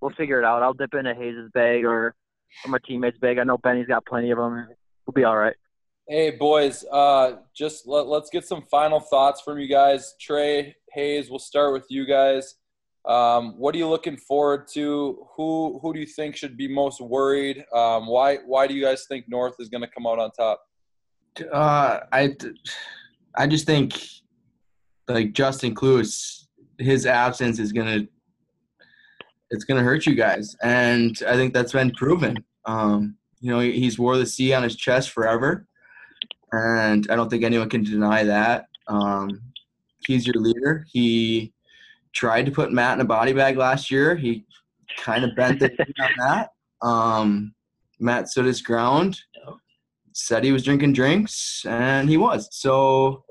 we'll 0.01 0.11
figure 0.17 0.37
it 0.37 0.43
out. 0.43 0.61
I'll 0.61 0.73
dip 0.73 0.93
into 0.93 1.15
Hayes' 1.15 1.49
bag 1.53 1.85
or, 1.85 2.13
or 2.65 2.67
my 2.67 2.77
teammate's 2.85 3.17
bag. 3.19 3.37
I 3.37 3.45
know 3.45 3.57
Benny's 3.57 3.87
got 3.87 4.05
plenty 4.05 4.31
of 4.31 4.37
them. 4.37 4.67
We'll 5.07 5.13
be 5.13 5.23
all 5.23 5.37
right. 5.37 5.55
Hey 6.09 6.31
boys, 6.31 6.83
uh, 6.91 7.37
just 7.55 7.87
let, 7.87 8.07
let's 8.07 8.29
get 8.29 8.45
some 8.45 8.63
final 8.69 8.99
thoughts 8.99 9.39
from 9.39 9.59
you 9.59 9.69
guys. 9.69 10.13
Trey 10.19 10.75
Hayes, 10.91 11.29
we'll 11.29 11.39
start 11.39 11.71
with 11.71 11.85
you 11.87 12.05
guys. 12.05 12.55
Um, 13.05 13.57
what 13.57 13.73
are 13.73 13.77
you 13.77 13.87
looking 13.87 14.17
forward 14.17 14.67
to? 14.73 15.25
Who 15.37 15.79
who 15.81 15.93
do 15.93 16.01
you 16.01 16.05
think 16.05 16.35
should 16.35 16.57
be 16.57 16.67
most 16.67 16.99
worried? 16.99 17.63
Um, 17.73 18.07
why 18.07 18.39
why 18.45 18.67
do 18.67 18.73
you 18.73 18.83
guys 18.83 19.05
think 19.07 19.29
North 19.29 19.55
is 19.59 19.69
going 19.69 19.83
to 19.83 19.89
come 19.89 20.05
out 20.05 20.19
on 20.19 20.31
top? 20.31 20.59
Uh, 21.49 22.01
I, 22.11 22.35
I 23.35 23.47
just 23.47 23.65
think 23.65 23.97
like 25.07 25.33
Justin 25.33 25.75
Kloos, 25.75 26.45
his 26.77 27.05
absence 27.05 27.59
is 27.59 27.71
gonna 27.71 28.07
it's 29.49 29.65
gonna 29.65 29.83
hurt 29.83 30.05
you 30.05 30.15
guys, 30.15 30.55
and 30.63 31.17
I 31.27 31.35
think 31.35 31.53
that's 31.53 31.73
been 31.73 31.91
proven. 31.91 32.43
Um, 32.65 33.17
you 33.39 33.51
know, 33.51 33.59
he's 33.59 33.99
wore 33.99 34.17
the 34.17 34.25
C 34.25 34.53
on 34.53 34.63
his 34.63 34.75
chest 34.75 35.11
forever, 35.11 35.67
and 36.51 37.05
I 37.09 37.15
don't 37.15 37.29
think 37.29 37.43
anyone 37.43 37.69
can 37.69 37.83
deny 37.83 38.23
that. 38.23 38.67
Um, 38.87 39.41
he's 40.07 40.25
your 40.25 40.35
leader. 40.35 40.85
He 40.91 41.53
tried 42.13 42.45
to 42.45 42.51
put 42.51 42.71
Matt 42.71 42.95
in 42.95 43.01
a 43.01 43.05
body 43.05 43.33
bag 43.33 43.57
last 43.57 43.91
year. 43.91 44.15
He 44.15 44.45
kind 44.97 45.23
of 45.23 45.35
bent 45.35 45.59
the 45.59 45.71
on 45.99 46.09
that. 46.19 46.49
Um, 46.81 47.53
Matt 47.99 48.29
stood 48.29 48.45
his 48.45 48.61
ground, 48.61 49.19
said 50.13 50.43
he 50.43 50.51
was 50.51 50.63
drinking 50.63 50.93
drinks, 50.93 51.65
and 51.67 52.09
he 52.09 52.17
was. 52.17 52.47
So 52.51 53.23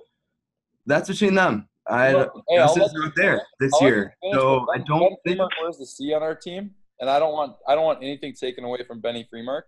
that's 0.86 1.08
between 1.08 1.34
them. 1.34 1.68
I 1.88 2.14
Well, 2.14 2.44
hey, 2.48 2.56
this 2.58 2.76
I'll 2.76 2.84
is 2.86 2.92
not 2.94 3.12
there 3.16 3.42
this 3.60 3.72
I'll 3.74 3.82
year. 3.88 4.14
finish, 4.22 4.36
So 4.38 4.66
I 4.72 4.78
don't 4.78 5.00
Ben 5.00 5.16
think 5.26 5.40
Freemark 5.40 5.48
wears 5.60 5.78
the 5.78 5.86
C 5.86 6.12
on 6.14 6.22
our 6.22 6.34
team, 6.34 6.70
and 7.00 7.10
I 7.10 7.18
don't 7.18 7.32
want 7.32 7.56
I 7.66 7.74
don't 7.74 7.84
want 7.84 8.02
anything 8.02 8.34
taken 8.34 8.64
away 8.64 8.84
from 8.86 9.00
Benny 9.00 9.26
Freemark. 9.32 9.62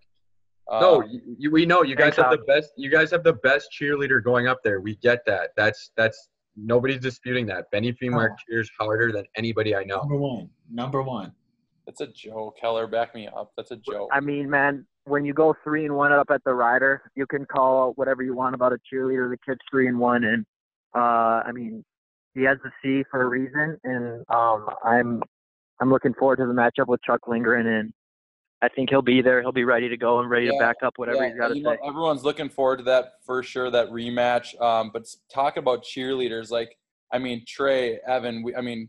No, 0.71 1.03
Um, 1.03 1.11
you, 1.11 1.21
you, 1.39 1.51
we 1.51 1.67
know 1.67 1.83
you 1.83 1.95
guys 1.95 2.15
Thanks, 2.15 2.17
have 2.17 2.31
the 2.31 2.45
best. 2.47 2.73
You 2.77 2.91
guys 2.91 3.11
have 3.11 3.23
the 3.23 3.35
best 3.35 3.69
cheerleader 3.79 4.23
going 4.23 4.47
up 4.47 4.61
there. 4.65 4.81
We 4.81 4.97
get 4.97 5.25
that. 5.27 5.51
That's 5.57 5.91
that's 5.97 6.29
nobody's 6.57 7.01
disputing 7.01 7.47
that. 7.47 7.71
Benny 7.73 7.93
Freemark 7.93 8.31
Oh. 8.33 8.37
cheers 8.49 8.71
harder 8.79 9.11
than 9.13 9.25
anybody 9.37 9.75
I 9.77 9.83
know. 9.85 9.99
Number 9.99 10.17
one. 10.17 10.49
Number 10.71 11.03
one. 11.03 11.33
that's 11.87 12.01
a 12.01 12.07
joke. 12.07 12.57
Keller, 12.59 12.87
back 12.87 13.15
me 13.15 13.27
up. 13.29 13.53
That's 13.59 13.73
a 13.73 13.77
joke. 13.77 14.09
I 14.13 14.21
mean, 14.21 14.49
man, 14.49 14.87
when 15.05 15.25
you 15.27 15.35
go 15.35 15.55
three 15.65 15.85
and 15.85 15.95
one 15.97 16.13
up 16.13 16.31
at 16.31 16.43
the 16.45 16.55
Ryder, 16.55 17.11
you 17.15 17.27
can 17.27 17.45
call 17.45 17.89
out 17.89 17.99
whatever 17.99 18.23
you 18.23 18.35
want 18.35 18.55
about 18.55 18.73
a 18.73 18.79
cheerleader. 18.91 19.29
The 19.29 19.37
kid's 19.45 19.61
three 19.71 19.89
and 19.89 19.99
one, 19.99 20.25
and 20.25 20.47
uh, 20.95 21.43
I 21.47 21.53
mean, 21.53 21.85
he 22.35 22.43
has 22.43 22.59
the 22.63 22.71
C 22.83 23.05
for 23.11 23.23
a 23.23 23.27
reason. 23.27 23.79
And 23.85 24.25
um, 24.29 24.67
I'm 24.85 25.23
I'm 25.81 25.91
looking 25.91 26.15
forward 26.15 26.37
to 26.37 26.47
the 26.47 26.53
matchup 26.53 26.87
with 26.87 27.03
Chuck 27.03 27.27
Lindgren, 27.27 27.67
and 27.67 27.93
I 28.63 28.69
think 28.69 28.91
he'll 28.91 29.03
be 29.03 29.23
there. 29.23 29.41
He'll 29.41 29.53
be 29.53 29.65
ready 29.65 29.89
to 29.89 29.97
go 29.97 30.21
and 30.21 30.31
ready 30.31 30.47
to 30.47 30.57
back 30.59 30.77
up 30.83 30.95
whatever 30.97 31.23
Yeah, 31.23 31.29
he's 31.31 31.39
got 31.39 31.49
to 31.49 31.55
say. 31.55 31.79
everyone's 31.87 32.25
looking 32.25 32.49
forward 32.49 32.79
to 32.79 32.85
that 32.85 33.15
for 33.25 33.43
sure, 33.43 33.71
that 33.71 33.91
rematch. 33.91 34.61
Um, 34.61 34.91
but 34.93 35.07
talk 35.33 35.57
about 35.57 35.85
cheerleaders, 35.85 36.51
like 36.51 36.77
I 37.13 37.19
mean 37.19 37.45
Trey, 37.47 37.99
Evan. 38.07 38.43
We, 38.43 38.55
I 38.55 38.61
mean, 38.61 38.89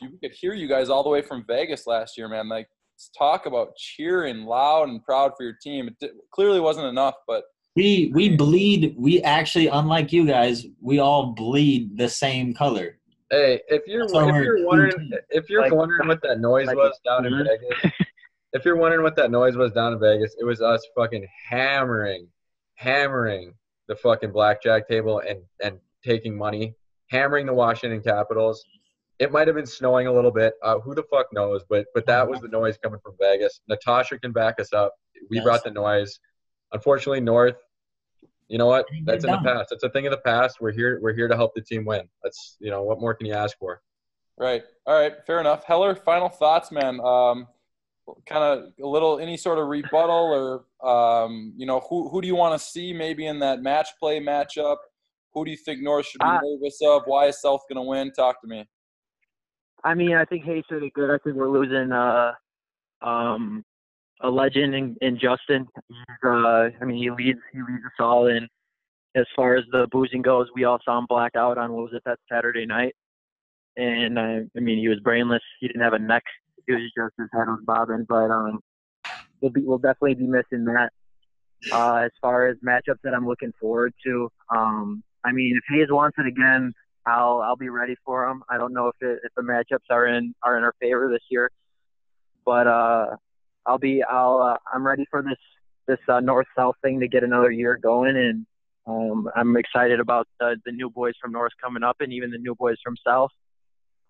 you 0.00 0.18
could 0.22 0.32
hear 0.32 0.54
you 0.54 0.68
guys 0.68 0.88
all 0.88 1.02
the 1.02 1.10
way 1.10 1.22
from 1.22 1.44
Vegas 1.46 1.86
last 1.86 2.16
year, 2.16 2.28
man. 2.28 2.48
Like 2.48 2.68
talk 3.16 3.46
about 3.46 3.76
cheering 3.76 4.44
loud 4.44 4.88
and 4.88 5.02
proud 5.04 5.32
for 5.36 5.42
your 5.42 5.56
team. 5.62 5.94
It 6.00 6.12
clearly 6.32 6.60
wasn't 6.60 6.86
enough, 6.86 7.14
but 7.26 7.44
We 7.80 8.10
we 8.12 8.36
bleed. 8.36 8.94
We 8.98 9.22
actually, 9.22 9.68
unlike 9.68 10.12
you 10.12 10.26
guys, 10.26 10.66
we 10.82 10.98
all 10.98 11.28
bleed 11.32 11.96
the 11.96 12.10
same 12.10 12.52
color. 12.52 12.98
Hey, 13.30 13.62
if 13.68 13.86
you're 13.86 14.02
That's 14.06 14.12
if 14.12 14.44
you're 14.44 14.66
wondering 14.66 15.10
if 15.30 15.48
you're 15.48 15.62
Like- 15.62 15.72
wondering 15.72 16.06
what 16.08 16.20
that 16.24 16.40
noise 16.40 16.66
like- 16.66 16.76
was 16.76 17.00
down 17.06 17.24
in. 17.24 17.32
Vegas, 17.42 17.92
if 18.52 18.66
you're 18.66 18.76
wondering 18.76 19.02
what 19.02 19.16
that 19.16 19.30
noise 19.30 19.56
was 19.56 19.72
down 19.72 19.94
in 19.94 19.98
Vegas, 19.98 20.36
it 20.38 20.44
was 20.44 20.60
us 20.60 20.86
fucking 20.94 21.26
hammering, 21.48 22.28
hammering 22.74 23.54
the 23.88 23.96
fucking 23.96 24.30
blackjack 24.30 24.86
table 24.86 25.20
and 25.26 25.40
and 25.64 25.78
taking 26.04 26.36
money, 26.36 26.74
hammering 27.08 27.46
the 27.46 27.54
Washington 27.54 28.02
Capitals. 28.02 28.62
It 29.20 29.32
might 29.32 29.46
have 29.46 29.56
been 29.56 29.64
snowing 29.64 30.06
a 30.06 30.12
little 30.12 30.30
bit. 30.32 30.52
Uh, 30.62 30.80
who 30.80 30.94
the 30.94 31.04
fuck 31.10 31.28
knows? 31.32 31.62
But 31.70 31.86
but 31.94 32.04
that 32.04 32.28
was 32.28 32.40
the 32.40 32.48
noise 32.48 32.76
coming 32.76 33.00
from 33.02 33.14
Vegas. 33.18 33.62
Natasha 33.68 34.18
can 34.18 34.32
back 34.32 34.60
us 34.60 34.74
up. 34.74 34.92
We 35.30 35.38
Yes. 35.38 35.44
brought 35.44 35.64
the 35.64 35.70
noise. 35.70 36.20
Unfortunately, 36.72 37.20
North. 37.22 37.56
You 38.50 38.58
know 38.58 38.66
what? 38.66 38.84
That's 39.04 39.24
get 39.24 39.36
in 39.36 39.44
the 39.44 39.48
past. 39.48 39.70
It's 39.70 39.84
a 39.84 39.88
thing 39.90 40.06
of 40.06 40.10
the 40.10 40.18
past. 40.18 40.60
We're 40.60 40.72
here. 40.72 40.98
We're 41.00 41.14
here 41.14 41.28
to 41.28 41.36
help 41.36 41.54
the 41.54 41.62
team 41.62 41.84
win. 41.84 42.02
That's 42.24 42.56
you 42.58 42.68
know 42.68 42.82
what 42.82 43.00
more 43.00 43.14
can 43.14 43.26
you 43.26 43.32
ask 43.32 43.56
for? 43.56 43.80
right, 44.36 44.62
all 44.86 45.00
right, 45.00 45.12
fair 45.24 45.38
enough. 45.40 45.62
Heller, 45.64 45.94
final 45.94 46.28
thoughts, 46.28 46.72
man. 46.72 47.00
Um, 47.00 47.46
kind 48.26 48.42
of 48.42 48.72
a 48.82 48.86
little 48.86 49.20
any 49.20 49.36
sort 49.36 49.58
of 49.58 49.68
rebuttal 49.68 50.64
or 50.82 50.88
um, 50.88 51.52
you 51.56 51.64
know 51.64 51.78
who 51.88 52.08
who 52.08 52.20
do 52.20 52.26
you 52.26 52.34
want 52.34 52.60
to 52.60 52.66
see 52.66 52.92
maybe 52.92 53.26
in 53.26 53.38
that 53.38 53.62
match 53.62 53.90
play 54.00 54.18
matchup? 54.18 54.78
Who 55.32 55.44
do 55.44 55.52
you 55.52 55.56
think 55.56 55.80
North 55.80 56.06
should 56.06 56.18
be 56.18 56.26
Uh, 56.26 56.40
nervous 56.42 56.80
of? 56.84 57.02
Why 57.04 57.26
is 57.26 57.40
South 57.40 57.62
going 57.68 57.76
to 57.76 57.88
win? 57.88 58.10
Talk 58.10 58.40
to 58.40 58.48
me. 58.48 58.66
I 59.84 59.94
mean, 59.94 60.14
I 60.14 60.24
think 60.24 60.44
Hayes 60.44 60.64
did 60.68 60.82
it 60.82 60.92
good. 60.92 61.08
I 61.08 61.18
think 61.22 61.36
we're 61.36 61.48
losing 61.48 61.92
uh, 61.92 62.32
um, 63.00 63.64
a 64.22 64.28
legend 64.28 64.74
in, 64.74 64.96
in 65.00 65.18
Justin. 65.18 65.66
Uh, 66.24 66.68
I 66.80 66.84
mean, 66.84 66.98
he 66.98 67.10
leads 67.10 67.38
he 67.52 67.58
leads 67.58 67.84
us 67.84 67.98
all. 67.98 68.28
And 68.28 68.48
as 69.14 69.26
far 69.34 69.56
as 69.56 69.64
the 69.72 69.86
boozing 69.90 70.22
goes, 70.22 70.48
we 70.54 70.64
all 70.64 70.78
saw 70.84 70.98
him 70.98 71.06
black 71.08 71.36
out 71.36 71.58
on 71.58 71.72
what 71.72 71.84
was 71.84 71.92
it 71.94 72.02
that 72.04 72.18
Saturday 72.30 72.66
night. 72.66 72.94
And 73.76 74.18
uh, 74.18 74.40
I 74.56 74.60
mean, 74.60 74.78
he 74.78 74.88
was 74.88 75.00
brainless. 75.00 75.42
He 75.60 75.68
didn't 75.68 75.82
have 75.82 75.94
a 75.94 75.98
neck. 75.98 76.24
He 76.66 76.74
was 76.74 76.82
just 76.96 77.14
his 77.18 77.28
head 77.32 77.48
was 77.48 77.60
bobbing. 77.64 78.06
But 78.08 78.30
um, 78.30 78.60
we'll 79.40 79.52
be 79.52 79.62
we'll 79.62 79.78
definitely 79.78 80.14
be 80.14 80.26
missing 80.26 80.64
that. 80.66 80.90
Uh, 81.72 81.96
as 81.96 82.10
far 82.22 82.46
as 82.46 82.56
matchups 82.66 83.00
that 83.04 83.12
I'm 83.14 83.26
looking 83.26 83.52
forward 83.60 83.92
to, 84.06 84.30
um, 84.48 85.02
I 85.24 85.32
mean, 85.32 85.58
if 85.58 85.64
Hayes 85.74 85.88
wants 85.90 86.16
it 86.18 86.26
again, 86.26 86.72
I'll 87.06 87.40
I'll 87.42 87.56
be 87.56 87.68
ready 87.68 87.96
for 88.04 88.26
him. 88.26 88.42
I 88.48 88.58
don't 88.58 88.72
know 88.72 88.88
if 88.88 88.96
it, 89.00 89.20
if 89.24 89.32
the 89.36 89.42
matchups 89.42 89.90
are 89.90 90.06
in 90.06 90.34
are 90.42 90.56
in 90.56 90.64
our 90.64 90.74
favor 90.80 91.10
this 91.10 91.24
year, 91.30 91.50
but 92.44 92.66
uh, 92.66 93.16
I'll 93.66 93.78
be 93.78 94.02
I'll 94.02 94.40
uh, 94.40 94.56
I'm 94.72 94.86
ready 94.86 95.06
for 95.10 95.22
this 95.22 95.38
this 95.86 95.98
uh, 96.08 96.20
north 96.20 96.46
south 96.56 96.76
thing 96.82 97.00
to 97.00 97.08
get 97.08 97.24
another 97.24 97.50
year 97.50 97.76
going, 97.76 98.16
and 98.16 98.46
um, 98.86 99.28
I'm 99.34 99.56
excited 99.56 100.00
about 100.00 100.28
the, 100.38 100.56
the 100.64 100.72
new 100.72 100.90
boys 100.90 101.14
from 101.20 101.32
north 101.32 101.52
coming 101.62 101.82
up, 101.82 101.96
and 102.00 102.12
even 102.12 102.30
the 102.30 102.38
new 102.38 102.54
boys 102.54 102.76
from 102.82 102.96
south. 103.06 103.30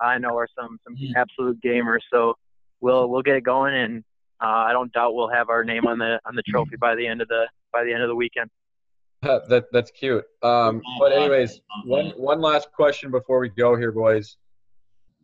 I 0.01 0.18
know 0.18 0.36
are 0.36 0.48
some 0.59 0.78
some 0.84 0.94
Yeah. 0.96 1.20
absolute 1.20 1.61
gamers, 1.61 2.01
so 2.12 2.34
we'll 2.80 3.09
we'll 3.09 3.22
get 3.22 3.36
it 3.36 3.42
going, 3.44 3.74
and 3.74 4.05
uh, 4.40 4.46
I 4.68 4.72
don't 4.72 4.92
doubt 4.92 5.14
we'll 5.14 5.28
have 5.28 5.48
our 5.51 5.64
name 5.64 5.86
on 5.86 5.98
the 5.98 6.20
on 6.24 6.34
the 6.34 6.42
trophy 6.42 6.76
by 6.76 6.94
the 6.94 7.07
end 7.07 7.20
of 7.20 7.28
the 7.28 7.46
by 7.72 7.84
the 7.84 7.92
end 7.92 8.03
of 8.03 8.09
the 8.09 8.16
weekend. 8.16 8.51
that 9.22 9.66
that's 9.72 9.90
cute. 9.90 10.24
Um, 10.42 10.82
but 10.98 11.12
anyways, 11.12 11.61
one 11.84 12.11
one 12.11 12.40
last 12.40 12.72
question 12.72 13.11
before 13.11 13.40
we 13.40 13.48
go 13.51 13.76
here, 13.76 13.92
boys. 13.92 14.36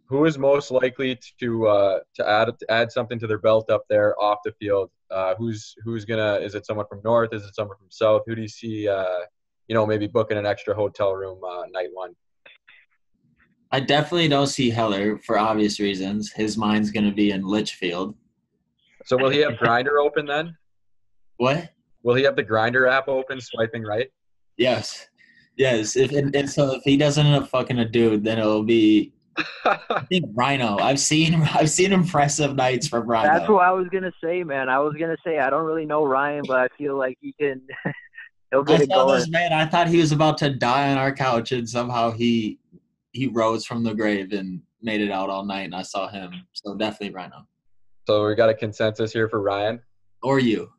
Who 0.09 0.25
is 0.25 0.39
most 0.39 0.71
likely 0.71 1.19
to 1.41 1.67
uh, 1.67 1.99
to 2.15 2.29
add 2.29 2.59
to 2.59 2.71
add 2.71 2.93
something 2.93 3.19
to 3.19 3.27
their 3.27 3.39
belt 3.39 3.71
up 3.71 3.85
there 3.89 4.21
off 4.21 4.39
the 4.45 4.53
field? 4.53 4.91
Uh, 5.11 5.35
who's 5.37 5.75
who's 5.85 6.05
gonna? 6.05 6.35
Is 6.35 6.55
it 6.55 6.65
someone 6.65 6.87
from 6.89 7.01
north? 7.05 7.33
Is 7.33 7.45
it 7.45 7.55
someone 7.55 7.77
from 7.77 7.89
south? 7.91 8.23
Who 8.27 8.35
do 8.35 8.43
you 8.43 8.49
see? 8.49 8.89
Uh, 8.89 9.21
you 9.69 9.75
know, 9.75 9.85
maybe 9.85 10.07
booking 10.07 10.39
an 10.39 10.47
extra 10.47 10.75
hotel 10.75 11.13
room 11.15 11.43
uh, 11.43 11.65
night 11.73 11.89
one. 11.93 12.15
I 13.73 13.81
definitely 13.81 14.29
don't 14.29 14.47
see 14.47 14.71
Heller 14.71 15.19
for 15.19 15.39
obvious 15.39 15.81
reasons. 15.81 16.31
His 16.33 16.57
mind's 16.57 16.93
gonna 16.93 17.13
be 17.13 17.33
in 17.33 17.43
Litchfield. 17.43 18.15
So 19.07 19.17
will 19.17 19.31
he 19.31 19.39
have 19.41 19.55
Grindr 19.55 20.01
open 20.01 20.27
then? 20.27 20.57
What? 21.39 21.71
Will 22.03 22.15
he 22.15 22.23
have 22.23 22.37
the 22.37 22.45
Grindr 22.45 22.91
app 22.91 23.09
open, 23.09 23.41
swiping 23.41 23.83
right? 23.83 24.09
Yes. 24.57 25.09
Yes. 25.57 25.97
If 25.97 26.13
and, 26.13 26.35
and 26.37 26.49
so 26.49 26.77
if 26.77 26.83
he 26.85 26.97
doesn't 26.97 27.27
end 27.27 27.43
up 27.43 27.49
fucking 27.49 27.79
a 27.79 27.89
dude, 27.89 28.25
then 28.25 28.39
it'll 28.39 28.63
be 28.63 29.13
I 29.65 30.05
think 30.09 30.27
Rhino. 30.35 30.79
I've 30.79 31.01
seen 31.01 31.35
I've 31.35 31.71
seen 31.71 31.93
impressive 31.93 32.55
nights 32.57 32.89
from 32.89 33.07
Rhino. 33.07 33.33
That's 33.33 33.49
what 33.49 33.65
I 33.65 33.73
was 33.73 33.89
gonna 33.93 34.13
say, 34.23 34.43
man. 34.45 34.69
I 34.69 34.79
was 34.79 34.95
gonna 34.99 35.17
say 35.25 35.39
I 35.39 35.51
don't 35.51 35.65
really 35.65 35.87
know 35.87 36.05
Ryan, 36.05 36.43
but 36.47 36.59
I 36.59 36.69
feel 36.79 36.97
like 36.97 37.19
he 37.21 37.35
can. 37.41 37.63
he'll 38.51 38.61
I 38.61 38.65
get 38.65 38.81
it 38.83 38.91
going. 38.91 39.19
this 39.19 39.29
man. 39.29 39.53
I 39.53 39.67
thought 39.67 39.89
he 39.89 39.99
was 39.99 40.13
about 40.13 40.39
to 40.39 40.51
die 40.51 40.91
on 40.91 40.99
our 40.99 41.13
couch, 41.13 41.53
and 41.53 41.69
somehow 41.69 42.11
he 42.11 42.59
he 43.13 43.27
rose 43.29 43.65
from 43.67 43.83
the 43.83 43.95
grave 43.95 44.33
and 44.33 44.61
made 44.83 45.01
it 45.01 45.11
out 45.11 45.31
all 45.31 45.45
night. 45.45 45.63
And 45.63 45.75
I 45.75 45.83
saw 45.83 46.09
him. 46.09 46.33
So 46.53 46.75
definitely 46.77 47.15
Rhino 47.15 47.47
so 48.07 48.27
we 48.27 48.35
got 48.35 48.49
a 48.49 48.55
consensus 48.55 49.13
here 49.13 49.29
for 49.29 49.43
Ryan, 49.43 49.81
or 50.23 50.39
you 50.39 50.71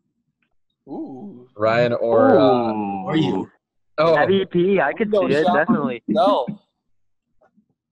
Ooh, 0.88 1.48
Ryan 1.58 1.94
or 1.94 2.40
uh, 2.40 2.74
or 3.04 3.18
you. 3.18 3.50
oh, 3.98 4.16
MVP, 4.16 4.82
I 4.82 4.94
could 4.94 5.12
Go 5.12 5.28
see 5.28 5.36
it 5.36 5.46
shop. 5.46 5.56
definitely. 5.56 6.02
no. 6.08 6.46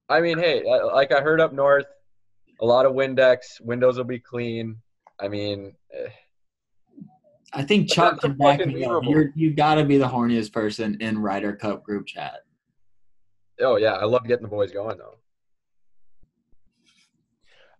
I 0.09 0.21
mean, 0.21 0.37
hey, 0.37 0.63
like 0.93 1.11
I 1.11 1.21
heard 1.21 1.41
up 1.41 1.53
north, 1.53 1.87
a 2.61 2.65
lot 2.65 2.85
of 2.85 2.93
Windex, 2.93 3.61
windows 3.61 3.97
will 3.97 4.03
be 4.03 4.19
clean. 4.19 4.77
I 5.19 5.27
mean, 5.27 5.73
eh, 5.93 6.09
I 7.53 7.63
think 7.63 7.89
Chuck 7.89 8.19
can 8.19 8.37
back 8.37 8.65
me 8.65 8.83
up. 8.83 9.03
You're, 9.05 9.31
you 9.35 9.53
got 9.53 9.75
to 9.75 9.85
be 9.85 9.97
the 9.97 10.07
horniest 10.07 10.51
person 10.51 10.97
in 10.99 11.17
Ryder 11.17 11.55
Cup 11.55 11.83
group 11.83 12.05
chat. 12.05 12.41
Oh 13.61 13.77
yeah, 13.77 13.93
I 13.93 14.05
love 14.05 14.25
getting 14.25 14.43
the 14.43 14.49
boys 14.49 14.71
going 14.71 14.97
though. 14.97 15.15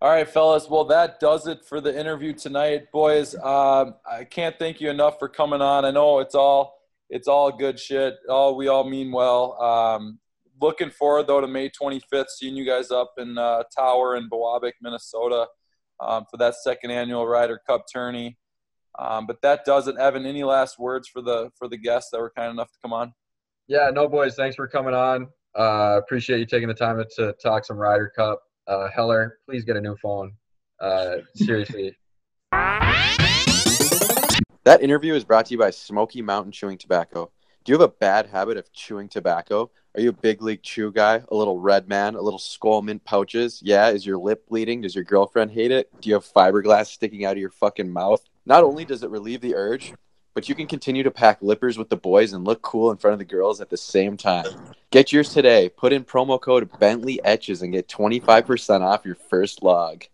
All 0.00 0.10
right, 0.10 0.28
fellas. 0.28 0.68
Well, 0.68 0.84
that 0.86 1.20
does 1.20 1.46
it 1.46 1.64
for 1.64 1.80
the 1.80 1.98
interview 1.98 2.32
tonight, 2.32 2.90
boys. 2.92 3.34
Um, 3.34 3.94
I 4.10 4.24
can't 4.24 4.58
thank 4.58 4.80
you 4.80 4.90
enough 4.90 5.18
for 5.18 5.28
coming 5.28 5.60
on. 5.60 5.84
I 5.84 5.90
know 5.90 6.18
it's 6.20 6.34
all 6.34 6.78
it's 7.08 7.28
all 7.28 7.52
good 7.52 7.78
shit. 7.78 8.16
All 8.28 8.56
we 8.56 8.68
all 8.68 8.84
mean 8.88 9.12
well. 9.12 9.60
Um, 9.62 10.18
looking 10.60 10.90
forward 10.90 11.26
though 11.26 11.40
to 11.40 11.46
May 11.46 11.70
25th, 11.70 12.28
seeing 12.28 12.56
you 12.56 12.66
guys 12.66 12.90
up 12.90 13.12
in 13.18 13.38
uh, 13.38 13.64
Tower 13.76 14.16
in 14.16 14.28
Biwabik, 14.28 14.72
Minnesota, 14.80 15.46
um, 16.00 16.24
for 16.30 16.36
that 16.38 16.54
second 16.56 16.90
annual 16.90 17.26
Ryder 17.26 17.60
Cup 17.66 17.84
tourney. 17.92 18.36
Um, 18.98 19.26
but 19.26 19.42
that 19.42 19.64
does 19.64 19.88
it. 19.88 19.96
Evan, 19.96 20.24
any 20.24 20.42
last 20.42 20.78
words 20.78 21.08
for 21.08 21.20
the 21.20 21.50
for 21.58 21.68
the 21.68 21.76
guests 21.76 22.10
that 22.12 22.20
were 22.20 22.32
kind 22.34 22.50
enough 22.50 22.72
to 22.72 22.78
come 22.82 22.92
on? 22.92 23.12
Yeah, 23.68 23.90
no, 23.92 24.08
boys. 24.08 24.34
Thanks 24.34 24.56
for 24.56 24.66
coming 24.68 24.94
on. 24.94 25.28
Uh, 25.58 25.98
appreciate 26.02 26.38
you 26.38 26.46
taking 26.46 26.68
the 26.68 26.74
time 26.74 26.98
to, 26.98 27.06
to 27.16 27.32
talk 27.42 27.64
some 27.64 27.76
Ryder 27.76 28.12
Cup. 28.14 28.40
Uh, 28.66 28.88
Heller, 28.94 29.38
please 29.46 29.64
get 29.64 29.76
a 29.76 29.80
new 29.80 29.96
phone. 29.96 30.32
Uh, 30.80 31.16
seriously. 31.34 31.96
That 34.66 34.82
interview 34.82 35.14
is 35.14 35.22
brought 35.22 35.46
to 35.46 35.52
you 35.52 35.58
by 35.58 35.70
Smoky 35.70 36.22
Mountain 36.22 36.50
Chewing 36.50 36.76
Tobacco. 36.76 37.30
Do 37.62 37.70
you 37.70 37.78
have 37.78 37.88
a 37.88 37.94
bad 38.00 38.26
habit 38.26 38.56
of 38.56 38.72
chewing 38.72 39.08
tobacco? 39.08 39.70
Are 39.96 40.02
you 40.02 40.10
a 40.10 40.12
big 40.12 40.42
league 40.42 40.62
chew 40.62 40.92
guy? 40.92 41.22
A 41.30 41.34
little 41.34 41.58
red 41.58 41.88
man? 41.88 42.16
A 42.16 42.20
little 42.20 42.38
Skoal 42.38 42.82
mint 42.82 43.02
pouches? 43.02 43.62
Yeah, 43.64 43.88
is 43.88 44.04
your 44.04 44.18
lip 44.18 44.46
bleeding? 44.46 44.82
Does 44.82 44.94
your 44.94 45.04
girlfriend 45.04 45.52
hate 45.52 45.70
it? 45.70 45.90
Do 46.02 46.10
you 46.10 46.14
have 46.16 46.26
fiberglass 46.26 46.88
sticking 46.88 47.24
out 47.24 47.32
of 47.32 47.38
your 47.38 47.48
fucking 47.48 47.90
mouth? 47.90 48.22
Not 48.44 48.62
only 48.62 48.84
does 48.84 49.02
it 49.02 49.08
relieve 49.08 49.40
the 49.40 49.54
urge, 49.54 49.94
but 50.34 50.50
you 50.50 50.54
can 50.54 50.66
continue 50.66 51.02
to 51.02 51.10
pack 51.10 51.40
lippers 51.40 51.78
with 51.78 51.88
the 51.88 51.96
boys 51.96 52.34
and 52.34 52.44
look 52.44 52.60
cool 52.60 52.90
in 52.90 52.98
front 52.98 53.14
of 53.14 53.18
the 53.18 53.24
girls 53.24 53.62
at 53.62 53.70
the 53.70 53.78
same 53.78 54.18
time. 54.18 54.44
Get 54.90 55.12
yours 55.12 55.32
today. 55.32 55.70
Put 55.70 55.94
in 55.94 56.04
promo 56.04 56.38
code 56.38 56.78
Bentley 56.78 57.18
Etches 57.24 57.62
and 57.62 57.72
get 57.72 57.88
25% 57.88 58.82
off 58.82 59.06
your 59.06 59.14
first 59.14 59.62
log. 59.62 60.04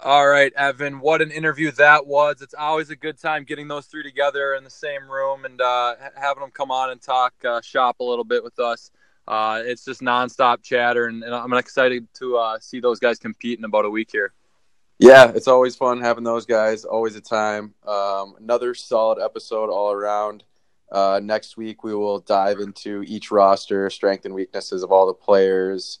All 0.00 0.28
right, 0.28 0.52
Evan, 0.54 1.00
what 1.00 1.22
an 1.22 1.30
interview 1.30 1.70
that 1.72 2.06
was. 2.06 2.42
It's 2.42 2.52
always 2.52 2.90
a 2.90 2.96
good 2.96 3.18
time 3.18 3.44
getting 3.44 3.66
those 3.66 3.86
three 3.86 4.02
together 4.02 4.54
in 4.54 4.62
the 4.62 4.68
same 4.68 5.10
room 5.10 5.46
and 5.46 5.58
uh, 5.58 5.94
having 6.14 6.42
them 6.42 6.50
come 6.50 6.70
on 6.70 6.90
and 6.90 7.00
talk 7.00 7.32
uh, 7.46 7.62
shop 7.62 8.00
a 8.00 8.04
little 8.04 8.24
bit 8.24 8.44
with 8.44 8.58
us. 8.58 8.90
Uh, 9.26 9.62
it's 9.64 9.86
just 9.86 10.02
nonstop 10.02 10.62
chatter, 10.62 11.06
and, 11.06 11.24
and 11.24 11.34
I'm 11.34 11.50
excited 11.54 12.06
to 12.14 12.36
uh, 12.36 12.58
see 12.58 12.78
those 12.78 12.98
guys 12.98 13.18
compete 13.18 13.58
in 13.58 13.64
about 13.64 13.86
a 13.86 13.90
week 13.90 14.10
here. 14.12 14.34
Yeah, 14.98 15.32
it's 15.34 15.48
always 15.48 15.74
fun 15.74 16.02
having 16.02 16.24
those 16.24 16.44
guys. 16.44 16.84
Always 16.84 17.16
a 17.16 17.22
time. 17.22 17.72
Um, 17.86 18.34
another 18.38 18.74
solid 18.74 19.18
episode 19.18 19.70
all 19.70 19.92
around. 19.92 20.44
Uh, 20.92 21.20
next 21.22 21.56
week 21.56 21.82
we 21.82 21.94
will 21.94 22.20
dive 22.20 22.60
into 22.60 23.02
each 23.06 23.30
roster, 23.30 23.88
strength 23.88 24.26
and 24.26 24.34
weaknesses 24.34 24.82
of 24.82 24.92
all 24.92 25.06
the 25.06 25.14
players, 25.14 26.00